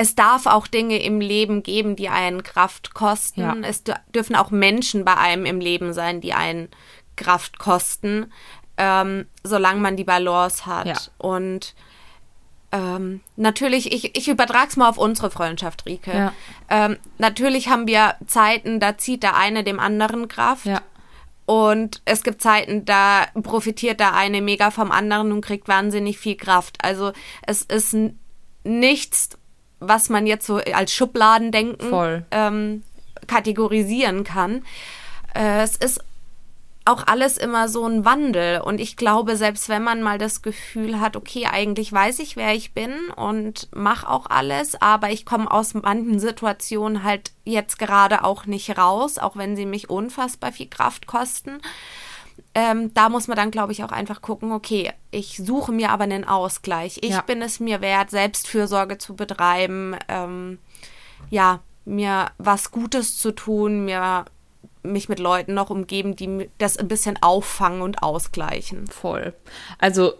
es 0.00 0.14
darf 0.14 0.46
auch 0.46 0.66
Dinge 0.66 0.96
im 1.02 1.20
Leben 1.20 1.62
geben, 1.62 1.94
die 1.94 2.08
einen 2.08 2.42
Kraft 2.42 2.94
kosten. 2.94 3.42
Ja. 3.42 3.54
Es 3.60 3.84
dürfen 4.14 4.34
auch 4.34 4.50
Menschen 4.50 5.04
bei 5.04 5.14
einem 5.14 5.44
im 5.44 5.60
Leben 5.60 5.92
sein, 5.92 6.22
die 6.22 6.32
einen 6.32 6.70
Kraft 7.16 7.58
kosten, 7.58 8.32
ähm, 8.78 9.26
solange 9.44 9.80
man 9.80 9.98
die 9.98 10.04
Balance 10.04 10.64
hat. 10.64 10.86
Ja. 10.86 10.96
Und 11.18 11.74
ähm, 12.72 13.20
natürlich, 13.36 13.92
ich, 13.92 14.16
ich 14.16 14.28
übertrage 14.28 14.68
es 14.68 14.78
mal 14.78 14.88
auf 14.88 14.96
unsere 14.96 15.30
Freundschaft, 15.30 15.84
Rike. 15.84 16.14
Ja. 16.14 16.32
Ähm, 16.70 16.96
natürlich 17.18 17.68
haben 17.68 17.86
wir 17.86 18.14
Zeiten, 18.26 18.80
da 18.80 18.96
zieht 18.96 19.22
der 19.22 19.36
eine 19.36 19.64
dem 19.64 19.78
anderen 19.78 20.28
Kraft. 20.28 20.64
Ja. 20.64 20.80
Und 21.44 22.00
es 22.06 22.22
gibt 22.22 22.40
Zeiten, 22.40 22.86
da 22.86 23.26
profitiert 23.42 24.00
der 24.00 24.14
eine 24.14 24.40
mega 24.40 24.70
vom 24.70 24.92
anderen 24.92 25.30
und 25.30 25.42
kriegt 25.42 25.68
wahnsinnig 25.68 26.18
viel 26.18 26.36
Kraft. 26.36 26.78
Also 26.82 27.12
es 27.42 27.60
ist 27.60 27.94
nichts, 28.64 29.30
was 29.80 30.08
man 30.08 30.26
jetzt 30.26 30.46
so 30.46 30.56
als 30.56 30.92
Schubladendenken 30.92 32.24
ähm, 32.30 32.82
kategorisieren 33.26 34.24
kann. 34.24 34.64
Äh, 35.34 35.62
es 35.62 35.76
ist 35.76 36.00
auch 36.84 37.06
alles 37.06 37.36
immer 37.36 37.68
so 37.68 37.86
ein 37.86 38.04
Wandel. 38.04 38.60
Und 38.60 38.80
ich 38.80 38.96
glaube, 38.96 39.36
selbst 39.36 39.68
wenn 39.68 39.82
man 39.82 40.02
mal 40.02 40.18
das 40.18 40.42
Gefühl 40.42 40.98
hat, 40.98 41.16
okay, 41.16 41.46
eigentlich 41.46 41.92
weiß 41.92 42.18
ich, 42.20 42.36
wer 42.36 42.54
ich 42.54 42.72
bin 42.72 42.92
und 43.16 43.68
mache 43.74 44.08
auch 44.08 44.26
alles, 44.28 44.80
aber 44.80 45.10
ich 45.10 45.26
komme 45.26 45.50
aus 45.50 45.74
manchen 45.74 46.18
Situationen 46.18 47.04
halt 47.04 47.32
jetzt 47.44 47.78
gerade 47.78 48.24
auch 48.24 48.46
nicht 48.46 48.76
raus, 48.78 49.18
auch 49.18 49.36
wenn 49.36 49.56
sie 49.56 49.66
mich 49.66 49.90
unfassbar 49.90 50.52
viel 50.52 50.68
Kraft 50.68 51.06
kosten 51.06 51.60
ähm, 52.54 52.92
da 52.94 53.08
muss 53.08 53.28
man 53.28 53.36
dann, 53.36 53.50
glaube 53.50 53.72
ich, 53.72 53.84
auch 53.84 53.92
einfach 53.92 54.22
gucken, 54.22 54.52
okay, 54.52 54.92
ich 55.10 55.36
suche 55.36 55.72
mir 55.72 55.90
aber 55.90 56.04
einen 56.04 56.24
Ausgleich. 56.24 56.98
Ich 57.02 57.10
ja. 57.10 57.20
bin 57.22 57.42
es 57.42 57.60
mir 57.60 57.80
wert, 57.80 58.10
Selbstfürsorge 58.10 58.98
zu 58.98 59.16
betreiben, 59.16 59.96
ähm, 60.08 60.58
ja, 61.30 61.60
mir 61.84 62.30
was 62.38 62.70
Gutes 62.70 63.18
zu 63.18 63.32
tun, 63.32 63.84
mir 63.84 64.24
mich 64.82 65.08
mit 65.08 65.18
Leuten 65.18 65.54
noch 65.54 65.70
umgeben, 65.70 66.16
die 66.16 66.48
das 66.58 66.76
ein 66.76 66.88
bisschen 66.88 67.18
auffangen 67.22 67.82
und 67.82 68.02
ausgleichen. 68.02 68.86
Voll. 68.86 69.34
Also 69.78 70.14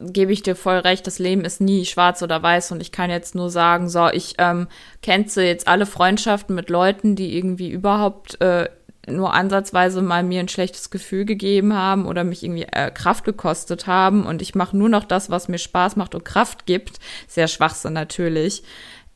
gebe 0.00 0.32
ich 0.32 0.42
dir 0.42 0.56
voll 0.56 0.78
recht, 0.78 1.06
das 1.06 1.18
Leben 1.18 1.44
ist 1.44 1.60
nie 1.60 1.84
schwarz 1.84 2.22
oder 2.22 2.42
weiß 2.42 2.72
und 2.72 2.80
ich 2.80 2.92
kann 2.92 3.10
jetzt 3.10 3.34
nur 3.34 3.50
sagen, 3.50 3.88
so, 3.88 4.08
ich 4.08 4.34
ähm, 4.38 4.68
cancel 5.02 5.44
jetzt 5.44 5.68
alle 5.68 5.86
Freundschaften 5.86 6.54
mit 6.54 6.70
Leuten, 6.70 7.16
die 7.16 7.36
irgendwie 7.36 7.70
überhaupt 7.70 8.40
äh, 8.40 8.68
nur 9.08 9.34
ansatzweise 9.34 10.02
mal 10.02 10.22
mir 10.22 10.40
ein 10.40 10.48
schlechtes 10.48 10.90
Gefühl 10.90 11.24
gegeben 11.24 11.74
haben 11.74 12.06
oder 12.06 12.24
mich 12.24 12.42
irgendwie 12.42 12.66
äh, 12.70 12.90
Kraft 12.90 13.24
gekostet 13.24 13.86
haben 13.86 14.24
und 14.26 14.42
ich 14.42 14.54
mache 14.54 14.76
nur 14.76 14.88
noch 14.88 15.04
das, 15.04 15.30
was 15.30 15.48
mir 15.48 15.58
Spaß 15.58 15.96
macht 15.96 16.14
und 16.14 16.24
Kraft 16.24 16.66
gibt. 16.66 16.98
Sehr 17.26 17.48
Schwachsinn 17.48 17.92
natürlich. 17.92 18.62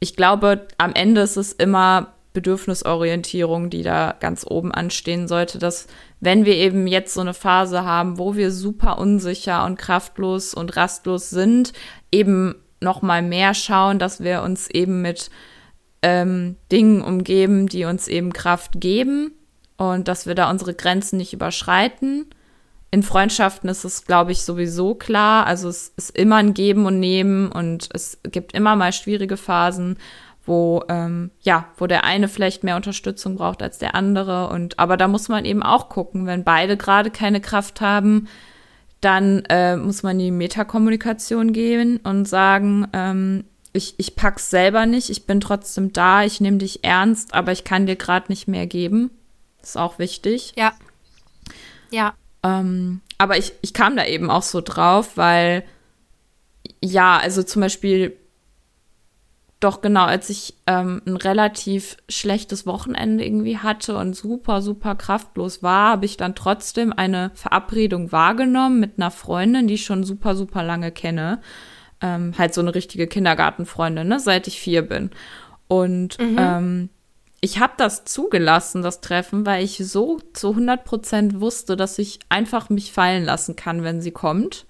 Ich 0.00 0.16
glaube, 0.16 0.66
am 0.78 0.92
Ende 0.94 1.22
ist 1.22 1.36
es 1.36 1.52
immer 1.52 2.14
Bedürfnisorientierung, 2.32 3.70
die 3.70 3.82
da 3.82 4.14
ganz 4.20 4.46
oben 4.48 4.72
anstehen 4.72 5.26
sollte, 5.26 5.58
dass 5.58 5.86
wenn 6.20 6.44
wir 6.44 6.54
eben 6.54 6.86
jetzt 6.86 7.14
so 7.14 7.20
eine 7.20 7.34
Phase 7.34 7.84
haben, 7.84 8.18
wo 8.18 8.36
wir 8.36 8.52
super 8.52 8.98
unsicher 8.98 9.64
und 9.64 9.78
kraftlos 9.78 10.54
und 10.54 10.76
rastlos 10.76 11.30
sind, 11.30 11.72
eben 12.12 12.54
noch 12.80 13.02
mal 13.02 13.22
mehr 13.22 13.54
schauen, 13.54 13.98
dass 13.98 14.22
wir 14.22 14.42
uns 14.42 14.70
eben 14.70 15.02
mit 15.02 15.30
ähm, 16.02 16.56
Dingen 16.70 17.02
umgeben, 17.02 17.66
die 17.66 17.86
uns 17.86 18.06
eben 18.06 18.32
Kraft 18.32 18.80
geben 18.80 19.32
und 19.78 20.06
dass 20.08 20.26
wir 20.26 20.34
da 20.34 20.50
unsere 20.50 20.74
Grenzen 20.74 21.16
nicht 21.16 21.32
überschreiten. 21.32 22.26
In 22.90 23.02
Freundschaften 23.02 23.68
ist 23.68 23.84
es, 23.84 24.04
glaube 24.04 24.32
ich, 24.32 24.42
sowieso 24.42 24.94
klar. 24.94 25.46
Also 25.46 25.68
es 25.68 25.92
ist 25.96 26.16
immer 26.16 26.36
ein 26.36 26.54
Geben 26.54 26.84
und 26.84 27.00
Nehmen 27.00 27.50
und 27.50 27.88
es 27.92 28.18
gibt 28.24 28.52
immer 28.52 28.76
mal 28.76 28.92
schwierige 28.92 29.38
Phasen 29.38 29.96
wo 30.48 30.82
ähm, 30.88 31.30
ja, 31.40 31.66
wo 31.76 31.86
der 31.86 32.04
eine 32.04 32.26
vielleicht 32.26 32.64
mehr 32.64 32.74
Unterstützung 32.74 33.36
braucht 33.36 33.62
als 33.62 33.78
der 33.78 33.94
andere. 33.94 34.48
Und 34.48 34.78
aber 34.78 34.96
da 34.96 35.06
muss 35.06 35.28
man 35.28 35.44
eben 35.44 35.62
auch 35.62 35.88
gucken, 35.90 36.26
wenn 36.26 36.42
beide 36.42 36.76
gerade 36.76 37.10
keine 37.10 37.40
Kraft 37.40 37.80
haben, 37.80 38.26
dann 39.00 39.44
äh, 39.48 39.76
muss 39.76 40.02
man 40.02 40.18
in 40.18 40.24
die 40.24 40.30
Metakommunikation 40.32 41.52
gehen 41.52 41.98
und 41.98 42.26
sagen, 42.26 42.88
ähm, 42.94 43.44
ich, 43.72 43.94
ich 43.98 44.16
pack's 44.16 44.50
selber 44.50 44.86
nicht, 44.86 45.10
ich 45.10 45.26
bin 45.26 45.40
trotzdem 45.40 45.92
da, 45.92 46.24
ich 46.24 46.40
nehme 46.40 46.56
dich 46.56 46.82
ernst, 46.82 47.34
aber 47.34 47.52
ich 47.52 47.62
kann 47.62 47.86
dir 47.86 47.96
gerade 47.96 48.26
nicht 48.28 48.48
mehr 48.48 48.66
geben. 48.66 49.10
Ist 49.62 49.76
auch 49.76 49.98
wichtig. 49.98 50.52
Ja. 50.56 50.72
Ja. 51.90 52.14
Ähm, 52.42 53.00
aber 53.18 53.36
ich, 53.36 53.52
ich 53.62 53.74
kam 53.74 53.96
da 53.96 54.04
eben 54.04 54.30
auch 54.30 54.42
so 54.42 54.60
drauf, 54.60 55.16
weil 55.16 55.64
ja, 56.80 57.18
also 57.18 57.42
zum 57.42 57.62
Beispiel 57.62 58.16
doch 59.60 59.80
genau, 59.80 60.04
als 60.04 60.30
ich 60.30 60.54
ähm, 60.68 61.02
ein 61.04 61.16
relativ 61.16 61.96
schlechtes 62.08 62.64
Wochenende 62.64 63.24
irgendwie 63.24 63.58
hatte 63.58 63.96
und 63.96 64.14
super, 64.14 64.62
super 64.62 64.94
kraftlos 64.94 65.64
war, 65.64 65.90
habe 65.90 66.06
ich 66.06 66.16
dann 66.16 66.36
trotzdem 66.36 66.92
eine 66.92 67.32
Verabredung 67.34 68.12
wahrgenommen 68.12 68.78
mit 68.78 68.92
einer 68.96 69.10
Freundin, 69.10 69.66
die 69.66 69.74
ich 69.74 69.84
schon 69.84 70.04
super, 70.04 70.36
super 70.36 70.62
lange 70.62 70.92
kenne. 70.92 71.40
Ähm, 72.00 72.34
halt 72.38 72.54
so 72.54 72.60
eine 72.60 72.72
richtige 72.76 73.08
Kindergartenfreundin, 73.08 74.06
ne, 74.06 74.20
seit 74.20 74.46
ich 74.46 74.60
vier 74.60 74.82
bin. 74.82 75.10
Und 75.66 76.20
mhm. 76.20 76.36
ähm, 76.38 76.88
ich 77.40 77.60
habe 77.60 77.74
das 77.76 78.04
zugelassen, 78.04 78.82
das 78.82 79.00
Treffen, 79.00 79.46
weil 79.46 79.64
ich 79.64 79.78
so 79.78 80.18
zu 80.32 80.50
100 80.50 80.84
Prozent 80.84 81.40
wusste, 81.40 81.76
dass 81.76 81.98
ich 81.98 82.18
einfach 82.28 82.68
mich 82.68 82.92
fallen 82.92 83.24
lassen 83.24 83.54
kann, 83.54 83.84
wenn 83.84 84.00
sie 84.00 84.10
kommt. 84.10 84.66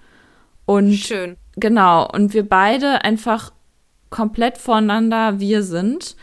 Und 0.67 0.95
Schön. 0.95 1.37
Genau. 1.57 2.09
Und 2.11 2.35
wir 2.35 2.47
beide 2.47 3.05
einfach 3.05 3.53
komplett 4.11 4.59
voreinander 4.59 5.41
wir 5.41 5.63
sind 5.63 6.17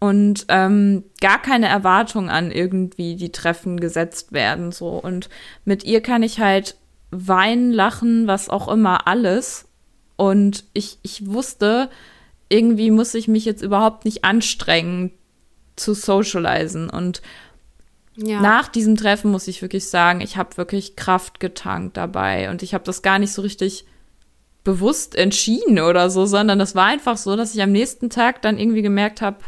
und 0.00 0.46
ähm, 0.48 1.04
gar 1.20 1.42
keine 1.42 1.66
Erwartung 1.66 2.30
an 2.30 2.50
irgendwie 2.50 3.16
die 3.16 3.32
Treffen 3.32 3.80
gesetzt 3.80 4.32
werden 4.32 4.70
so 4.72 4.90
und 4.90 5.28
mit 5.64 5.84
ihr 5.84 6.00
kann 6.00 6.22
ich 6.22 6.40
halt 6.40 6.76
weinen, 7.10 7.72
lachen, 7.72 8.26
was 8.26 8.48
auch 8.48 8.68
immer 8.68 9.06
alles 9.08 9.66
und 10.16 10.64
ich 10.72 10.98
ich 11.02 11.26
wusste 11.26 11.90
irgendwie 12.48 12.90
muss 12.90 13.14
ich 13.14 13.28
mich 13.28 13.44
jetzt 13.44 13.62
überhaupt 13.62 14.04
nicht 14.04 14.24
anstrengen 14.24 15.12
zu 15.78 15.94
socialisen 15.94 16.90
und 16.90 17.22
ja. 18.20 18.40
Nach 18.40 18.66
diesem 18.66 18.96
Treffen 18.96 19.30
muss 19.30 19.46
ich 19.46 19.62
wirklich 19.62 19.88
sagen, 19.88 20.20
ich 20.20 20.36
habe 20.36 20.56
wirklich 20.56 20.96
Kraft 20.96 21.38
getankt 21.38 21.96
dabei 21.96 22.50
und 22.50 22.64
ich 22.64 22.74
habe 22.74 22.82
das 22.82 23.02
gar 23.02 23.20
nicht 23.20 23.32
so 23.32 23.42
richtig 23.42 23.84
bewusst 24.64 25.14
entschieden 25.14 25.78
oder 25.78 26.10
so, 26.10 26.26
sondern 26.26 26.58
das 26.58 26.74
war 26.74 26.86
einfach 26.86 27.16
so, 27.16 27.36
dass 27.36 27.54
ich 27.54 27.62
am 27.62 27.70
nächsten 27.70 28.10
Tag 28.10 28.42
dann 28.42 28.58
irgendwie 28.58 28.82
gemerkt 28.82 29.22
habe, 29.22 29.38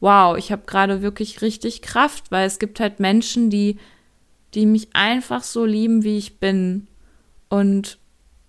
wow, 0.00 0.36
ich 0.36 0.50
habe 0.50 0.62
gerade 0.66 1.02
wirklich 1.02 1.42
richtig 1.42 1.82
Kraft, 1.82 2.30
weil 2.30 2.46
es 2.46 2.58
gibt 2.58 2.80
halt 2.80 3.00
Menschen, 3.00 3.50
die, 3.50 3.76
die 4.54 4.64
mich 4.64 4.88
einfach 4.94 5.42
so 5.42 5.64
lieben, 5.66 6.02
wie 6.02 6.16
ich 6.16 6.38
bin. 6.38 6.86
Und 7.48 7.98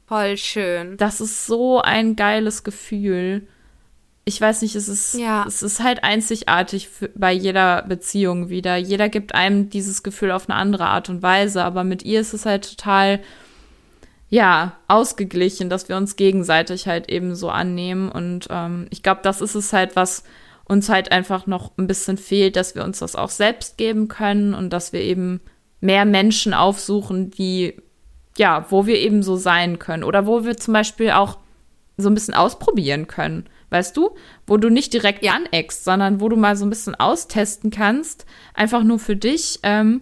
voll 0.08 0.38
schön. 0.38 0.96
Das 0.98 1.20
ist 1.20 1.46
so 1.46 1.82
ein 1.82 2.16
geiles 2.16 2.64
Gefühl. 2.64 3.48
Ich 4.28 4.42
weiß 4.42 4.62
nicht, 4.62 4.76
es 4.76 4.90
ist, 4.90 5.14
ja. 5.14 5.46
es 5.48 5.64
ist 5.64 5.82
halt 5.82 6.04
einzigartig 6.04 6.90
für, 6.90 7.10
bei 7.16 7.32
jeder 7.32 7.84
Beziehung 7.84 8.50
wieder. 8.50 8.76
Jeder 8.76 9.08
gibt 9.08 9.34
einem 9.34 9.70
dieses 9.70 10.04
Gefühl 10.04 10.32
auf 10.32 10.50
eine 10.50 10.60
andere 10.60 10.88
Art 10.88 11.08
und 11.08 11.24
Weise, 11.24 11.64
aber 11.64 11.86
mit 11.86 12.04
ihr 12.04 12.20
ist 12.20 12.34
es 12.34 12.46
halt 12.46 12.70
total 12.70 13.22
ja, 14.30 14.74
ausgeglichen, 14.90 15.70
dass 15.70 15.88
wir 15.88 15.96
uns 15.96 16.18
gegenseitig 16.18 16.88
halt 16.88 17.10
eben 17.10 17.36
so 17.36 17.50
annehmen. 17.50 18.12
Und 18.12 18.50
ähm, 18.50 18.88
ich 18.90 19.02
glaube, 19.02 19.22
das 19.24 19.40
ist 19.40 19.56
es 19.56 19.72
halt, 19.72 19.96
was 19.96 20.26
uns 20.66 20.90
halt 20.90 21.14
einfach 21.14 21.48
noch 21.48 21.78
ein 21.78 21.88
bisschen 21.88 22.18
fehlt, 22.18 22.58
dass 22.58 22.76
wir 22.76 22.84
uns 22.84 23.00
das 23.00 23.16
auch 23.16 23.30
selbst 23.30 23.78
geben 23.78 24.10
können 24.10 24.54
und 24.54 24.72
dass 24.72 24.92
wir 24.92 25.00
eben 25.00 25.40
mehr 25.80 26.04
Menschen 26.04 26.54
aufsuchen, 26.54 27.32
die, 27.32 27.82
ja, 28.38 28.66
wo 28.72 28.88
wir 28.88 29.00
eben 29.00 29.24
so 29.24 29.38
sein 29.38 29.80
können. 29.80 30.04
Oder 30.04 30.28
wo 30.28 30.44
wir 30.44 30.58
zum 30.58 30.74
Beispiel 30.74 31.12
auch 31.12 31.38
so 31.96 32.10
ein 32.10 32.14
bisschen 32.14 32.34
ausprobieren 32.34 33.08
können. 33.08 33.48
Weißt 33.70 33.98
du, 33.98 34.12
wo 34.46 34.58
du 34.58 34.70
nicht 34.70 34.94
direkt 34.94 35.24
ja. 35.24 35.34
aneckst, 35.34 35.84
sondern 35.84 36.22
wo 36.22 36.30
du 36.30 36.38
mal 36.38 36.56
so 36.56 36.66
ein 36.66 36.70
bisschen 36.70 36.96
austesten 36.96 37.70
kannst, 37.70 38.26
einfach 38.54 38.84
nur 38.84 38.98
für 38.98 39.16
dich. 39.16 39.60
Ähm, 39.64 40.02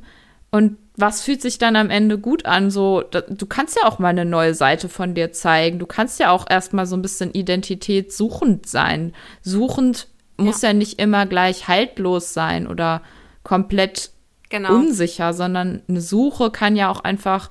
und 0.52 0.78
was 0.98 1.24
fühlt 1.24 1.42
sich 1.42 1.58
dann 1.58 1.76
am 1.76 1.90
Ende 1.90 2.18
gut 2.18 2.46
an? 2.46 2.70
So, 2.70 3.02
da, 3.02 3.22
du 3.22 3.46
kannst 3.46 3.76
ja 3.76 3.88
auch 3.88 4.00
mal 4.00 4.10
eine 4.10 4.26
neue 4.26 4.54
Seite 4.54 4.88
von 4.88 5.14
dir 5.16 5.32
zeigen. 5.32 5.80
Du 5.80 5.86
kannst 5.86 6.20
ja 6.20 6.30
auch 6.30 6.46
erstmal 6.50 6.86
so 6.86 6.96
ein 6.96 7.02
bisschen 7.02 7.34
Identität 7.34 8.14
suchend 8.14 8.68
sein. 8.68 9.14
Suchend 9.42 10.08
muss 10.38 10.62
ja, 10.62 10.70
ja 10.70 10.74
nicht 10.74 11.00
immer 11.00 11.26
gleich 11.26 11.68
haltlos 11.68 12.34
sein 12.34 12.68
oder 12.68 13.02
komplett 13.44 14.12
genau. 14.50 14.74
unsicher, 14.74 15.34
sondern 15.34 15.82
eine 15.88 16.02
Suche 16.02 16.52
kann 16.52 16.76
ja 16.76 16.90
auch 16.90 17.02
einfach, 17.02 17.50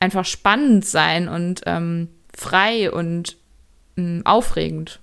einfach 0.00 0.24
spannend 0.24 0.86
sein 0.86 1.28
und 1.28 1.62
ähm, 1.66 2.08
frei 2.34 2.90
und 2.90 3.36
ähm, 3.96 4.22
aufregend 4.24 5.00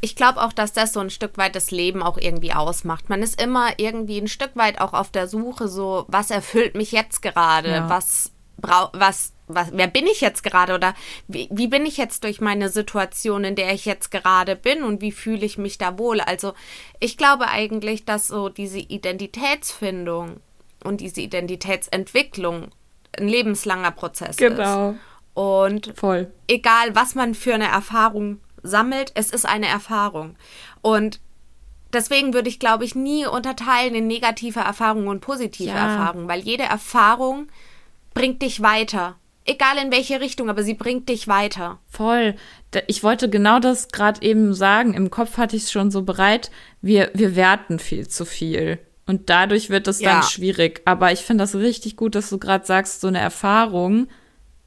ich 0.00 0.16
glaube 0.16 0.42
auch, 0.42 0.52
dass 0.52 0.72
das 0.72 0.92
so 0.92 1.00
ein 1.00 1.10
Stück 1.10 1.38
weit 1.38 1.56
das 1.56 1.70
Leben 1.70 2.02
auch 2.02 2.18
irgendwie 2.18 2.52
ausmacht. 2.52 3.08
Man 3.08 3.22
ist 3.22 3.40
immer 3.40 3.78
irgendwie 3.78 4.18
ein 4.18 4.28
Stück 4.28 4.52
weit 4.54 4.80
auch 4.80 4.92
auf 4.92 5.10
der 5.10 5.28
Suche, 5.28 5.68
so, 5.68 6.04
was 6.08 6.30
erfüllt 6.30 6.74
mich 6.74 6.92
jetzt 6.92 7.22
gerade? 7.22 7.70
Ja. 7.70 7.90
Was 7.90 8.32
brau 8.60 8.90
was, 8.92 9.32
was, 9.46 9.68
wer 9.72 9.86
bin 9.86 10.06
ich 10.06 10.20
jetzt 10.20 10.42
gerade? 10.42 10.74
Oder 10.74 10.94
wie, 11.26 11.48
wie 11.50 11.68
bin 11.68 11.86
ich 11.86 11.96
jetzt 11.96 12.24
durch 12.24 12.40
meine 12.40 12.68
Situation, 12.68 13.44
in 13.44 13.56
der 13.56 13.72
ich 13.72 13.84
jetzt 13.84 14.10
gerade 14.10 14.56
bin 14.56 14.82
und 14.82 15.00
wie 15.00 15.12
fühle 15.12 15.44
ich 15.44 15.58
mich 15.58 15.78
da 15.78 15.98
wohl? 15.98 16.20
Also, 16.20 16.54
ich 17.00 17.16
glaube 17.16 17.48
eigentlich, 17.48 18.04
dass 18.04 18.28
so 18.28 18.48
diese 18.48 18.78
Identitätsfindung 18.78 20.40
und 20.84 21.00
diese 21.00 21.20
Identitätsentwicklung 21.20 22.68
ein 23.16 23.28
lebenslanger 23.28 23.90
Prozess 23.92 24.36
genau. 24.36 24.90
ist. 24.90 24.98
Und 25.34 25.92
Voll. 25.96 26.32
egal, 26.48 26.94
was 26.94 27.14
man 27.14 27.34
für 27.34 27.54
eine 27.54 27.68
Erfahrung 27.68 28.40
sammelt, 28.62 29.12
es 29.14 29.30
ist 29.30 29.46
eine 29.46 29.66
Erfahrung. 29.66 30.36
Und 30.82 31.20
deswegen 31.92 32.34
würde 32.34 32.48
ich, 32.48 32.58
glaube 32.58 32.84
ich, 32.84 32.94
nie 32.94 33.26
unterteilen 33.26 33.94
in 33.94 34.06
negative 34.06 34.60
Erfahrungen 34.60 35.08
und 35.08 35.20
positive 35.20 35.70
ja. 35.70 35.92
Erfahrungen, 35.92 36.28
weil 36.28 36.40
jede 36.40 36.64
Erfahrung 36.64 37.48
bringt 38.14 38.42
dich 38.42 38.62
weiter. 38.62 39.16
Egal 39.44 39.78
in 39.82 39.90
welche 39.90 40.20
Richtung, 40.20 40.50
aber 40.50 40.62
sie 40.62 40.74
bringt 40.74 41.08
dich 41.08 41.26
weiter. 41.26 41.78
Voll. 41.88 42.34
Ich 42.86 43.02
wollte 43.02 43.30
genau 43.30 43.60
das 43.60 43.88
gerade 43.88 44.20
eben 44.20 44.52
sagen. 44.52 44.92
Im 44.92 45.10
Kopf 45.10 45.38
hatte 45.38 45.56
ich 45.56 45.62
es 45.64 45.72
schon 45.72 45.90
so 45.90 46.02
bereit. 46.02 46.50
Wir, 46.82 47.10
wir 47.14 47.34
werten 47.34 47.78
viel 47.78 48.08
zu 48.08 48.26
viel. 48.26 48.78
Und 49.06 49.30
dadurch 49.30 49.70
wird 49.70 49.88
es 49.88 50.00
ja. 50.00 50.12
dann 50.12 50.22
schwierig. 50.22 50.82
Aber 50.84 51.12
ich 51.12 51.20
finde 51.20 51.44
das 51.44 51.54
richtig 51.54 51.96
gut, 51.96 52.14
dass 52.14 52.28
du 52.28 52.36
gerade 52.36 52.66
sagst, 52.66 53.00
so 53.00 53.08
eine 53.08 53.20
Erfahrung 53.20 54.08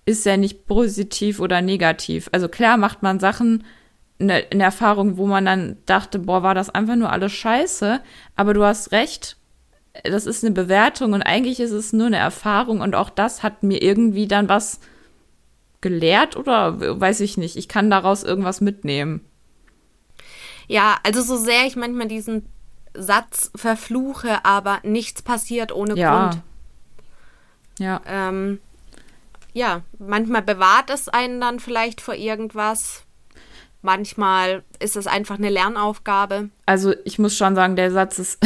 ist 0.06 0.26
ja 0.26 0.36
nicht 0.36 0.66
positiv 0.66 1.40
oder 1.40 1.62
negativ. 1.62 2.28
Also 2.32 2.50
klar 2.50 2.78
macht 2.78 3.04
man 3.04 3.20
Sachen, 3.20 3.64
eine, 4.22 4.46
eine 4.52 4.64
Erfahrung, 4.64 5.18
wo 5.18 5.26
man 5.28 5.46
dann 5.46 5.78
dachte, 5.86 6.20
boah, 6.20 6.44
war 6.44 6.56
das 6.56 6.70
einfach 6.70 6.96
nur 6.96 7.12
alles 7.12 7.32
scheiße. 7.34 8.02
Aber 8.36 8.54
du 8.54 8.64
hast 8.64 8.92
recht, 8.92 9.38
das 10.04 10.26
ist 10.26 10.44
eine 10.44 10.54
Bewertung 10.54 11.14
und 11.14 11.22
eigentlich 11.22 11.60
ist 11.60 11.72
es 11.72 11.94
nur 11.94 12.08
eine 12.08 12.18
Erfahrung 12.18 12.82
und 12.82 12.96
auch 12.96 13.10
das 13.10 13.44
hat 13.44 13.64
mir 13.64 13.82
irgendwie 13.82 14.28
dann 14.28 14.50
was 14.50 14.80
gelehrt 15.82 16.38
oder 16.38 17.00
weiß 17.00 17.20
ich 17.22 17.38
nicht. 17.38 17.58
Ich 17.58 17.68
kann 17.68 17.90
daraus 17.90 18.24
irgendwas 18.24 18.62
mitnehmen. 18.62 19.22
Ja, 20.68 20.98
also 21.04 21.22
so 21.22 21.38
sehr 21.38 21.66
ich 21.66 21.76
manchmal 21.76 22.08
diesen 22.08 22.46
Satz 22.94 23.52
verfluche, 23.56 24.46
aber 24.46 24.80
nichts 24.84 25.22
passiert 25.22 25.74
ohne 25.74 25.96
ja. 25.96 26.30
Grund. 26.30 26.44
Ja. 27.80 28.02
Ähm, 28.06 28.60
ja, 29.54 29.82
manchmal 30.00 30.44
bewahrt 30.44 30.90
es 30.90 31.10
einen 31.10 31.42
dann 31.42 31.60
vielleicht 31.60 32.00
vor 32.00 32.14
irgendwas. 32.14 33.04
Manchmal 33.82 34.64
ist 34.80 34.96
es 34.96 35.08
einfach 35.08 35.38
eine 35.38 35.50
Lernaufgabe. 35.50 36.50
Also 36.66 36.94
ich 37.04 37.20
muss 37.20 37.36
schon 37.36 37.56
sagen, 37.56 37.76
der 37.76 37.92
Satz 37.92 38.20
ist, 38.20 38.40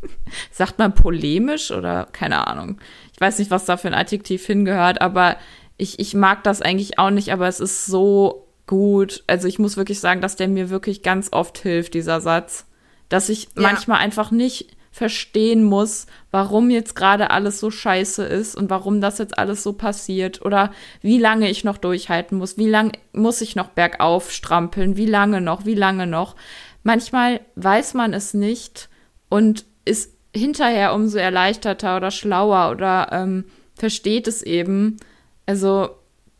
sagt 0.50 0.78
man 0.78 0.94
polemisch 0.94 1.70
oder 1.70 2.08
keine 2.12 2.46
Ahnung. 2.46 2.80
Ich 3.12 3.20
weiß 3.20 3.38
nicht, 3.38 3.50
was 3.50 3.64
da 3.64 3.76
für 3.76 3.88
ein 3.88 3.94
Adjektiv 3.94 4.44
hingehört, 4.44 5.00
aber 5.00 5.36
ich, 5.76 5.98
ich 5.98 6.14
mag 6.14 6.42
das 6.44 6.62
eigentlich 6.62 6.98
auch 6.98 7.10
nicht, 7.10 7.32
aber 7.32 7.48
es 7.48 7.60
ist 7.60 7.86
so 7.86 8.48
gut. 8.66 9.22
Also 9.26 9.48
ich 9.48 9.58
muss 9.58 9.76
wirklich 9.76 10.00
sagen, 10.00 10.20
dass 10.20 10.36
der 10.36 10.48
mir 10.48 10.70
wirklich 10.70 11.02
ganz 11.02 11.32
oft 11.32 11.58
hilft, 11.58 11.94
dieser 11.94 12.20
Satz. 12.20 12.66
Dass 13.08 13.28
ich 13.28 13.44
ja. 13.44 13.62
manchmal 13.62 13.98
einfach 13.98 14.30
nicht 14.30 14.76
verstehen 14.92 15.64
muss, 15.64 16.06
warum 16.30 16.68
jetzt 16.70 16.94
gerade 16.94 17.30
alles 17.30 17.58
so 17.58 17.70
scheiße 17.70 18.24
ist 18.24 18.54
und 18.54 18.68
warum 18.68 19.00
das 19.00 19.18
jetzt 19.18 19.38
alles 19.38 19.62
so 19.62 19.72
passiert 19.72 20.42
oder 20.42 20.70
wie 21.00 21.18
lange 21.18 21.50
ich 21.50 21.64
noch 21.64 21.78
durchhalten 21.78 22.36
muss, 22.36 22.58
wie 22.58 22.68
lange 22.68 22.92
muss 23.12 23.40
ich 23.40 23.56
noch 23.56 23.68
bergauf 23.68 24.30
strampeln, 24.30 24.98
wie 24.98 25.06
lange 25.06 25.40
noch, 25.40 25.64
wie 25.64 25.74
lange 25.74 26.06
noch. 26.06 26.36
Manchmal 26.82 27.40
weiß 27.56 27.94
man 27.94 28.12
es 28.12 28.34
nicht 28.34 28.90
und 29.30 29.64
ist 29.86 30.12
hinterher 30.34 30.94
umso 30.94 31.16
erleichterter 31.16 31.96
oder 31.96 32.10
schlauer 32.10 32.70
oder 32.70 33.08
ähm, 33.12 33.44
versteht 33.74 34.28
es 34.28 34.42
eben. 34.42 34.98
Also, 35.46 35.90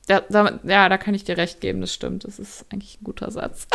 da, 0.08 0.20
da, 0.28 0.58
ja, 0.64 0.90
da 0.90 0.98
kann 0.98 1.14
ich 1.14 1.24
dir 1.24 1.38
recht 1.38 1.62
geben, 1.62 1.80
das 1.80 1.94
stimmt. 1.94 2.24
Das 2.24 2.38
ist 2.38 2.66
eigentlich 2.70 3.00
ein 3.00 3.04
guter 3.04 3.30
Satz. 3.30 3.66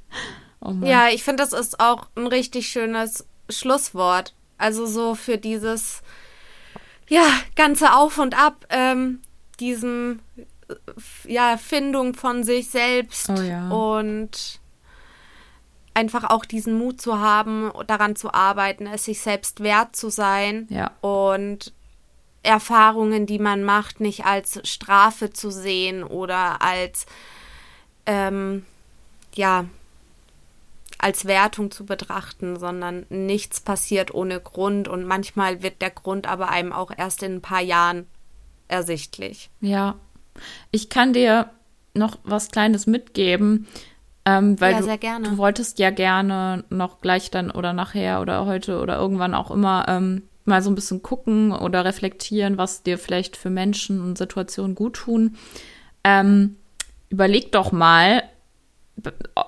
oh 0.60 0.74
ja, 0.84 1.08
ich 1.08 1.24
finde, 1.24 1.42
das 1.42 1.52
ist 1.52 1.80
auch 1.80 2.08
ein 2.14 2.26
richtig 2.28 2.68
schönes 2.68 3.26
Schlusswort. 3.50 4.34
Also 4.58 4.86
so 4.86 5.14
für 5.14 5.38
dieses, 5.38 6.02
ja, 7.08 7.26
ganze 7.56 7.94
Auf 7.94 8.18
und 8.18 8.38
Ab, 8.38 8.66
ähm, 8.70 9.20
diesem, 9.58 10.20
äh, 10.68 10.74
ja, 11.32 11.56
Findung 11.56 12.14
von 12.14 12.44
sich 12.44 12.68
selbst 12.70 13.30
oh, 13.30 13.40
ja. 13.40 13.68
und 13.70 14.60
einfach 15.94 16.30
auch 16.30 16.44
diesen 16.44 16.78
Mut 16.78 17.00
zu 17.00 17.18
haben, 17.18 17.72
daran 17.86 18.16
zu 18.16 18.32
arbeiten, 18.32 18.86
es 18.86 19.04
sich 19.04 19.20
selbst 19.20 19.60
wert 19.60 19.96
zu 19.96 20.08
sein 20.10 20.66
ja. 20.70 20.92
und 21.00 21.72
Erfahrungen, 22.42 23.26
die 23.26 23.38
man 23.38 23.64
macht, 23.64 24.00
nicht 24.00 24.24
als 24.24 24.60
Strafe 24.68 25.30
zu 25.30 25.50
sehen 25.50 26.02
oder 26.02 26.62
als 26.62 27.06
ähm, 28.06 28.64
ja 29.34 29.66
als 31.02 31.24
Wertung 31.24 31.70
zu 31.70 31.86
betrachten, 31.86 32.58
sondern 32.58 33.06
nichts 33.08 33.60
passiert 33.60 34.12
ohne 34.14 34.40
Grund 34.40 34.88
und 34.88 35.04
manchmal 35.04 35.62
wird 35.62 35.80
der 35.80 35.90
Grund 35.90 36.26
aber 36.26 36.50
einem 36.50 36.72
auch 36.72 36.90
erst 36.96 37.22
in 37.22 37.36
ein 37.36 37.42
paar 37.42 37.62
Jahren 37.62 38.06
ersichtlich. 38.68 39.50
Ja, 39.60 39.96
ich 40.70 40.88
kann 40.88 41.12
dir 41.12 41.50
noch 41.94 42.18
was 42.22 42.50
Kleines 42.50 42.86
mitgeben, 42.86 43.66
ähm, 44.24 44.60
weil 44.60 44.72
ja, 44.84 44.96
du, 44.96 45.30
du, 45.30 45.38
wolltest 45.38 45.78
ja 45.78 45.90
gerne 45.90 46.64
noch 46.68 47.00
gleich 47.00 47.30
dann 47.30 47.50
oder 47.50 47.72
nachher 47.72 48.20
oder 48.20 48.46
heute 48.46 48.80
oder 48.80 48.96
irgendwann 48.96 49.34
auch 49.34 49.50
immer 49.50 49.86
ähm, 49.88 50.22
mal 50.44 50.62
so 50.62 50.70
ein 50.70 50.74
bisschen 50.74 51.02
gucken 51.02 51.52
oder 51.52 51.84
reflektieren, 51.84 52.58
was 52.58 52.82
dir 52.82 52.98
vielleicht 52.98 53.36
für 53.36 53.50
Menschen 53.50 54.00
und 54.00 54.18
Situationen 54.18 54.74
gut 54.74 54.94
tun. 54.94 55.36
Ähm, 56.04 56.56
überleg 57.08 57.52
doch 57.52 57.72
mal, 57.72 58.22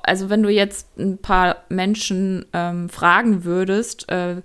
also 0.03 0.31
wenn 0.31 0.43
du 0.43 0.49
jetzt 0.49 0.99
ein 0.99 1.19
paar 1.19 1.65
Menschen 1.69 2.47
ähm, 2.53 2.89
fragen 2.89 3.45
würdest, 3.45 4.11
äh, 4.11 4.43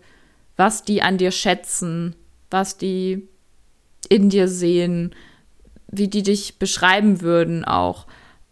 was 0.56 0.84
die 0.84 1.02
an 1.02 1.18
dir 1.18 1.32
schätzen, 1.32 2.16
was 2.50 2.78
die 2.78 3.28
in 4.10 4.30
dir 4.30 4.48
sehen, 4.48 5.14
wie 5.90 6.08
die 6.08 6.24
dich 6.24 6.60
beschreiben 6.60 7.22
würden 7.22 7.66
auch. 7.66 8.08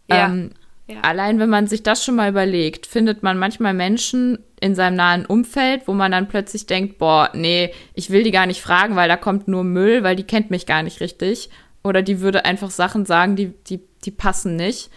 Ja. 0.08 0.26
Ähm, 0.26 0.50
ja. 0.88 1.00
Allein 1.02 1.40
wenn 1.40 1.50
man 1.50 1.66
sich 1.66 1.82
das 1.82 2.04
schon 2.04 2.14
mal 2.14 2.30
überlegt, 2.30 2.86
findet 2.86 3.22
man 3.22 3.38
manchmal 3.38 3.74
Menschen 3.74 4.38
in 4.60 4.74
seinem 4.74 4.96
nahen 4.96 5.26
Umfeld, 5.26 5.82
wo 5.86 5.92
man 5.92 6.12
dann 6.12 6.28
plötzlich 6.28 6.66
denkt, 6.66 6.98
boah, 6.98 7.30
nee, 7.34 7.72
ich 7.94 8.10
will 8.10 8.22
die 8.22 8.30
gar 8.30 8.46
nicht 8.46 8.62
fragen, 8.62 8.94
weil 8.94 9.08
da 9.08 9.16
kommt 9.16 9.48
nur 9.48 9.64
Müll, 9.64 10.04
weil 10.04 10.16
die 10.16 10.24
kennt 10.24 10.50
mich 10.50 10.64
gar 10.64 10.82
nicht 10.82 11.00
richtig. 11.00 11.50
Oder 11.82 12.02
die 12.02 12.20
würde 12.20 12.44
einfach 12.44 12.70
Sachen 12.70 13.04
sagen, 13.04 13.36
die, 13.36 13.52
die, 13.68 13.80
die 14.04 14.10
passen 14.10 14.56
nicht. 14.56 14.90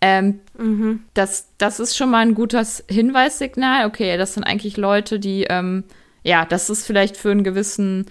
Ähm, 0.00 0.40
mhm. 0.58 1.04
das, 1.14 1.48
das 1.58 1.80
ist 1.80 1.96
schon 1.96 2.10
mal 2.10 2.20
ein 2.20 2.34
gutes 2.34 2.84
Hinweissignal. 2.88 3.86
Okay, 3.86 4.16
das 4.18 4.34
sind 4.34 4.44
eigentlich 4.44 4.76
Leute, 4.76 5.18
die, 5.18 5.44
ähm, 5.44 5.84
ja, 6.22 6.44
das 6.44 6.68
ist 6.70 6.86
vielleicht 6.86 7.16
für 7.16 7.30
einen 7.30 7.44
gewissen 7.44 8.06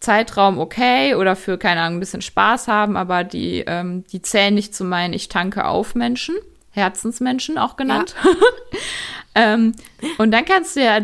Zeitraum 0.00 0.58
okay 0.58 1.14
oder 1.14 1.34
für, 1.34 1.58
keine 1.58 1.80
Ahnung, 1.80 1.96
ein 1.96 2.00
bisschen 2.00 2.22
Spaß 2.22 2.68
haben, 2.68 2.96
aber 2.96 3.24
die, 3.24 3.64
ähm, 3.66 4.04
die 4.12 4.22
zählen 4.22 4.54
nicht 4.54 4.74
zu 4.74 4.84
meinen 4.84 5.12
Ich 5.12 5.28
tanke 5.28 5.64
auf 5.64 5.94
Menschen, 5.94 6.36
Herzensmenschen 6.70 7.58
auch 7.58 7.76
genannt. 7.76 8.14
Ja. 8.24 8.30
ähm, 9.54 9.72
und 10.18 10.30
dann 10.30 10.44
kannst 10.44 10.76
du 10.76 10.84
ja 10.84 11.00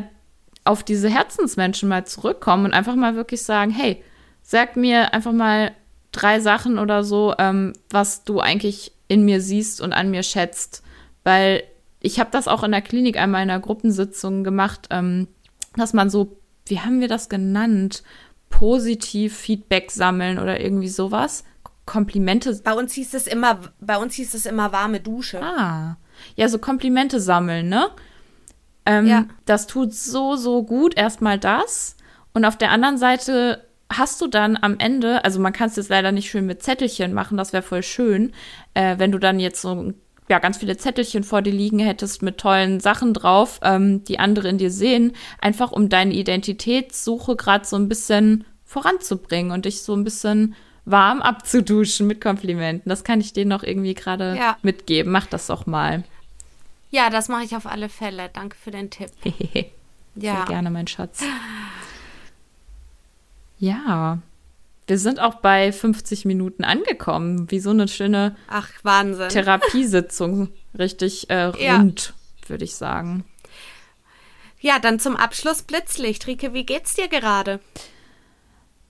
auf 0.64 0.82
diese 0.84 1.10
Herzensmenschen 1.10 1.88
mal 1.88 2.06
zurückkommen 2.06 2.66
und 2.66 2.72
einfach 2.72 2.94
mal 2.94 3.16
wirklich 3.16 3.42
sagen, 3.42 3.70
hey, 3.70 4.02
sag 4.42 4.76
mir 4.76 5.12
einfach 5.12 5.32
mal 5.32 5.72
drei 6.12 6.38
Sachen 6.38 6.78
oder 6.78 7.02
so, 7.02 7.34
ähm, 7.38 7.72
was 7.90 8.24
du 8.24 8.40
eigentlich 8.40 8.92
in 9.08 9.24
mir 9.24 9.40
siehst 9.40 9.80
und 9.80 9.92
an 9.92 10.10
mir 10.10 10.22
schätzt. 10.22 10.82
Weil 11.22 11.64
ich 12.00 12.20
habe 12.20 12.30
das 12.30 12.48
auch 12.48 12.62
in 12.62 12.72
der 12.72 12.82
Klinik 12.82 13.18
einmal 13.18 13.42
in 13.42 13.50
einer 13.50 13.60
Gruppensitzung 13.60 14.44
gemacht, 14.44 14.88
ähm, 14.90 15.28
dass 15.76 15.92
man 15.92 16.10
so, 16.10 16.36
wie 16.66 16.80
haben 16.80 17.00
wir 17.00 17.08
das 17.08 17.28
genannt? 17.28 18.02
Positiv 18.50 19.36
Feedback 19.36 19.90
sammeln 19.90 20.38
oder 20.38 20.60
irgendwie 20.60 20.88
sowas. 20.88 21.44
Komplimente. 21.86 22.54
Bei 22.62 22.72
uns 22.72 22.92
hieß 22.92 23.14
es 23.14 23.26
immer, 23.26 23.60
bei 23.80 23.96
uns 23.96 24.14
hieß 24.14 24.34
es 24.34 24.46
immer 24.46 24.72
warme 24.72 25.00
Dusche. 25.00 25.42
Ah. 25.42 25.96
Ja, 26.36 26.48
so 26.48 26.58
Komplimente 26.58 27.20
sammeln, 27.20 27.68
ne? 27.68 27.88
Ähm, 28.86 29.06
ja. 29.06 29.26
Das 29.44 29.66
tut 29.66 29.92
so, 29.92 30.36
so 30.36 30.62
gut. 30.62 30.96
Erstmal 30.96 31.38
das. 31.38 31.96
Und 32.32 32.44
auf 32.44 32.56
der 32.56 32.70
anderen 32.70 32.98
Seite 32.98 33.63
hast 33.92 34.20
du 34.20 34.26
dann 34.26 34.56
am 34.60 34.78
Ende, 34.78 35.24
also 35.24 35.40
man 35.40 35.52
kann 35.52 35.68
es 35.68 35.76
jetzt 35.76 35.90
leider 35.90 36.12
nicht 36.12 36.28
schön 36.28 36.46
mit 36.46 36.62
Zettelchen 36.62 37.12
machen, 37.12 37.36
das 37.36 37.52
wäre 37.52 37.62
voll 37.62 37.82
schön, 37.82 38.32
äh, 38.74 38.98
wenn 38.98 39.12
du 39.12 39.18
dann 39.18 39.38
jetzt 39.38 39.60
so 39.60 39.92
ja, 40.28 40.38
ganz 40.38 40.56
viele 40.56 40.76
Zettelchen 40.76 41.22
vor 41.22 41.42
dir 41.42 41.52
liegen 41.52 41.78
hättest 41.78 42.22
mit 42.22 42.38
tollen 42.38 42.80
Sachen 42.80 43.12
drauf, 43.12 43.60
ähm, 43.62 44.04
die 44.04 44.18
andere 44.18 44.48
in 44.48 44.58
dir 44.58 44.70
sehen, 44.70 45.12
einfach 45.40 45.70
um 45.70 45.88
deine 45.88 46.14
Identitätssuche 46.14 47.36
gerade 47.36 47.66
so 47.66 47.76
ein 47.76 47.88
bisschen 47.88 48.44
voranzubringen 48.64 49.52
und 49.52 49.66
dich 49.66 49.82
so 49.82 49.94
ein 49.94 50.02
bisschen 50.02 50.54
warm 50.86 51.20
abzuduschen 51.22 52.06
mit 52.06 52.20
Komplimenten. 52.20 52.88
Das 52.88 53.04
kann 53.04 53.20
ich 53.20 53.32
dir 53.32 53.46
noch 53.46 53.62
irgendwie 53.62 53.94
gerade 53.94 54.36
ja. 54.36 54.56
mitgeben. 54.62 55.12
Mach 55.12 55.26
das 55.26 55.46
doch 55.46 55.66
mal. 55.66 56.04
Ja, 56.90 57.10
das 57.10 57.28
mache 57.28 57.44
ich 57.44 57.56
auf 57.56 57.66
alle 57.66 57.88
Fälle. 57.88 58.30
Danke 58.32 58.56
für 58.56 58.70
den 58.70 58.90
Tipp. 58.90 59.10
ja. 60.14 60.36
Sehr 60.36 60.44
gerne, 60.46 60.70
mein 60.70 60.86
Schatz. 60.86 61.22
Ja, 63.64 64.18
wir 64.86 64.98
sind 64.98 65.20
auch 65.20 65.36
bei 65.36 65.72
50 65.72 66.26
Minuten 66.26 66.64
angekommen. 66.64 67.50
Wie 67.50 67.60
so 67.60 67.70
eine 67.70 67.88
schöne 67.88 68.36
Ach, 68.46 68.68
Wahnsinn. 68.82 69.30
Therapiesitzung. 69.30 70.50
Richtig 70.78 71.30
äh, 71.30 71.44
rund, 71.44 72.12
ja. 72.42 72.48
würde 72.50 72.64
ich 72.64 72.74
sagen. 72.74 73.24
Ja, 74.60 74.78
dann 74.80 75.00
zum 75.00 75.16
Abschluss 75.16 75.62
Blitzlicht. 75.62 76.26
Rike, 76.26 76.52
wie 76.52 76.66
geht's 76.66 76.92
dir 76.92 77.08
gerade? 77.08 77.58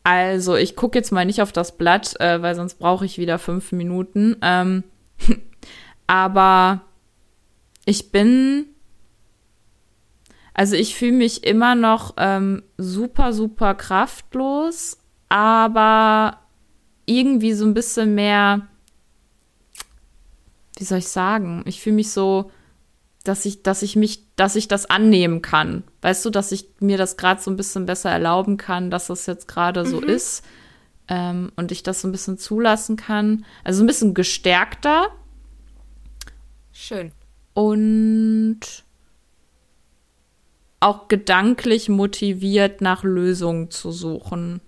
Also, 0.02 0.56
ich 0.56 0.74
gucke 0.74 0.98
jetzt 0.98 1.12
mal 1.12 1.24
nicht 1.24 1.40
auf 1.40 1.52
das 1.52 1.76
Blatt, 1.76 2.18
äh, 2.18 2.42
weil 2.42 2.56
sonst 2.56 2.80
brauche 2.80 3.04
ich 3.04 3.16
wieder 3.16 3.38
fünf 3.38 3.70
Minuten. 3.70 4.36
Ähm, 4.42 4.82
aber 6.08 6.80
ich 7.84 8.10
bin 8.10 8.73
also 10.55 10.76
ich 10.76 10.94
fühle 10.94 11.12
mich 11.12 11.44
immer 11.44 11.74
noch 11.74 12.14
ähm, 12.16 12.62
super, 12.78 13.32
super 13.32 13.74
kraftlos, 13.74 14.98
aber 15.28 16.38
irgendwie 17.07 17.52
so 17.52 17.66
ein 17.66 17.74
bisschen 17.74 18.14
mehr, 18.14 18.68
wie 20.78 20.84
soll 20.84 20.98
ich 20.98 21.09
sagen? 21.09 21.64
Ich 21.66 21.82
fühle 21.82 21.96
mich 21.96 22.12
so, 22.12 22.52
dass 23.24 23.44
ich, 23.46 23.62
dass 23.62 23.82
ich 23.82 23.96
mich, 23.96 24.22
dass 24.36 24.55
ich 24.55 24.68
das 24.68 24.86
annehmen 24.86 25.42
kann. 25.42 25.82
Weißt 26.02 26.24
du, 26.24 26.30
dass 26.30 26.52
ich 26.52 26.68
mir 26.78 26.98
das 26.98 27.16
gerade 27.16 27.42
so 27.42 27.50
ein 27.50 27.57
bisschen 27.57 27.84
besser 27.84 28.11
erlauben 28.11 28.57
kann, 28.57 28.90
dass 28.90 29.09
das 29.09 29.26
jetzt 29.26 29.48
gerade 29.48 29.82
mhm. 29.82 29.88
so 29.88 30.00
ist. 30.00 30.44
Ähm, 31.09 31.50
und 31.57 31.72
ich 31.72 31.82
das 31.82 32.00
so 32.00 32.09
ein 32.09 32.12
bisschen 32.12 32.38
zulassen 32.38 32.96
kann. 32.96 33.44
Also 33.64 33.82
ein 33.82 33.86
bisschen 33.86 34.14
gestärkter. 34.14 35.09
Schön. 36.72 37.12
Und 37.55 38.84
auch 40.85 41.09
gedanklich 41.09 41.89
motiviert 41.89 42.80
nach 42.80 43.03
Lösungen 43.05 43.70
zu 43.70 43.91
suchen. 43.91 44.61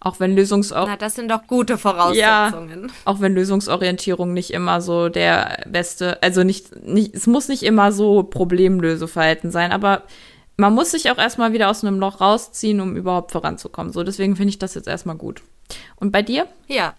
Auch 0.00 0.20
wenn 0.20 0.36
Lösungsorientierung. 0.36 0.98
Na, 1.00 1.04
das 1.04 1.16
sind 1.16 1.30
doch 1.30 1.46
gute 1.48 1.76
Voraussetzungen. 1.76 2.82
Ja, 2.84 2.94
auch 3.04 3.20
wenn 3.20 3.34
Lösungsorientierung 3.34 4.32
nicht 4.32 4.52
immer 4.52 4.80
so 4.80 5.08
der 5.08 5.64
beste, 5.66 6.22
also 6.22 6.44
nicht, 6.44 6.84
nicht, 6.86 7.14
es 7.14 7.26
muss 7.26 7.48
nicht 7.48 7.64
immer 7.64 7.90
so 7.90 8.22
Problemlöseverhalten 8.22 9.50
sein, 9.50 9.72
aber 9.72 10.04
man 10.56 10.74
muss 10.74 10.92
sich 10.92 11.10
auch 11.10 11.18
erstmal 11.18 11.52
wieder 11.52 11.68
aus 11.68 11.82
einem 11.82 11.98
Loch 11.98 12.20
rausziehen, 12.20 12.80
um 12.80 12.94
überhaupt 12.94 13.32
voranzukommen. 13.32 13.92
So, 13.92 14.04
deswegen 14.04 14.36
finde 14.36 14.50
ich 14.50 14.58
das 14.58 14.74
jetzt 14.74 14.86
erstmal 14.86 15.16
gut. 15.16 15.42
Und 15.96 16.12
bei 16.12 16.22
dir? 16.22 16.46
Ja. 16.68 16.94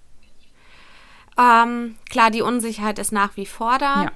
Ähm, 1.38 1.96
klar, 2.10 2.32
die 2.32 2.42
Unsicherheit 2.42 3.00
ist 3.00 3.14
nach 3.14 3.38
wie 3.38 3.46
vor 3.46 3.78
da. 3.78 4.04
Ja. 4.04 4.12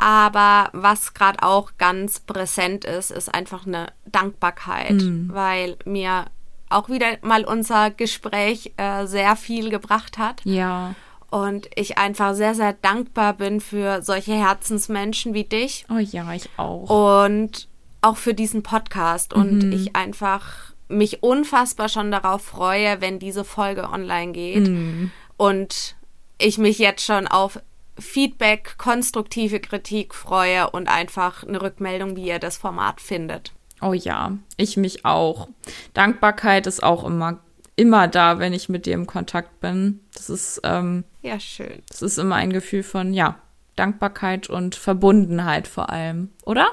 Aber 0.00 0.70
was 0.72 1.12
gerade 1.12 1.42
auch 1.42 1.72
ganz 1.76 2.20
präsent 2.20 2.86
ist, 2.86 3.10
ist 3.10 3.32
einfach 3.32 3.66
eine 3.66 3.88
Dankbarkeit, 4.06 4.92
mhm. 4.92 5.28
weil 5.30 5.76
mir 5.84 6.24
auch 6.70 6.88
wieder 6.88 7.18
mal 7.20 7.44
unser 7.44 7.90
Gespräch 7.90 8.72
äh, 8.78 9.04
sehr 9.04 9.36
viel 9.36 9.68
gebracht 9.68 10.16
hat. 10.16 10.40
Ja. 10.44 10.94
Und 11.30 11.68
ich 11.74 11.98
einfach 11.98 12.34
sehr, 12.34 12.54
sehr 12.54 12.72
dankbar 12.72 13.34
bin 13.34 13.60
für 13.60 14.00
solche 14.00 14.32
Herzensmenschen 14.32 15.34
wie 15.34 15.44
dich. 15.44 15.84
Oh 15.90 15.98
ja, 15.98 16.32
ich 16.32 16.48
auch. 16.56 17.18
Und 17.28 17.68
auch 18.00 18.16
für 18.16 18.32
diesen 18.32 18.62
Podcast. 18.62 19.36
Mhm. 19.36 19.42
Und 19.42 19.72
ich 19.72 19.94
einfach 19.94 20.72
mich 20.88 21.22
unfassbar 21.22 21.90
schon 21.90 22.10
darauf 22.10 22.42
freue, 22.42 23.02
wenn 23.02 23.18
diese 23.18 23.44
Folge 23.44 23.90
online 23.90 24.32
geht. 24.32 24.66
Mhm. 24.66 25.10
Und 25.36 25.94
ich 26.38 26.56
mich 26.56 26.78
jetzt 26.78 27.04
schon 27.04 27.26
auf 27.26 27.60
Feedback, 28.00 28.74
konstruktive 28.78 29.60
Kritik 29.60 30.14
freue 30.14 30.70
und 30.70 30.88
einfach 30.88 31.44
eine 31.44 31.62
Rückmeldung, 31.62 32.16
wie 32.16 32.28
ihr 32.28 32.38
das 32.38 32.56
Format 32.56 33.00
findet. 33.00 33.52
Oh 33.82 33.92
ja, 33.92 34.36
ich 34.56 34.76
mich 34.76 35.04
auch. 35.04 35.48
Dankbarkeit 35.94 36.66
ist 36.66 36.82
auch 36.82 37.04
immer 37.04 37.40
immer 37.80 38.08
da, 38.08 38.38
wenn 38.38 38.52
ich 38.52 38.68
mit 38.68 38.84
dir 38.84 38.92
im 38.92 39.06
Kontakt 39.06 39.60
bin. 39.60 40.00
Das 40.14 40.28
ist 40.28 40.60
ähm, 40.64 41.04
ja 41.22 41.40
schön. 41.40 41.82
Das 41.88 42.02
ist 42.02 42.18
immer 42.18 42.34
ein 42.34 42.52
Gefühl 42.52 42.82
von 42.82 43.14
ja 43.14 43.40
Dankbarkeit 43.74 44.50
und 44.50 44.74
Verbundenheit 44.74 45.66
vor 45.66 45.88
allem, 45.88 46.28
oder? 46.44 46.68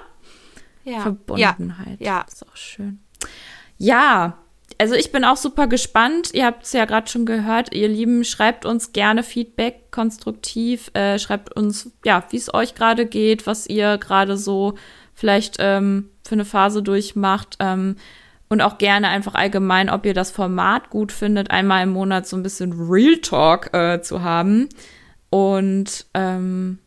Ja. 0.84 0.99
Verbundenheit. 0.99 2.01
Ja. 2.01 2.07
ja. 2.07 2.23
Das 2.25 2.34
ist 2.34 2.49
auch 2.49 2.55
schön. 2.57 2.99
Ja, 3.78 4.38
also 4.78 4.95
ich 4.95 5.11
bin 5.11 5.23
auch 5.23 5.38
super 5.38 5.67
gespannt. 5.67 6.34
Ihr 6.34 6.45
habt 6.45 6.63
es 6.63 6.73
ja 6.73 6.86
gerade 6.86 7.09
schon 7.09 7.25
gehört, 7.25 7.73
ihr 7.73 7.88
Lieben, 7.88 8.23
schreibt 8.23 8.65
uns 8.65 8.93
gerne 8.93 9.23
Feedback 9.23 9.91
konstruktiv. 9.91 10.91
Äh, 10.93 11.19
schreibt 11.19 11.55
uns, 11.55 11.91
ja, 12.05 12.23
wie 12.30 12.38
es 12.38 12.53
euch 12.53 12.75
gerade 12.75 13.05
geht, 13.05 13.47
was 13.47 13.67
ihr 13.67 13.97
gerade 13.97 14.38
so 14.38 14.75
vielleicht 15.13 15.57
ähm, 15.59 16.09
für 16.25 16.36
eine 16.36 16.45
Phase 16.45 16.84
durchmacht. 16.84 17.57
Ähm, 17.59 17.95
und 18.49 18.61
auch 18.61 18.78
gerne 18.78 19.09
einfach 19.09 19.34
allgemein, 19.34 19.89
ob 19.89 20.05
ihr 20.05 20.13
das 20.13 20.32
Format 20.32 20.89
gut 20.89 21.11
findet, 21.11 21.51
einmal 21.51 21.84
im 21.84 21.89
Monat 21.89 22.28
so 22.28 22.38
ein 22.38 22.43
bisschen 22.43 22.73
Real 22.73 23.17
Talk 23.17 23.73
äh, 23.73 24.01
zu 24.01 24.23
haben. 24.23 24.69
Und 25.30 26.05
ähm, 26.13 26.80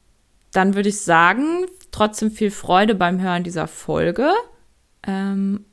dann 0.52 0.74
würde 0.74 0.88
ich 0.88 1.02
sagen, 1.02 1.66
trotzdem 1.90 2.30
viel 2.30 2.50
Freude 2.50 2.94
beim 2.94 3.20
Hören 3.20 3.44
dieser 3.44 3.66
Folge. 3.66 4.30
Ähm, 5.06 5.66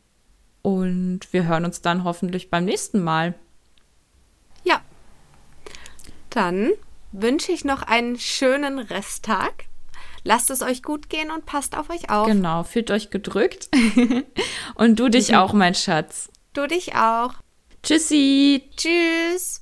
und 0.67 1.21
wir 1.31 1.45
hören 1.45 1.63
uns 1.63 1.79
dann 1.79 2.03
hoffentlich 2.03 2.49
beim 2.49 2.65
nächsten 2.65 3.01
Mal. 3.01 3.35
Ja. 4.65 4.81
Dann 6.29 6.71
wünsche 7.13 7.53
ich 7.53 7.63
noch 7.63 7.83
einen 7.83 8.19
schönen 8.19 8.77
Resttag. 8.77 9.63
Lasst 10.25 10.49
es 10.49 10.61
euch 10.61 10.83
gut 10.83 11.09
gehen 11.09 11.31
und 11.31 11.45
passt 11.45 11.77
auf 11.77 11.89
euch 11.89 12.09
auf. 12.09 12.27
Genau, 12.27 12.63
fühlt 12.63 12.91
euch 12.91 13.11
gedrückt. 13.11 13.69
und 14.75 14.99
du 14.99 15.07
dich 15.07 15.29
mhm. 15.29 15.35
auch, 15.35 15.53
mein 15.53 15.73
Schatz. 15.73 16.29
Du 16.51 16.67
dich 16.67 16.95
auch. 16.95 17.35
Tschüssi. 17.81 18.69
Tschüss. 18.75 19.61